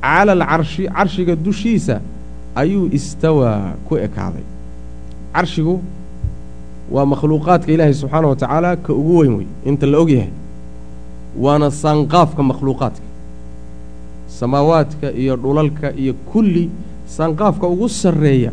[0.03, 2.01] cala alcarshi carshiga dushiisa
[2.61, 4.45] ayuu istawaa ku ekaaday.
[5.35, 5.75] Carshigu
[6.95, 10.31] waa makhluuqaadka ilaahay subxaana wa tacaala ka ugu weyn wey inta la og yahay
[11.45, 13.07] waana saanqaafka makhluuqaadka.
[14.39, 16.71] Samaawaadka iyo dhulalka iyo kulli
[17.07, 18.53] saanqaafka ugu sarreeya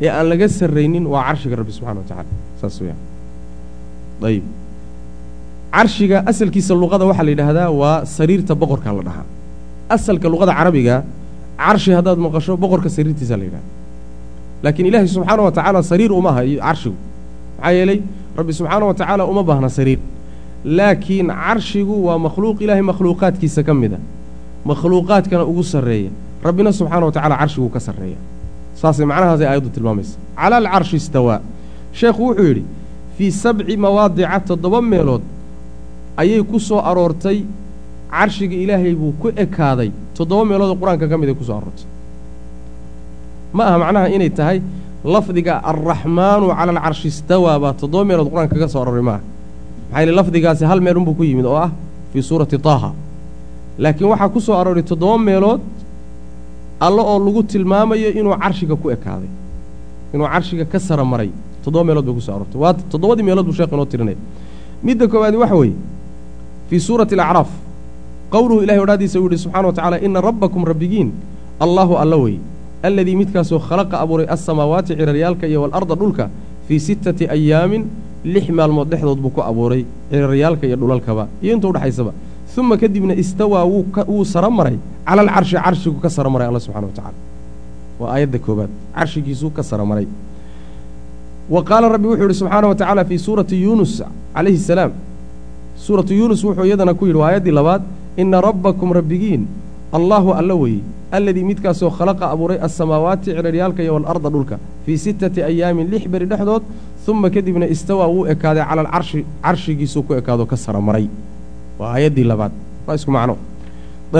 [0.00, 3.00] ee aan laga sarraynin waa carshiga rabbi subxana wa tacala saas weyaan
[4.28, 4.44] ayib
[5.72, 9.26] carshiga asalkiisa luqada waxaa la yidhaahdaa waa sariirta boqorka la dhahaa.
[9.94, 11.04] Asalka luqada carabiga
[11.58, 13.70] carshi haddaad maqasho boqorka sariirtiisa la yidhahda
[14.62, 16.96] laakiin ilaahay subxaana wa tacaala sariir uma aha iyo carshigu.
[17.58, 17.98] Maxaa yeelay
[18.38, 19.98] rabbi subxaana wa tacaala uma baahna sariir.
[20.64, 23.98] Laakiin carshigu waa makhluuq ilaahay makhluuqaadkiisa ka mid a.
[24.64, 26.10] Makhluuqaadkana ugu sarreeya.
[26.44, 28.16] Rabbina subxaana wa tacala carshiguu ka sarreeya.
[28.80, 30.16] Saasay macnahaasay aayaddu tilmaamaysa.
[30.36, 31.40] Cala alcarshi istawaa
[31.92, 32.64] sheekhu wuxuu yidhi
[33.18, 35.22] fii sabci mawaadica toddoba meelood
[36.20, 37.38] ayay ku soo aroortay.
[38.16, 39.90] Carshiga ilaahay buu ku ekaaday.
[40.16, 41.86] Toddoba meeloodoo qur'aanka ka mid ay ku soo aroortay.
[43.56, 44.58] Ma aha macnaha inay tahay
[45.04, 49.20] lafdiga alraxmaanu cala alcarshi istawaa baa toddoba meelood qur'aanka kaga soo aroray maaha
[49.90, 51.70] maxaa yili lafdigaasi hal meel unbuu ku yimid oo ah
[52.12, 52.90] fii suurati taaha.
[53.82, 55.60] Laakiin waxaa ku soo arooray toddoba meelood
[56.86, 59.30] alle oo lagu tilmaamayo inuu carshiga ku ekaaday
[60.14, 61.30] inuu carshiga ka sara maray
[61.64, 62.58] toddoba meelood bay ku soo aroortay.
[62.62, 64.18] Waa toddobadii meelood buu sheekh inoo tirinaya
[64.86, 65.76] midda koowaadi waxa weeye
[66.70, 67.50] fii suurati alacraaf
[68.34, 71.08] qowluhu ilahay odhaadiisa uu yihi subxana wa tacala ina rabbakum rabbigiin
[71.64, 72.36] allaahu alla wey
[72.88, 76.24] alladii midkaasoo khalaqa abuuray alsamaawaati ciraryaalka iyo waalarda dhulka
[76.68, 77.82] fii sittati ayaamin
[78.34, 82.12] lix maalmood dhexdood buu ku abuuray ciraryaalka iyo dhulalkaba iyo inta udhexaysaba
[82.60, 83.64] uma kadibna istawaa
[84.08, 84.76] wuu saro maray
[85.06, 87.14] cala alcarshi carshigu ka saro maray alla subxana wa tacala
[88.00, 90.06] waa aayadda koobaad carshigiisuu ka saro maray
[91.54, 93.92] wa qaala rabbi wuxuu yidhi subxaana wa tacaala fii suurati yuunus
[94.34, 94.90] calayhi salaam
[95.86, 97.82] suuratu yuunus wuxuu iyadana ku yidhi aayaddii labaad
[98.22, 99.42] ina rabbakum rabbigiin
[99.98, 100.82] allaahu alla weeye
[101.16, 104.56] alladii midkaasoo khalaqa abuuray alsamaawaati ciraryaalka iyo waalarda dhulka
[104.86, 106.62] fii sittati ayaamin lix beri dhexdood
[107.10, 111.06] uma kadibna istawaa wuu ekaaday cala alcarshi carshigiisuu ku ekaado ka sara maray.
[111.78, 112.52] Waa aayaddii labaad.
[112.86, 113.34] Waa isku macno.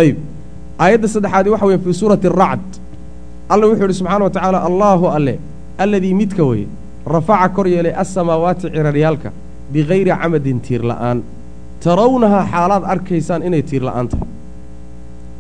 [0.03, 0.17] Ayb
[0.85, 2.71] aayadda saddexaadi waxa weye fii suurati aracd
[3.53, 5.35] alla wuxuu yidhi subxaana wa tacaala allaahu alle
[5.83, 6.67] alladii midka weye
[7.15, 9.31] rafaca kor yeelay alsamaawaati ciraryaalka
[9.73, 11.19] bikayri camadin tiir la'aan
[11.85, 14.29] tarawnahaa xaalaad arkaysaan inay tiir la'aan tahay.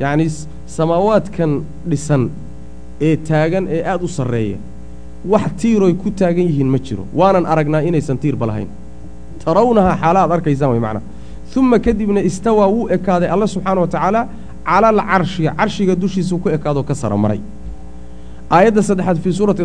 [0.03, 0.31] Yacnii
[0.77, 1.51] samaawaadkan
[1.91, 2.23] dhisan
[3.09, 4.59] ee taagan ee aad u sarreeya
[5.33, 7.05] wax tiiroy ku taagan yihiin ma jiro.
[7.19, 8.69] Waanan aragnaa inaysan tiirba lahayn
[9.45, 11.05] tarawnahaa xaala aad arkaysaan way macnaha
[11.61, 14.21] uma kadibna istawaa wuu ekaaday alla subxaana wa tacaala
[14.69, 17.41] cala alcarshi carshiga dushiisuu ku ekaadoo ka sara maray.
[18.55, 19.63] Aayadda saddexaad fii suurati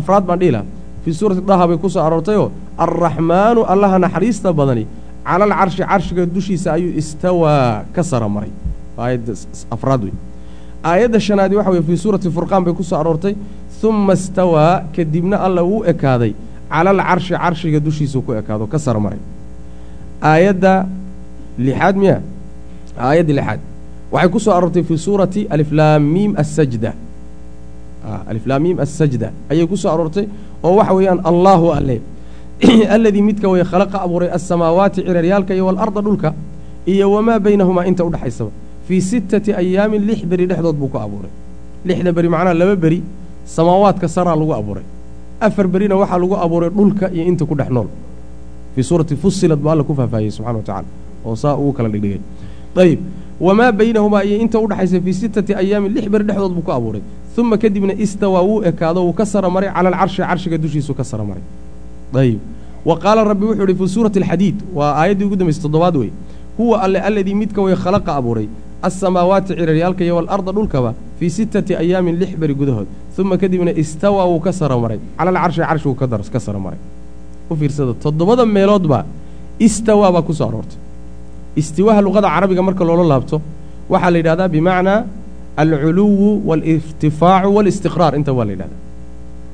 [0.00, 0.64] afraad baan dhihi laha
[1.04, 2.48] fii suurati daha bay ku soo aroortayoo
[2.84, 4.84] alraxmaanu allaha naxariista badani
[5.26, 8.52] cala alcarshi carshiga dushiisa ayuu istawaa ka sara maray.
[8.98, 9.32] Aayadda
[9.74, 10.14] afraad wey
[10.90, 13.34] aayadda shanaadi waxa weye fii suurati furqaan bay ku soo aroortay
[13.88, 16.32] uma istawaa kadibna alla wuu ekaaday.
[16.70, 19.18] Cala alcarshi carshiga dushiisuu ku ekaado ka sara maray.
[20.22, 20.72] Aayadda
[21.58, 22.16] lixaad miya
[22.98, 23.60] aayadda lixaad.
[24.12, 26.92] Waxay ku soo aroortay fii suurati aliflaamiim asajda
[28.30, 29.28] aliflaamiim assajda.
[29.50, 30.26] Ayay ku soo aroortay
[30.62, 32.00] oo waxa weeyaan allaahu alle
[32.94, 36.34] alladii midka weye khalaqa abuuray alsamaawaati ciraryaalka iyo waalarda dhulka
[36.86, 38.50] iyo wamaa baynahumaa inta udhexaysaba
[38.88, 41.30] fii sittati ayaamin lix beri dhexdood buu ku abuuray.
[41.84, 43.02] Lixda beri macnaha laba beri
[43.44, 44.84] samaawaadka saraa lagu abuuray.
[45.40, 47.88] Afar berina waxaa lagu abuuray dhulka iyo inta ku dhex nool.
[48.74, 50.88] Fii suurati fusilad buu alla ku faahfaahiyey subxana wa tacala
[51.26, 52.20] oo saa ugu kala dhigdhigay.
[52.76, 53.00] Ayib
[53.40, 57.02] wamaa baynahumaa iyo inta udhexaysa fii sittati ayaamin lix beri dhexdood buu ku abuuray.
[57.36, 61.24] Uma kadibna istawaa wuu ekaado wuu ka sara maray cala alcarshi carshiga dushiisuu ka sara
[62.14, 62.40] ayib
[62.84, 66.10] wa qaala rabbi wuxuu ihi fii suurati alxadiid waa aayaddii ugu dambaysay toddobaad wey
[66.58, 68.48] huwa alle alladii midka way khalaqa abuuray
[68.82, 72.86] alsamaawaati ciraryaalka iyo waalarda dhulkaba fii sittati ayaamin lix beri gudahood
[73.18, 75.94] uma kadibna istawaa wuu ka sara maray cala alcarshi carshiguu
[76.32, 76.78] ka sara maray
[77.50, 79.04] u fiirsada toddobada meeloodba
[79.58, 80.78] istawaa baa ku soo aroortay
[81.56, 83.40] istiwaaha luqada carabiga marka loola laabto
[83.88, 85.04] waxaa la yidhahdaa bimacnaa
[85.56, 88.80] alculuwu waalirtifaacu waalistiqraar inta waa la yidhahdaa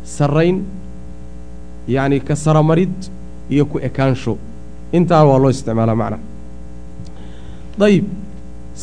[0.03, 0.57] sarrayn
[1.89, 2.95] yacni ka saramarid
[3.51, 4.39] iyo ku ekaansho.
[4.93, 6.21] intaa waa loo isticmaalaa macnaha
[7.81, 8.05] dayib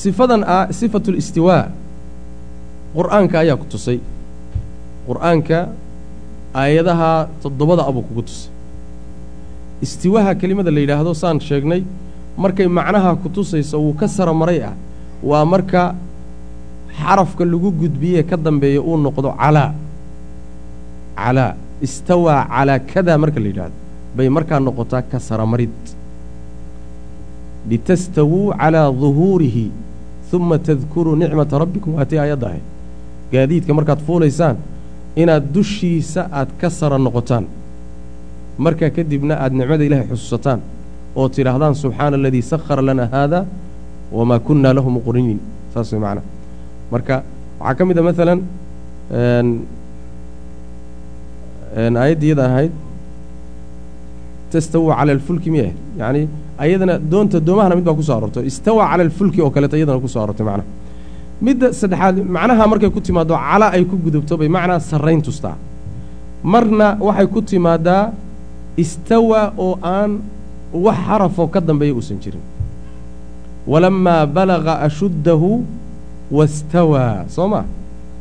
[0.01, 1.69] sifadan ah sifatu listiwaa
[2.97, 3.99] qur'aanka ayaa ku tusay
[5.07, 5.57] qur'aanka
[6.61, 8.49] aayadaha toddobada abuu kugu tusay
[9.85, 11.81] istiwaaha kelimada la yidhaahdo saan sheegnay
[12.43, 14.73] markay macnaha ku tusayso wuu ka sara maray ah
[15.29, 15.93] waa marka
[16.99, 19.69] xarafka lagu gudbiyee ka dambeeya uu noqdo calaa
[21.19, 21.53] calaa
[21.87, 23.75] istawaa calaa kadaa marka la yidhaahdo
[24.15, 25.75] bay markaa noqotaa ka saramarid.
[27.69, 29.65] Litastawuu calaa duhuurihi
[30.33, 32.65] uma tadkuruu nicmata rabbikum waatii aayadda ahayd.
[33.31, 34.55] Gaadiidka markaad fuulaysaan
[35.21, 37.45] inaad dushiisa aad ka sara noqotaan.
[38.65, 40.59] Markaa kadibna aad nicmada ilaahay xusuusataan
[41.19, 43.39] oo tidhaahdaan subxaana aladii sakhara lana haada
[44.17, 45.39] wamaa kunna lahu muqriniin.
[45.73, 46.25] Saas way macnaa.
[46.91, 47.15] Marka
[47.59, 48.39] waxaa ka mid a maalan
[51.77, 52.71] aayaddii iyada ahayd
[54.51, 56.21] tastawuu cala alfulki miyah yacni
[56.63, 58.43] ayadana doonta doomahana mid baa ku so aroortay.
[58.51, 60.67] Istawaa cala alfulki oo kaleeto iyadana ku so aroortay macnaha
[61.45, 65.55] midda saddexaad macnaha markay ku timaaddo cala ay ku gudubto bay macnaa sarrayn tustaa.
[66.43, 68.03] Marna waxay ku timaadaa
[68.83, 70.11] istawa oo aan
[70.85, 72.41] wax xarafoo ka dambeeya uusan jirin.
[73.71, 75.51] Walammaa balaga ashuddahu
[76.37, 77.61] wastawaa soo ma?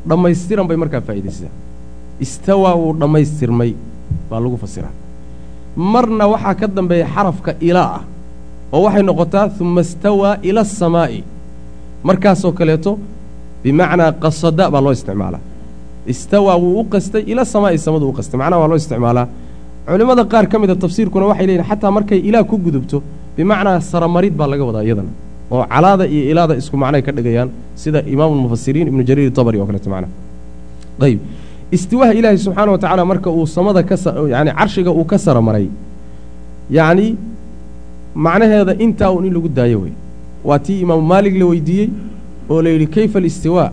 [0.08, 1.52] Dhammaystiran bay markaa faa'iidaysaa
[2.24, 3.70] istawaa wuu dhammaystirmay
[4.30, 4.92] baa lagu fasiraa
[5.92, 8.02] marna waxaa ka dambeeya xarafka ilaa ah
[8.74, 11.20] oo waxay noqotaa uma istawaa ila asamaa'i
[12.08, 12.92] markaasoo kaleeto
[13.62, 15.40] bimacnaa qasada baa loo isticmaalaa.
[16.12, 18.36] Istawaa wuu u qastay ila samaa'i samadu u qastay.
[18.40, 19.26] Macnaha waa loo isticmaalaa.
[19.88, 22.96] Culimmada qaar ka mida tafsiirkuna waxay leeyihiin xataa markay ilaah ku gudubto
[23.36, 25.10] bimacnaa saramarid baa laga wadaa iyadana
[25.54, 27.48] oo calaada iyo ilaada isku macnay ka dhigayaan
[27.82, 30.12] sida imaamulmufasiriin ibnu jariir tabari oo kaleeto macnaha
[31.06, 31.20] ayb
[31.76, 33.96] istiwaaha ilaahay subxaana wa tacaala marka uu samada ka
[34.34, 35.66] yani carshiga uu ka sara maray
[36.76, 37.16] yacni
[38.14, 39.92] macnaheeda intaa un in lagu daayo wey
[40.48, 41.88] waa tii imaamu maalig la weydiiyey
[42.50, 43.70] oo la yidhi kayfa alistiwaa?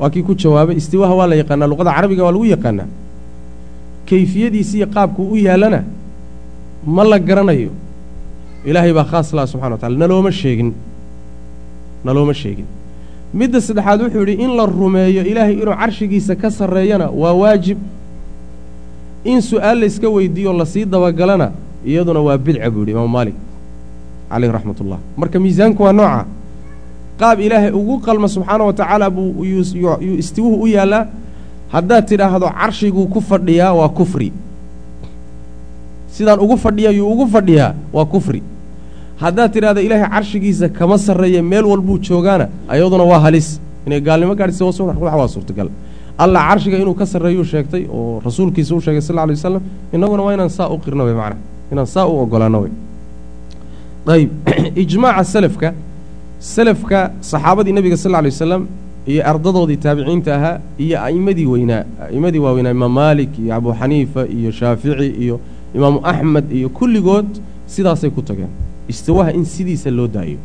[0.00, 2.88] Waa kii ku jawaabay istiwaaha waa la yaqaanaa luqada carabiga waa lagu yaqaanaa.
[4.08, 5.80] Kayfiyadiisi iyo qaabkuu u yaallana
[6.86, 7.70] ma la garanayo.
[8.68, 10.70] Ilaahay baa khaas laha subxana wa tacala nalooma sheegin
[12.04, 12.66] nalooma sheegin
[13.34, 17.78] midda saddexaad wuxuu yidhi in la rumeeyo ilaahay inuu carshigiisa ka sarreeyana waa waajib.
[19.24, 21.52] In su'aal layska weydiiyo la sii dabagalana
[21.86, 23.34] iyaduna waa bidca buu yidhi imaamu maalik
[24.30, 26.24] caleyhi raxmat ullah marka miisaanku waa nooca.
[27.20, 31.06] Qaab ilaahay ugu qalma subxaana wa tacaala buu yuu istiwuhu u yaallaa.
[31.72, 34.32] Haddaad tidhaahdo carshiguu ku fadhiyaa waa kufri.
[36.10, 38.42] Sidaan ugu fadhiya yuu ugu fadhiyaa waa kufri
[39.20, 43.60] haddaad tidhahdo ilaahay carshigiisa kama sarreeya meel walbuu joogaana ayaduna waa halis.
[43.86, 45.68] Inay gaalnimo gaadhisa waa suurtagal.
[46.20, 50.22] Allah carshiga inuu ka sarreeyuu sheegtay oo rasuulkiisa u sheegay sal lla alay wasalam innaguna
[50.22, 51.36] waa inaan saa u qirno wey macana
[51.72, 52.72] inaan saa u ogolaano wey
[54.16, 54.30] ayb
[54.84, 55.72] ijmaaca selafka
[56.38, 58.66] selafka saxaabadii nebiga sal lla wasalam
[59.06, 64.50] iyo ardadoodii taabiciinta ahaa iyo a'immadii weynaa a'immadii waaweynaa imaam maalik iyo abu xaniifa iyo
[64.52, 65.40] shaafici iyo
[65.74, 68.52] imaamu axmed iyo kulligood sidaasay ku tageen
[68.92, 70.38] istiwaha in sidiisa loo daayo.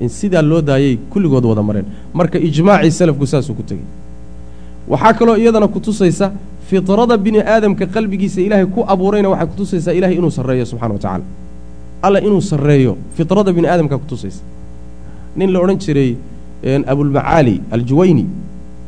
[0.00, 1.86] In sidaa loo daayay kulligood wada mareen.
[2.14, 3.84] Marka ijmaacii selafku saasuu ku tegey.
[4.88, 6.32] Waxaa kaloo iyadana ku tusaysa
[6.68, 11.24] fitrada bini aadamka qalbigiisa ilaahay ku abuurayna waxay kutusaysaa ilahay inuu sarreeyo subxana wa tacaala
[12.02, 14.42] alla inuu sarreeyo fitrada bini aadamka kutusaysa
[15.36, 16.10] nin la odhan jiray
[16.86, 18.26] abulmacaali aljuwayni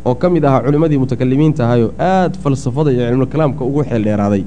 [0.07, 4.45] oo ka mid ahaa culimmadii mutakalimiinta ahayoo aad falsafada iyo cilmulkalaamka ugu xeel dheeraaday.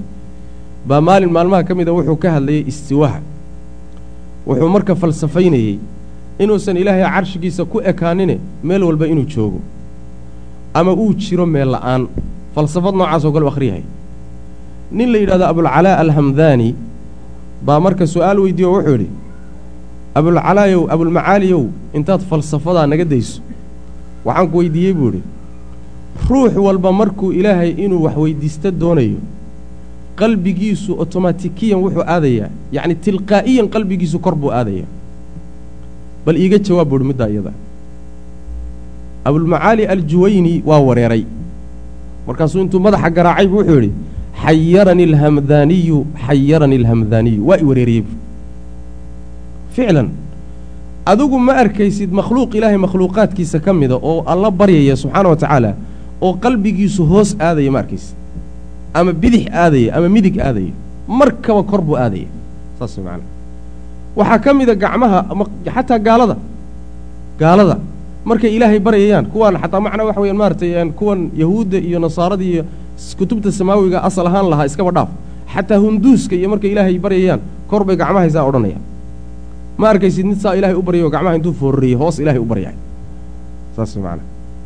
[0.88, 3.20] Baa maalin maalmaha ka mida wuxuu ka hadlayay istiwaha
[4.48, 5.76] wuxuu marka falsafaynayey
[6.40, 9.60] inuusan ilaahay carshigiisa ku ekaanine meel walba inuu joogo.
[10.74, 12.08] Ama uu jiro meel la'aan.
[12.56, 13.84] Falsafad noocaas oo kale u akhriyahay.
[14.92, 16.76] Nin la yidhahdo abulcalaa alhamdaani
[17.66, 19.10] baa marka su'aal weydiiye oo wuxuu yidhi
[20.16, 21.64] abulcalaayow abulmacaaliyow
[21.98, 23.42] intaad falsafadaa naga dayso.
[24.26, 25.22] Waxaan ku weydiiyey buu idhi
[26.30, 29.20] ruux walba markuu ilaahay inuu wax weydiista doonayo
[30.20, 34.90] qalbigiisu otomatikiyan wuxuu aadayaa yacni tilqaa'iyan qalbigiisu kor buu aadayaa.
[36.26, 37.52] Bal iiga jawaab buuhi middaa iyada.
[39.26, 41.24] Abulmacaali aljuwayni waa wareeray.
[42.28, 43.92] Markaasuu intuu madaxa garaacay buu wuxuu yidhi
[44.46, 45.98] xayarani alhamdaaniyu
[46.28, 47.42] xayarani alhamdaaniyu.
[47.48, 48.02] Waa i wareeriyey.
[48.02, 48.14] Bu
[49.76, 50.10] ficlan
[51.06, 55.72] adigu ma arkaysid makhluuq ilaahay makhluuqaadkiisa ka mida oo alla baryaya subxaana wa tacaala
[56.22, 58.16] oo qalbigiisu hoos aadaya ma arkaysid
[58.94, 60.74] ama bidix aadaya ama midig aadaya
[61.20, 62.28] markaba kor buu aadaya
[62.80, 63.24] saas macana
[64.20, 65.20] waxaa ka mida gacmaha
[65.76, 66.36] xataa gaalada.
[67.42, 67.76] Gaalada
[68.30, 72.64] markay ilaahay baryayaan kuwaan xataa macnaa waxa weyaan maaratay kuwan yahuudda iyo nasaarada iyo
[73.20, 75.10] kutubta samaawiga asal ahaan lahaa iskaba dhaaf.
[75.54, 77.40] Xataa hunduuska iyo markay ilaahay baryayaan
[77.70, 78.84] kor bay gacmahaysaa odhanayaan.
[79.80, 82.78] Ma arkaysid mid saa ilahay u baryayo gacmaha intuu foorariyey hoos ilahay u baryahay.
[83.76, 84.24] Saas way macana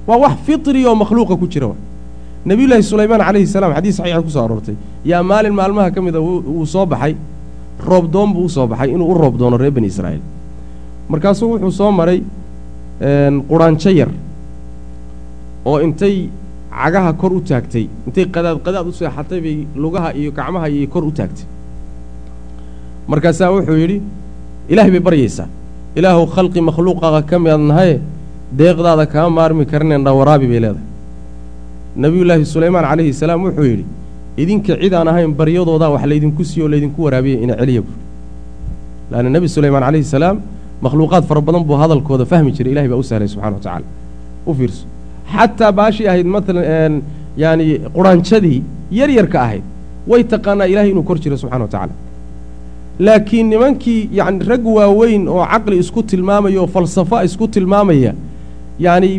[0.10, 1.70] waa wax fitri oo makhluuqa ku jira
[2.46, 4.76] nebiyullaahi sulaymaan calayhi salaam xadiis saxiixa ku soo aroortay.
[5.06, 7.14] Yaa maalin maalmaha ka mida wuu soo baxay.
[7.88, 10.22] Roobdoon buu u soo baxay inuu u roob doono reer bani israa'iil.
[11.10, 12.20] Markaasuu wuxuu soo maray
[13.50, 14.10] quraanjo yar
[15.66, 16.30] oo intay
[16.72, 17.86] cagaha kor u taagtay.
[18.08, 21.46] Intay qadaad qadaad u seexatay bay lugaha iyo gacmaha iyo kor u taagtay.
[23.08, 23.98] Markaasaa wuxuu yidhi
[24.70, 25.48] ilaahay bay baryaysaa
[25.98, 27.96] ilaahuw khalqi makhluuqaaga ka midaad nahaye
[28.60, 30.88] deeqdaada kama maarmi karineen dhawaraabi bay leedahay
[32.04, 33.86] nebiyullaahi sulaymaan calayhi salaam wuxuu yidhi
[34.44, 38.02] idinka cid aan ahayn baryadoodaa wax laydinku siiyo oo laydinku waraabiyay ina celiya buuri
[39.12, 40.38] laanna nebi sulaymaan calayhi salaam
[40.86, 43.86] makhluuqaad fara badan buu hadalkooda fahmi jiray ilahay baa u sahlay subxana wa tacaala.
[44.50, 44.84] U fiirso.
[45.34, 46.94] Xataa baashii ahayd maalan
[47.44, 47.66] yaani
[47.96, 48.60] quraanjadii
[49.00, 49.64] yaryarka ahayd
[50.12, 51.94] way taqaanaa ilahay inuu kor jiro subxana wa tacaala.
[53.06, 58.12] Laakiin nimankii yacni rag waaweyn oo caqli isku tilmaamaya oo falsafa isku tilmaamaya
[58.86, 59.12] yacni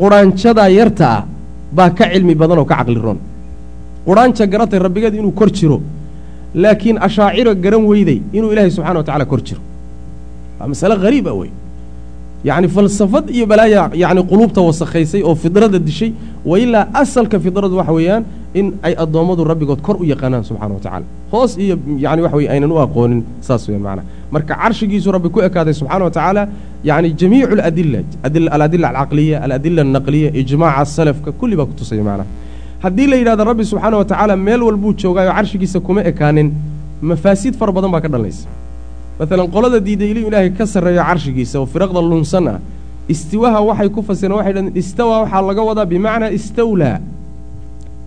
[0.00, 1.22] quraanjadaa yarta ah
[1.76, 3.18] baa ka cilmi badan oo ka caqli roon.
[4.06, 5.78] Quraanja garatay rabbigeed inuu kor jiro
[6.62, 9.60] laakiin ashaaciro garan weyday inuu ilaahay subxana wa tacala kor jiro.
[10.58, 11.50] Waa masale hariiba wey.
[12.44, 16.10] Yacni falsafad iyo balaaya yacni quluubta wasakhaysay oo fidrada dishay
[16.44, 18.24] wa ilaa asalka fidradu waxa weeyaan
[18.60, 21.06] in ay addoommadu rabbigood kor u yaqaanaan subxana wa tacaala.
[21.32, 21.74] Hoos iyo
[22.04, 24.06] yani waxa weye aynan u aqoonin saas weyan macnaha.
[24.34, 26.42] Marka carshigiisu rabbi ku ekaaday subxana wa tacaala
[26.88, 27.98] yacni jamiicu aladila
[28.56, 32.26] aladila alcaqliya aladila alnaqliya ijmaaca salafka kulli baa ku tusaya macnaha.
[32.84, 36.48] Haddii la yidhahdo rabbi subxaana wa tacaala meel walbuu joogaayo carshigiisa kuma ekaanin
[37.10, 38.46] mafaasiid fara badan baa ka dhalanaysa
[39.18, 42.58] maalan qolada diiday inuu ilaahay ka sarreeyo carshigiisa oo firaqda lunsan ah
[43.14, 46.96] istiwaha waxay ku fasireen waxay dhahdeen istawa waxaa laga wadaa bimacnaa istawlaa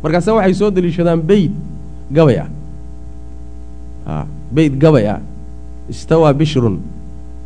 [0.04, 1.54] markaase waxay soo deliishadaan beyd
[2.18, 5.20] gabay ah beyd gabay ah
[5.94, 6.76] istawaa bishrun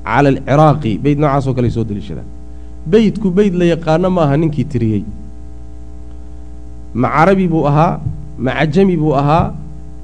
[0.10, 2.28] cala alciraaqi beyd noocaasoo kale soo deliishadaan
[2.92, 5.04] beydku beyd la yaqaano ma aha ninkii tiriyey.
[7.02, 8.00] Ma carabi buu ahaa
[8.46, 9.54] ma cajami buu ahaa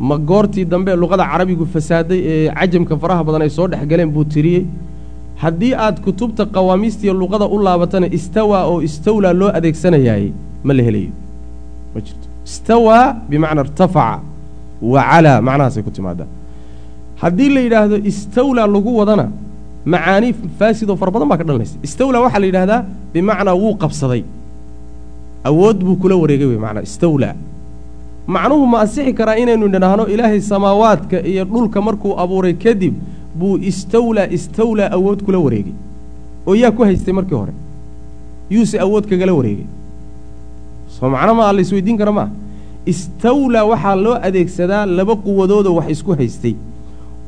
[0.10, 4.26] ma goortii dambe luqada carabigu fasaaday ee cajamka faraha badan ay soo dhex galeen buu
[4.36, 4.64] tiriyey.
[5.44, 10.30] Haddii aad kutubta qawaamiistiiyo luqada u laabatana istawaa oo istawlaa loo adeegsanayaayey
[10.68, 11.12] ma la helayo.
[11.94, 14.20] Ma jirto istawaa bimacna irtafaca
[14.92, 16.28] wa calaa macnahaasay ku timaadaa
[17.22, 19.26] haddii la yidhaahdo istawlaa lagu wadana
[19.94, 21.76] macaanii faasid oo fara badan baa ka dhalanaysa.
[21.88, 22.80] Istawlaa waxaa la yidhahdaa
[23.14, 24.22] bimacnaa wuu qabsaday.
[25.50, 27.34] Awood buu kula wareegay wey macnaa istawlaa
[28.36, 32.94] macnuhu ma asixi karaa inaynu nidhaahno ilaahay samaawaadka iyo dhulka markuu abuuray kadib
[33.40, 35.74] buu istawlaa istawlaa awood kula wareegay.
[36.48, 37.54] Oo yaa ku haystay markii hore.
[38.50, 39.66] Yuuse awood kagala wareegay
[40.96, 42.32] soo macno maa la isweydiin kara maaha
[42.92, 46.54] istawlaa waxaa loo adeegsadaa laba quwadoodoo wax isku haystay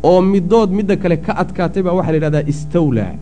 [0.09, 3.13] oo middood midda kale ka adkaatay baa waxaa la yidhahdaa istawlaa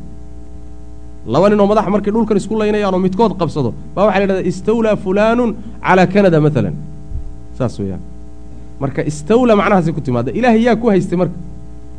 [1.34, 4.96] laba nin oo madaxa markay dhulkan isku laynayaanoo midkood qabsado baa waxa la yidhahdaa istawlaa
[5.06, 5.50] fulaanun
[5.88, 6.76] calaa kanada maalan
[7.58, 8.02] saas weeyaan.
[8.82, 11.36] Marka istawlaa macnahaasay ku timaada ilaahay yaa ku haystay marka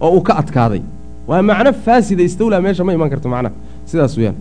[0.04, 0.82] oo uu ka adkaaday.
[1.28, 3.54] Waa macno faasida istawlaa meesha ma iman karto macnaha
[3.90, 4.36] sidaas weeyaan.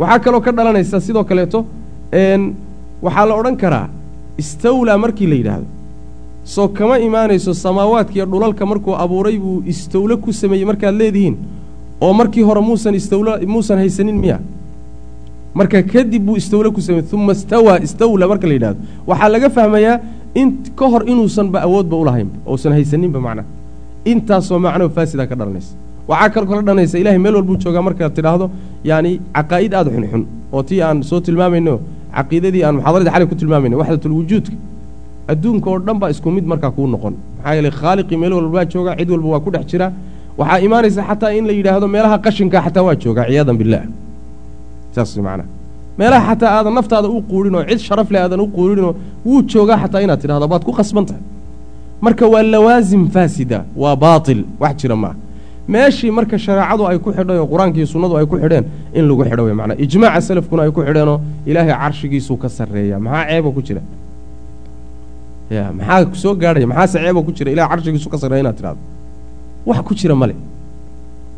[0.00, 1.58] Waxaa kaloo ka dhalanaysa sidoo kaleeto
[3.04, 3.86] waxaa la odhan karaa
[4.42, 5.66] istawlaa markii la yidhaahdo.
[6.44, 11.36] Soo kama imaanayso samaawaadkiiyo dhulalka markuu abuuray buu istawlo ku sameeyey markaad leedihiin
[12.00, 14.38] oo markii hore muusan istawlo muusan haysanin miya.
[15.54, 19.96] Marka kadib buu istawlo ku sameeyey uma istawaa istawla marka la yidhahdo waxaa laga fahmayaa
[20.40, 20.48] in
[20.78, 23.48] ka hor inuusanba awoodba ulahaynba ousan haysaninba macnaha
[24.12, 25.72] intaasoo macnoo faasida ka dhalanaysa.
[26.08, 28.46] Waxaa kaloo kala dhalanaysa ilahay meel walbuu joogaa markaad tidhaahdo
[28.90, 30.22] yaani caqaa'id aada xunxun
[30.52, 31.74] oo tii aan soo tilmaamayno
[32.16, 34.54] caqiidadii aan muxaadaradii xalay ku tilmaamayno waxdatulwujuudka
[35.32, 37.14] adduunka oo dhan baa isku mid markaa kuu noqon.
[37.38, 39.86] Maxaa yeeley khaaliqii meel walba waa joogaa cid walba waa ku dhex jira.
[40.38, 43.84] Waxaa imaanaysa xataa in la yidhaahdo meelaha qashinka xataa waa joogaa ciyaadan billaah.
[44.94, 45.48] Saas macnaha
[45.98, 48.92] meelaha xataa aadan naftaada u quudhin oo cid sharaf leh aadan u quudhinoo
[49.26, 51.22] wuu joogaa xataa inaad tidhahdo baad ku khasban tahay.
[52.04, 55.16] Marka waa lawaasim faasida waa baatil wax jira maaha
[55.72, 58.64] meeshii marka shareecadu ay ku xidhay oo qur'aankiiyo sunnadu ay ku xidheen
[58.94, 59.76] in lagu xidho wey macnaa.
[59.84, 62.98] Ijmaaca salafkuna ay ku xidheenoo ilaahay carshigiisuu ka sarreeya.
[62.98, 63.82] Maxaa ceeba ku jira?
[65.50, 66.66] Ya maxaa soo gaadhaya?
[66.66, 67.50] Maxaase ceeba ku jira?
[67.54, 68.82] Ilahay carshigiisu ka sarreeya inaad tidhahdo
[69.66, 70.34] wax ku jira male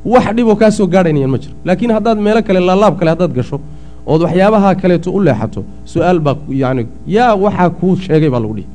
[0.05, 3.61] wax dhiboo kaa soo ma jiro laakiin haddaad meelo kale laalaab kale haddaad gasho
[4.07, 8.69] ood waxyaabaha kaleeto u leexato su'aal baa yacni yaa waxaa kuu sheegay baa lagu dhihi.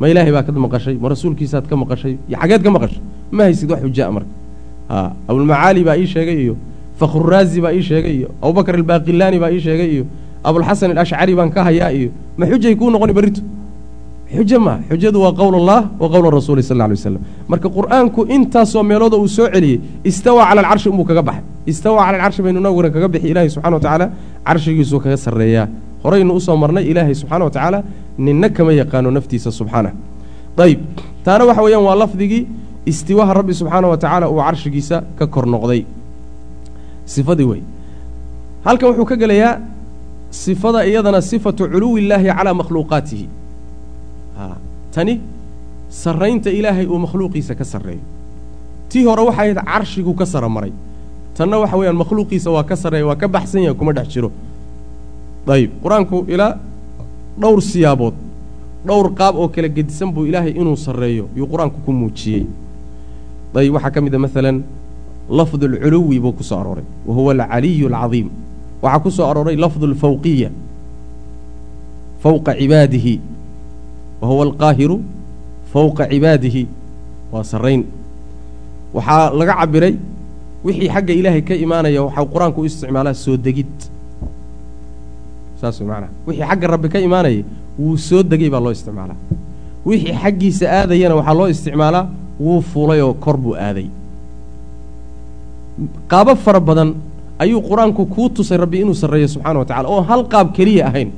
[0.00, 0.96] Ma ilaahay baa ka maqashay?
[1.02, 2.16] Ma rasuulkiisaad ka maqashay?
[2.40, 3.00] Xageed ka maqashay?
[3.30, 4.43] Ma haysid wax xujaa marka
[5.28, 6.54] abulmacaali baa ii sheegay iyo
[7.00, 10.04] fakhruraazi baa ii sheegay iyo abubakar albaaqilaani baa ii sheegay iyo
[10.44, 13.40] abulxasan alashcari baan ka hayaa iyo ma xujay kuu noqoni berrito
[14.34, 18.82] xujo maa xujadu waa qowl allah wa qowl rasuuli sal alay waslam marka qur'aanku intaasoo
[18.90, 19.78] meelooda uu soo celiyey
[20.10, 21.42] istawaa cala alcarshi unbuu kaga baxay.
[21.70, 24.06] Istawaa cala alcarshi baynu naguna kaga bixi ilaahay subxana wa tacaala
[24.46, 25.66] carshigiisuu kaga sarreeyaa.
[26.04, 27.78] Horaynu u soo marnay ilaahay subxana wa tacaala
[28.26, 29.92] ninna kama yaqaano naftiisa subxaanah.
[30.64, 30.80] Ayib
[31.24, 32.42] taana waxa weeyaan waa lafdigii
[32.86, 35.84] istiwaha rabbi subxaana wa tacaala uu carshigiisa ka kor noqday.
[37.06, 37.62] Sifadii wey
[38.64, 39.60] halkan wuxuu ka gelayaa
[40.30, 43.26] sifada iyadana sifatu culuwi illaahi calaa makhluuqaatihi.
[44.94, 45.20] Tani
[45.90, 48.00] sarraynta ilaahay uu makhluuqiisa ka sarreeyo.
[48.88, 50.72] Tii hore waxay ahayd carshigu ka sara maray.
[51.36, 54.30] Tanna waxa weeyaan makhluuqiisa waa ka sarreeya waa ka baxsan yahay kuma dhex jiro.
[55.46, 56.58] Dayib qur'aanku ilaa
[57.40, 58.14] dhowr siyaabood
[58.86, 62.46] dhowr qaab oo kala gedisan buu ilaahay inuu sarreeyo yuu qur'aanku ku muujiyey
[63.54, 64.56] dayib waxaa ka mid a maalan
[65.38, 68.28] lafdu alculuwi buu ku soo arooray wa huwa alcaliyu alcadiim.
[68.82, 70.50] Waxaa ku soo arooray lafdu alfawqiya
[72.22, 73.14] fawqa cibaadihi
[74.20, 74.96] wa huwa alqaahiru
[75.72, 76.62] fawqa cibaadihi.
[77.32, 77.82] Waa sarrayn.
[78.94, 79.94] Waxaa laga cabiray
[80.64, 83.72] wixii xagga ilaahay ka imaanaya waxau qur'aanku u isticmaalaa soo degid.
[85.60, 87.44] Saas macanaha wixii xagga rabbi ka imaanayay
[87.78, 89.16] wuu soo degay baa loo isticmaalaa.
[89.86, 92.04] Wixii xaggiisa aadayana waxaa loo isticmaalaa
[92.40, 93.86] wuu fuulay oo kor buu aaday.
[96.08, 96.94] Qaabo fara badan
[97.38, 101.10] ayuu qur'aanku kuu tusay rabbi inuu sarreeyo subxana wa tacala oo hal qaab keliya ahayn.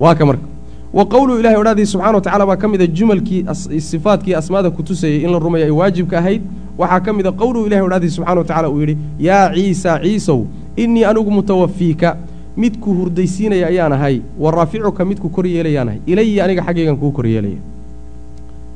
[0.00, 0.46] Waa ka marka.
[0.92, 3.44] Wa qowluu ilahay odhaadii subxana wa tacala baa ka mid a jumalkii
[3.90, 6.42] sifaadkii asmaada ku tusayay in la rumeeyo ay waajibka ahayd.
[6.78, 10.46] Waxaa ka mid a qowluu ilahay odhaadii subxana wa tacala uu yidhi yaa ciisa ciisow
[10.76, 12.16] innii anigu mutawafiika
[12.56, 17.26] midku hurdaysiinaya ayaan ahay wa raaficuka midku kor yeelayaan ahay ilaya aniga xaggaygan kuu kor
[17.26, 17.58] yeelaya.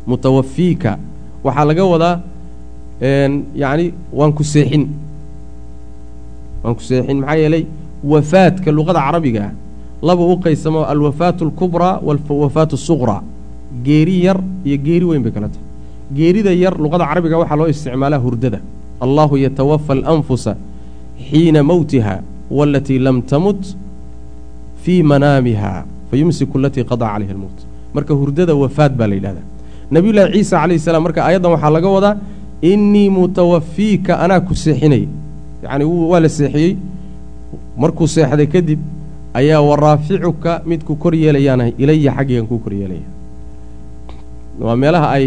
[0.07, 0.99] Mutawafiika
[1.45, 2.15] waxaa laga wadaa
[3.63, 3.87] yacni
[4.19, 4.85] waan ku seexin.
[6.63, 7.65] Waan ku seexin maxaa yeelay
[8.13, 9.53] wafaadka luqada carabiga ah
[10.09, 13.21] laba u qaysamo alwafaatu alkubraa walwafaatu asuqraa
[13.87, 15.67] geeri yar iyo geeri weyn bay kala tahay.
[16.17, 18.59] Geerida yar luqada carabiga waxaa loo isticmaalaa hurdada.
[19.05, 20.53] Allahu yatawafa alanfusa
[21.29, 22.15] xiina mowtiha
[22.59, 23.63] walatii lam tamut
[24.83, 25.71] fii manaamiha
[26.11, 27.59] fayumsiku alatii qadaa calayha almowt
[27.95, 29.47] marka hurdada wafaad baa la yidhahdaa
[29.95, 32.15] nabiyullaahi ciisa calayhi salaam marka aayaddan waxaa laga wadaa
[32.71, 35.05] innii mutawafiika anaa ku seexinay.
[35.65, 36.73] Yacni waa la seexiyey.
[37.83, 38.81] Markuu seexday kadib
[39.41, 43.07] ayaa waraaficuka midku kor yeelayaanahay ilaya xaggigan kuu kor yeelaya
[44.65, 45.27] waa meelaha ay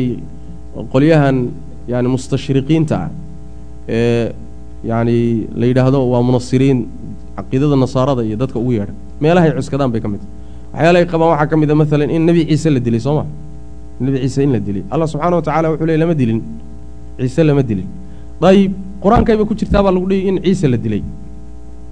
[0.93, 1.37] qolyahan
[1.91, 3.09] yani mustashriqiinta ah
[3.97, 4.25] ee
[4.89, 5.17] yacni
[5.59, 6.79] la yidhaahdo waa munasiriin
[7.37, 8.93] caqiidada nasaarada iyo dadka ugu yeedha.
[9.23, 10.33] Meelahay cuskadaan bay ka mid tahay.
[10.73, 13.23] Waxyaalahay qabaan waxaa ka mid a maalan in nebi ciise la dilay soo ma
[13.99, 16.41] nebi ciise in la dilay allah subxana wa tacala wuxuu ley lama dilin.
[17.19, 17.87] Ciise lama dilin.
[18.41, 18.71] Dayib
[19.03, 21.01] qur'aankayba ku jirtaa baa lagu dhihi in ciise la dilay.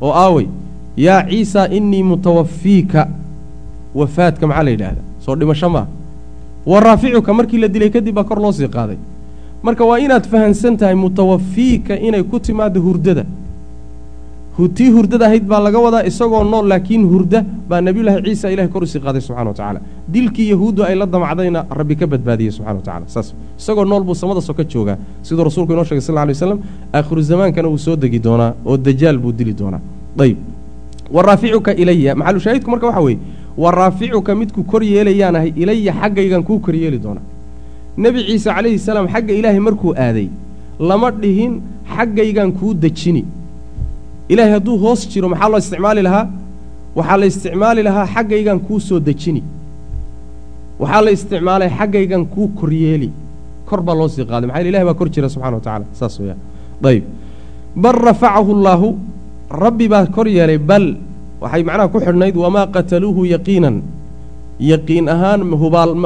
[0.02, 0.48] Oo aawey
[0.98, 3.08] yaa ciisa inii mutawafiika
[3.96, 5.06] wafaadka maxaa la yidhaahdaa?
[5.26, 5.88] Soo dhimasho maa
[6.66, 8.98] wa raaficuka markii la dilay kadib baa kor loo sii qaaday.
[9.64, 13.26] Marka waa inaad fahansan tahay mutawafiika inay ku timaado hurdada
[14.58, 18.84] tii hurdada ahayd baa laga wadaa isagoo nool laakiin hurda baa nebiyullaahi ciisa ilahay kor
[18.84, 19.80] u sii qaaday subxana wa tacaala.
[20.08, 24.14] Dilkii yahuuddu ay la damacdayna rabbi ka badbaadiyey subxana wa tacala saas isagoo nool buu
[24.14, 26.60] samada so ka joogaa siduu rasuulku inoo shegay sal lla waslam
[26.94, 29.82] aakhiru zamaankana wuu soo degi doonaa oo dajaal buu dili doonaa.
[30.20, 30.38] Ayb
[31.12, 33.20] wa ilaya maxalushaahidku marka waxa weeye
[33.58, 37.26] wa raaficuka midku kor yeelayaan ahay ilaya xaggaygan kuu kor yeeli doonaa.
[37.98, 40.30] Nebi ciise calayhi salaam xagga ilaahay markuu aaday
[40.80, 41.62] lama dhihin
[41.96, 43.26] xaggaygan kuu dejini
[44.30, 46.26] ilaahay hadduu hoos jiro maxaa loo isticmaali lahaa?
[46.96, 49.42] Waxaa la isticmaali lahaa xaggaygan kuu soo dejini.
[50.80, 53.10] Waxaa la isticmaalay xaggaygan kuu koryeeli.
[53.68, 54.48] Kor baa loo sii qaaday.
[54.48, 56.40] Maxaa ilahay baa kor jira subxana wa tacala saas weeyaan.
[56.90, 57.04] Ayb
[57.76, 58.88] bal rafacahu llaahu
[59.64, 60.58] rabbi baa kor yeelay.
[60.58, 60.86] Bal
[61.42, 63.82] waxay macnaha ku xidhnayd wamaa qataluuhu yaqiinan.
[64.60, 65.42] Yaqiin ahaan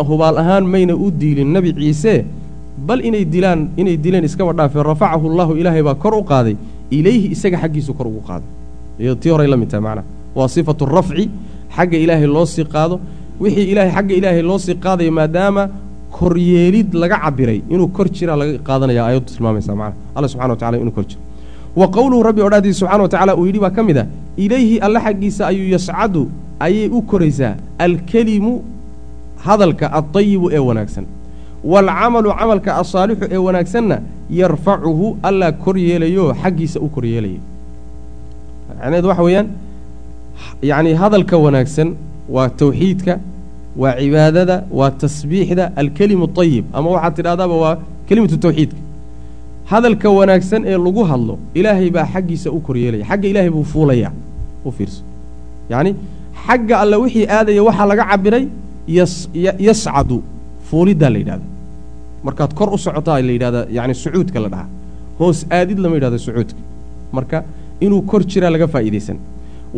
[0.09, 1.49] hubaal ahaan mayna u diilin.
[1.55, 2.25] Nebi ciise
[2.87, 6.55] bal inay dilaan inay dileen iskaba dhaafeen rafacahu llahu ilaahay baa kor u qaaday
[6.91, 8.45] ilayhi isaga xaggiisu kor ugu qaado.
[9.21, 10.05] Tii horay la mid tahay macnaha
[10.35, 11.29] waa sifatu rafci
[11.75, 12.95] xagga ilaahay loo sii qaado.
[13.41, 15.63] Wixii ilaahay xagga ilaahay loo sii qaadayo maadaama
[16.17, 20.77] koryeelid laga cabiray inuu kor jiraa laga qaadanaya aayaddu tilmaamaysa macnaha alla subxana wa tacala
[20.83, 21.21] inuu kor jiro.
[21.79, 24.07] Wa qowluhu rabbi odhaadiisa subxana wa tacala uu yidhi baa ka mid ah
[24.45, 26.21] ilayhi alla xaggiisa ayuu yascadu
[26.65, 27.53] ayay u koraysaa
[27.85, 28.53] alkelimu
[29.45, 31.05] hadalka addayibu ee wanaagsan
[31.63, 33.97] waalcamalu camalka asaalixu ee wanaagsanna
[34.39, 37.39] yarfacuhu allaa kor yeelayoo xaggiisa u kor yeelaya
[38.69, 39.47] macnaheedu waxa weeyaan
[40.61, 41.89] yacni hadalka wanaagsan
[42.35, 43.19] waa tawxiidka
[43.81, 47.77] waa cibaadada waa tasbiixda alkelimu ayib ama waxaad tidhahdaaba waa
[48.07, 48.77] kelimatu tawxiidka
[49.71, 54.11] hadalka wanaagsan ee lagu hadlo ilaahay baa xaggiisa u kor yeelaya xagga ilaahay buu fuulayaa
[54.65, 55.01] u fiirso
[55.71, 55.91] yacni
[56.45, 58.43] xagga alle wixii aadaya waxaa laga cabiray
[58.97, 59.13] yas
[59.67, 60.17] yascadu
[60.69, 61.45] fuuliddaa la yidhahda
[62.27, 64.69] markaad kor u socotaa la yidhahdaa yacni sucuudka la dhahaa.
[65.19, 66.59] Hoos aadid lama yidhahdo sucuudka.
[67.15, 67.37] Marka
[67.85, 69.17] inuu kor jiraa laga faa'iidaysan.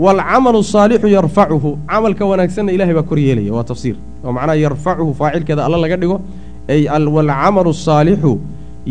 [0.03, 3.95] Waalcamalu saalixu yarfacuhu camalka wanaagsanna ilahay baa kor yeelaya waa tafsiir.
[4.25, 6.17] Oo macnaha yarfacuhu faacilkeeda alla laga dhigo
[6.73, 6.81] ay
[7.15, 8.31] waalcamalu asaalixu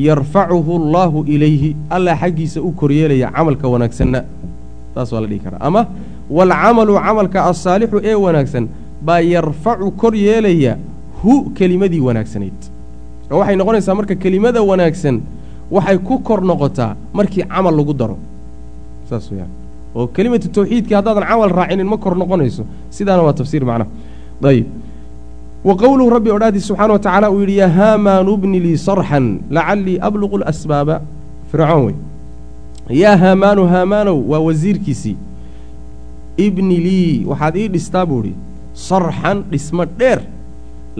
[0.06, 4.20] yarfacuhu allaahu ilayhi alla xaggiisa u kor yeelaya camalka wanaagsanna.
[4.94, 5.60] Saas waa la dhihi karaa.
[5.68, 5.82] Ama
[6.30, 8.64] waalcamalu camalka asaalixu ee wanaagsan
[9.06, 10.72] baa yarfacu kor yeelaya
[11.22, 12.60] hu kelimadii wanaagsanayd.
[13.30, 15.16] Oo waxay noqonaysaa marka kelimada wanaagsan
[15.70, 18.16] waxay ku kor noqotaa markii camal lagu daro.
[19.08, 19.50] Saas weyaan
[19.94, 23.90] oo kelimatu tawxiidkii haddaadan camal raacinin ma kor noqonayso sidaana waa tafsiir macnaha
[24.50, 24.66] ayib.
[25.64, 29.98] Wa qowluhu rabbi odhaadii subxaana wa tacaala uu yidhi yaa haamaanu bni lii sarxan lacallii
[30.00, 31.02] abluqu lasbaaba
[31.50, 31.96] fircoon wey.
[33.02, 35.16] Yaa haamaanu haamaanow waa wasiirkiisii.
[36.46, 38.34] Ibni lii waxaad ii dhistaa buu idhi
[38.72, 40.20] sarxan dhismo dheer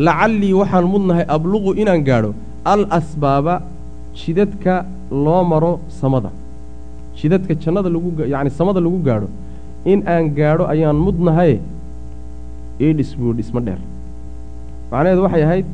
[0.06, 2.30] lacallii waxaan mudnahay abluqu inaan gaadho
[2.72, 3.54] al asbaaba
[4.20, 4.74] jidadka
[5.24, 6.30] loo maro samada.
[7.18, 9.28] Jidadka jannada lagu yacni samada lagu gaadho.
[9.92, 11.56] In aan gaadho ayaan mudnahaye
[12.84, 13.80] ii dhis buu dhismo dheer.
[14.90, 15.66] Macnaheedu waxay ahayd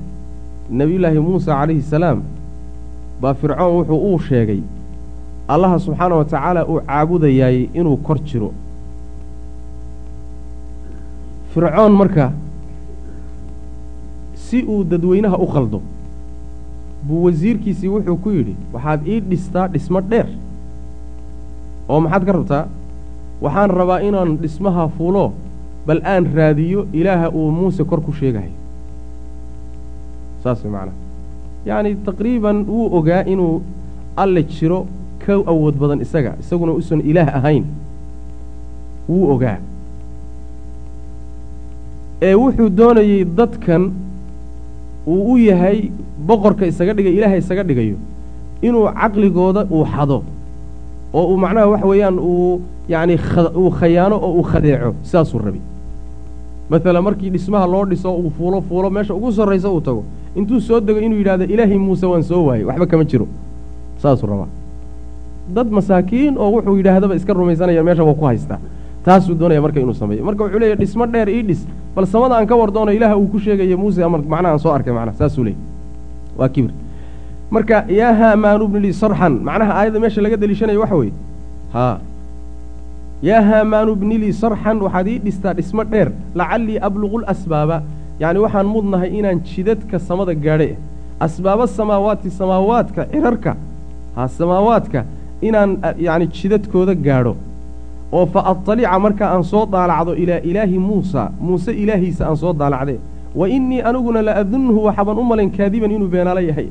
[0.81, 2.19] nebiyullaahi muusa calayhi salaam
[3.21, 4.61] baa fircoon wuxuu uu sheegay
[5.55, 8.51] allaha subxaana wa tacaala uu caabudayaayey inuu kor jiro.
[11.55, 12.27] Fircoon marka
[14.47, 15.81] si uu dadweynaha u qaldo
[17.07, 20.27] buu wasiirkiisii wuxuu ku yidhi waxaad ii dhistaa dhismo dheer.
[21.89, 22.65] Oo maxaad ka rabtaa?
[23.45, 25.33] Waxaan rabaa inaan dhismaha fuulo
[25.87, 28.51] bal aan raadiyo ilaaha uu muuse kor ku sheegahay.
[30.43, 30.97] Saas way macnaha
[31.67, 33.63] yacni taqriiban wuu ogaa inuu
[34.17, 34.87] alle jiro
[35.27, 37.65] ka awood badan isaga isaguna usan ilaah ahayn.
[39.09, 39.59] Wuu ogaa.
[42.23, 43.93] Ee wuxuu doonayey dadkan
[45.07, 45.91] uu u yahay
[46.27, 47.97] boqorka isaga dhigay ilaaha isaga dhigayo.
[48.63, 50.23] Inuu caqligooda uu xado
[51.13, 53.17] oo uu macnaha waxa weeyaan uu yacni
[53.57, 55.61] uu khayaano oo uu khadeeco sidaasuu rabi
[56.71, 60.05] maalan markii dhismaha loo dhiso uu fuulo fuulo meesha ugu sarraysa uu tago.
[60.37, 63.27] Intuu soo dego inuu yidhahdo ilaahay muuse waan soo waayey waxba kama jiro.
[64.03, 64.49] Saasuu rabaa.
[65.55, 68.59] Dad masaakiin oo wuxuu yidhaahdaba iska rumaysanaya meesha waa ku haystaa.
[69.05, 70.25] Taasuu doonaya marka inuu sameeyo.
[70.25, 71.61] Marka wuxuu leeyahy dhismo dheer ii dhis
[71.95, 74.93] bal samada aan ka war doono ilaah uu ku sheegaya muuse macnaha aan soo arkay
[74.93, 75.61] macnaha saasuu leeyay
[76.39, 76.73] waa kibir.
[77.51, 81.13] Marka yaa haamaanu bni lii sarxan macnaha aayadda meesha laga deliishanayo waxa weeye?
[81.73, 81.99] Haa.
[83.23, 86.09] Yaa haamaanu bni lii sarxan waxaad ii dhistaa dhismo dheer.
[86.35, 87.83] Lacallii abluqu lasbaaba
[88.21, 90.77] yacni waxaan mudnahay inaan jidadka samada gaadhe.
[91.27, 93.53] Asbaaba samaawaati samaawaadka cirarka.
[94.17, 95.05] Ha samaawaadka.
[95.43, 95.71] Inaan
[96.07, 97.37] yacni jidadkooda gaadho
[98.17, 102.95] oo fa adalica marka aan soo daalacdo ilaa ilaahi muusa muuse ilaahiisa aan soo daalacde
[103.41, 106.69] wa innii aniguna la adunnuhu waxaban u malayn kaadiban inuu beenaalo yahay.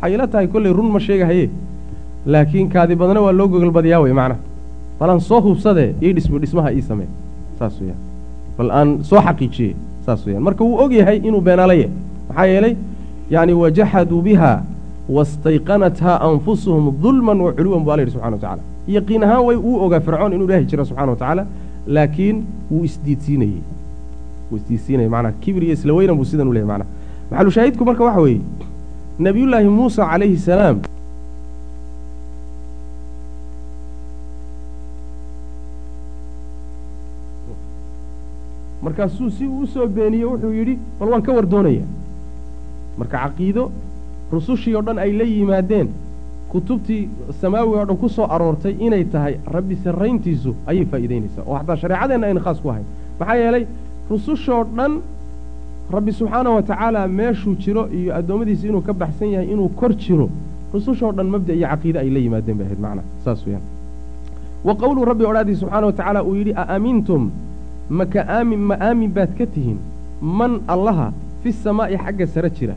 [0.00, 1.46] Waxay ila tahay kollay run ma sheegahaye
[2.26, 4.40] laakiin kaadi badna waa loo gogolbadiyaa wey macnaha
[5.00, 7.08] bal aan soo hubsadee ii dhisbu dhismaha ii samee.
[7.58, 8.00] Saas weyaan
[8.58, 9.74] bal aan soo xaqiijiye
[10.06, 11.90] saas weyaan marka wuu og yahay inuu beenaalo yahay.
[12.28, 12.74] Maxaa yeelay
[13.30, 14.52] yacni wajaxaduu biha
[15.16, 19.76] wastayqanathaa anfusuhum dulman wa culuwan bu alla yidhi subxana wa tacala yaqiin ahaan way uu
[19.84, 21.46] ogaa fircoon inuu ilaahi jiro subxana wa tacaala
[21.86, 22.36] laakiin
[22.70, 23.60] wuu isdiidsiinayey.
[24.50, 26.90] Wuu isdiidsiinayey macnaha kibir iyo isla weynan buu sidan u leyahy macnaha
[27.30, 28.40] maxalushaahidku marka waxa weeye
[29.18, 30.76] nebiyullaahi muusa calayhi salaam
[38.82, 41.84] markaasuu si uu u soo beeniye wuxuu yidhi bal waan ka war doonaya
[42.98, 43.64] marka caqiido
[44.32, 45.88] rusushii oo dhan ay la yimaadeen
[46.52, 47.08] kutubtii
[47.40, 51.42] samaawiga o dhan ku soo aroortay inay tahay rabbi sarrayntiisu ayay faa'iidaynaysaa.
[51.46, 52.84] oo xataa shareecadeenna ayna khaas ku ahayn.
[53.20, 53.64] maxaa yeelay
[54.10, 54.92] rusushoo dhan
[55.94, 60.28] rabbi subxaanahu wa tacaala meeshuu jiro iyo addoommadiisa inuu ka baxsan yahay inuu kor jiro
[60.74, 63.02] rusushoo dhan mabda iyo caqiide ay la yimaadeen bay ahayd macna.
[63.24, 63.62] saas weyaan
[64.64, 67.30] wa qowluu rabbi odhaadii subxaana wa tacaala uu yidhi a aamintum
[67.90, 69.78] maka aamin ma aamin baad ka tihiin?
[70.22, 71.12] Man allaha
[71.42, 72.74] fi samaa'i xagga sare jira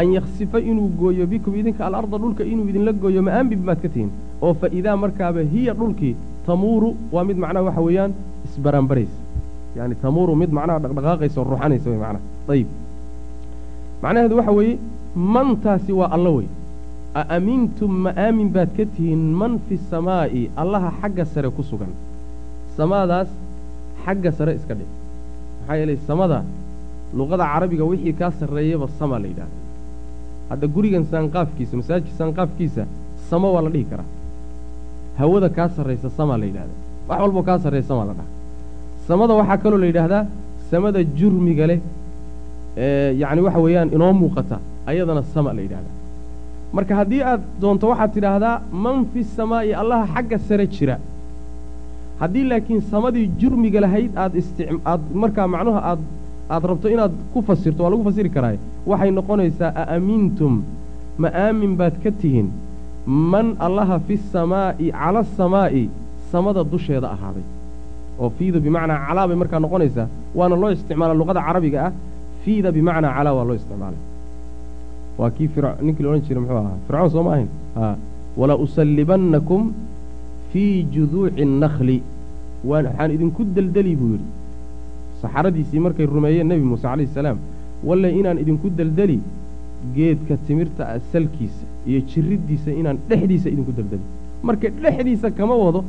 [0.00, 3.88] an yaksifa inuu gooyo bikum idinka alarda dhulka inuu idinla gooyo ma aamin baad ka
[3.94, 4.10] tihiin
[4.44, 6.14] oo fa idaa markaaba hiya dhulkii
[6.46, 8.12] tamuuru waa mid macnaha waxa weeyaan
[8.48, 9.18] isbaranbaraysa
[9.78, 12.24] yani tamuuru mid macnaha dhaqdhaqaaqaysa oo ruuxanaysa wey macnaha
[12.56, 12.68] ayib
[14.02, 14.74] macnaheedu waxa weeye
[15.34, 16.46] mantaasi waa alla wey.
[17.20, 21.92] Aamintum ma aamin baad ka tihiin man fi samaa'i allaha xagga sare ku sugan.
[22.76, 23.30] Samaadaas
[24.04, 24.90] xagga sare iska dhig.
[25.60, 26.38] Maxaa yeelay samada
[27.18, 29.56] luqada carabiga wixii kaa sarreeyaba sama la yidhahda
[30.50, 32.82] hadda gurigan saanqaafkiisa masaajidka saanqaafkiisa
[33.30, 34.08] samo waa la dhihi karaa.
[35.18, 36.74] Hawada kaa sarraysa samaa la yidhahda
[37.08, 38.28] wax walboo kaa sarreeya samaa la dhaha.
[39.08, 40.22] Samada waxaa kaloo la yidhaahdaa
[40.70, 41.78] samada jurmiga leh
[42.84, 44.56] ee yacni waxa weeyaan inoo muuqata
[44.92, 45.94] ayadana sama la yidhahdaa
[46.76, 48.54] marka haddii aad doonto waxaad tidhaahdaa
[48.84, 50.96] man fi samaa'i allaha xagga sare jira.
[52.20, 56.00] Haddii laakiin samadii jurmiga lahayd aad istic aad markaa macnuha aad
[56.50, 60.62] aad rabto inaad ku fasirto waa lagu fasiri karaaye waxay noqonaysaa aamintum?
[61.18, 62.48] Ma aamin baad ka tihiin
[63.06, 65.88] man allaha fi samaa'i cala asamaa'i
[66.32, 67.46] samada dusheeda ahaaday.
[68.20, 70.08] Oo fiida bimacnaa calaa bay markaa noqonaysaa.
[70.34, 71.92] Waana loo isticmaala luqada carabiga ah.
[72.44, 74.02] Fiida bimacnaa calaa waa loo isticmaalay.
[75.18, 75.48] Waa kii
[75.82, 76.76] ninkii la odhan jiray muxuu ahaa?
[76.86, 77.48] Fircoon soo ma ahayn?
[78.36, 79.72] Wala usallibannakum
[80.52, 81.44] fii juduuci
[82.64, 84.28] waan waxaan idinku deldeli buu yidhi
[85.22, 87.38] saxaradiisii markay rumeeyeen nebi muuse calayhi salaam
[87.88, 89.18] walle inaan idinku deldeli
[89.96, 94.04] geedka timirta ah salkiisa iyo jiriddiisa inaan dhexdiisa idinku deldeli
[94.48, 95.80] marka dhexdiisa kama wado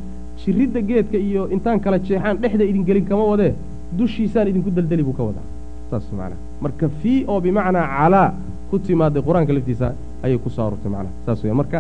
[0.41, 3.52] jiridda geedka iyo intaan kala jeexaan dhexda idin gelin kama wadee
[3.99, 5.45] dushiisaan idinku deldeli buu ka wadaa.
[5.90, 8.30] Saas macnaha marka fii oo bimacnaa calaa
[8.70, 9.88] ku timaaday qur'aanka laftiisa
[10.26, 11.80] ayay ku soo aroortay macnaha saas weya marka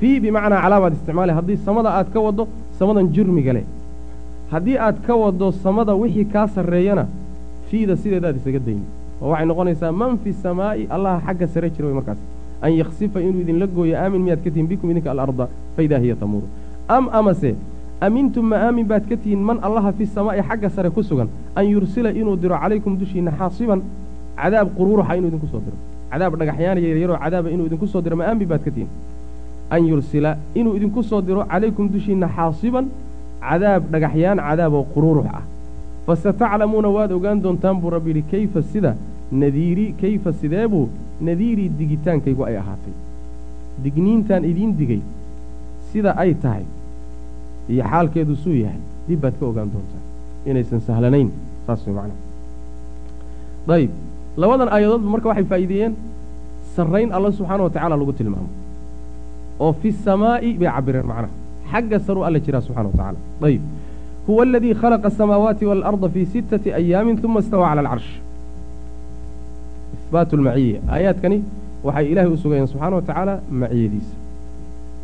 [0.00, 2.44] fii bimacnaa calaa baad isticmaalay haddii samada aad ka waddo
[2.78, 3.64] samadan jurmiga leh
[4.52, 7.06] haddii aad ka waddo samada wixii kaa sarreeyana
[7.70, 8.84] fiida sideedaad isaga dayni.
[9.22, 12.18] Oo waxay noqonaysaa man fi samaa'i allaha xagga sare jira way markaas
[12.62, 16.46] an yaksifa inuu idinla gooyo aamin miyaad ka tihiin bikum idinka alarda faidaa hiya tamuuru.
[16.88, 17.54] Am amase
[18.00, 21.28] amintum ma aamin baad ka tihiin man allaha fi samaa'i xagga sare ku sugan?
[21.56, 23.80] An yursila inuu diro calaykum dushiinna xaasiban?
[24.36, 25.76] Cadaab quruuraxa inuu idinku soo diro.
[26.10, 28.90] Cadaab dhagaxyaana yaryaroo cadaaba inuu idinku soo diro ma aamin baad ka tihiin
[29.70, 32.84] an yursila inuu idinku soo diro calaykum dushiinna xaasiban
[33.48, 35.42] cadaab dhagaxyaan cadaaboo quruurux ah.
[36.06, 38.92] Fasataclamuuna waad ogaan doontaan buu rabbi yidhi kayfa sida?
[39.42, 40.88] Nadiiri kayfa sideebuu
[41.20, 42.94] nadiirii digitaankaygu ay ahaatay.
[43.84, 45.02] Digniintaan idiin digay.
[45.92, 46.64] Sida ay tahay
[47.68, 50.04] iyo xaalkeedu suu yahay dib baad ka ogaan doontaan.
[50.46, 51.30] Inaysan sahlanayn.
[51.66, 52.20] Saas way macnaha.
[53.68, 53.90] Dayib.
[54.36, 55.94] Labadan aayadoodba marka waxay faa'iideeyeen
[56.76, 58.50] sarrayn alla subxaana wa tacaala lagu tilmaamo.
[59.60, 61.41] Oo fi samaa'i bay cabireen macnaha
[61.72, 63.18] xagga saruu alla jiraa subxana wa tacala
[63.48, 63.62] ayib
[64.26, 68.10] huwa aladii khalaqa asamaawaati waalarda fii sittati ayaamin uma istawaa cala alcarsh
[69.96, 71.38] ihbaatu lmaciya aayaadkani
[71.86, 74.14] waxay ilaahay u sugayeen subxaana wa tacaala maciyadiisa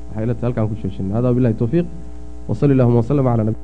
[0.08, 1.86] waxay tahay halkaan ku joojinay hada wabillahi towfiiq
[2.48, 3.58] wasali allahuma waslama cala nabi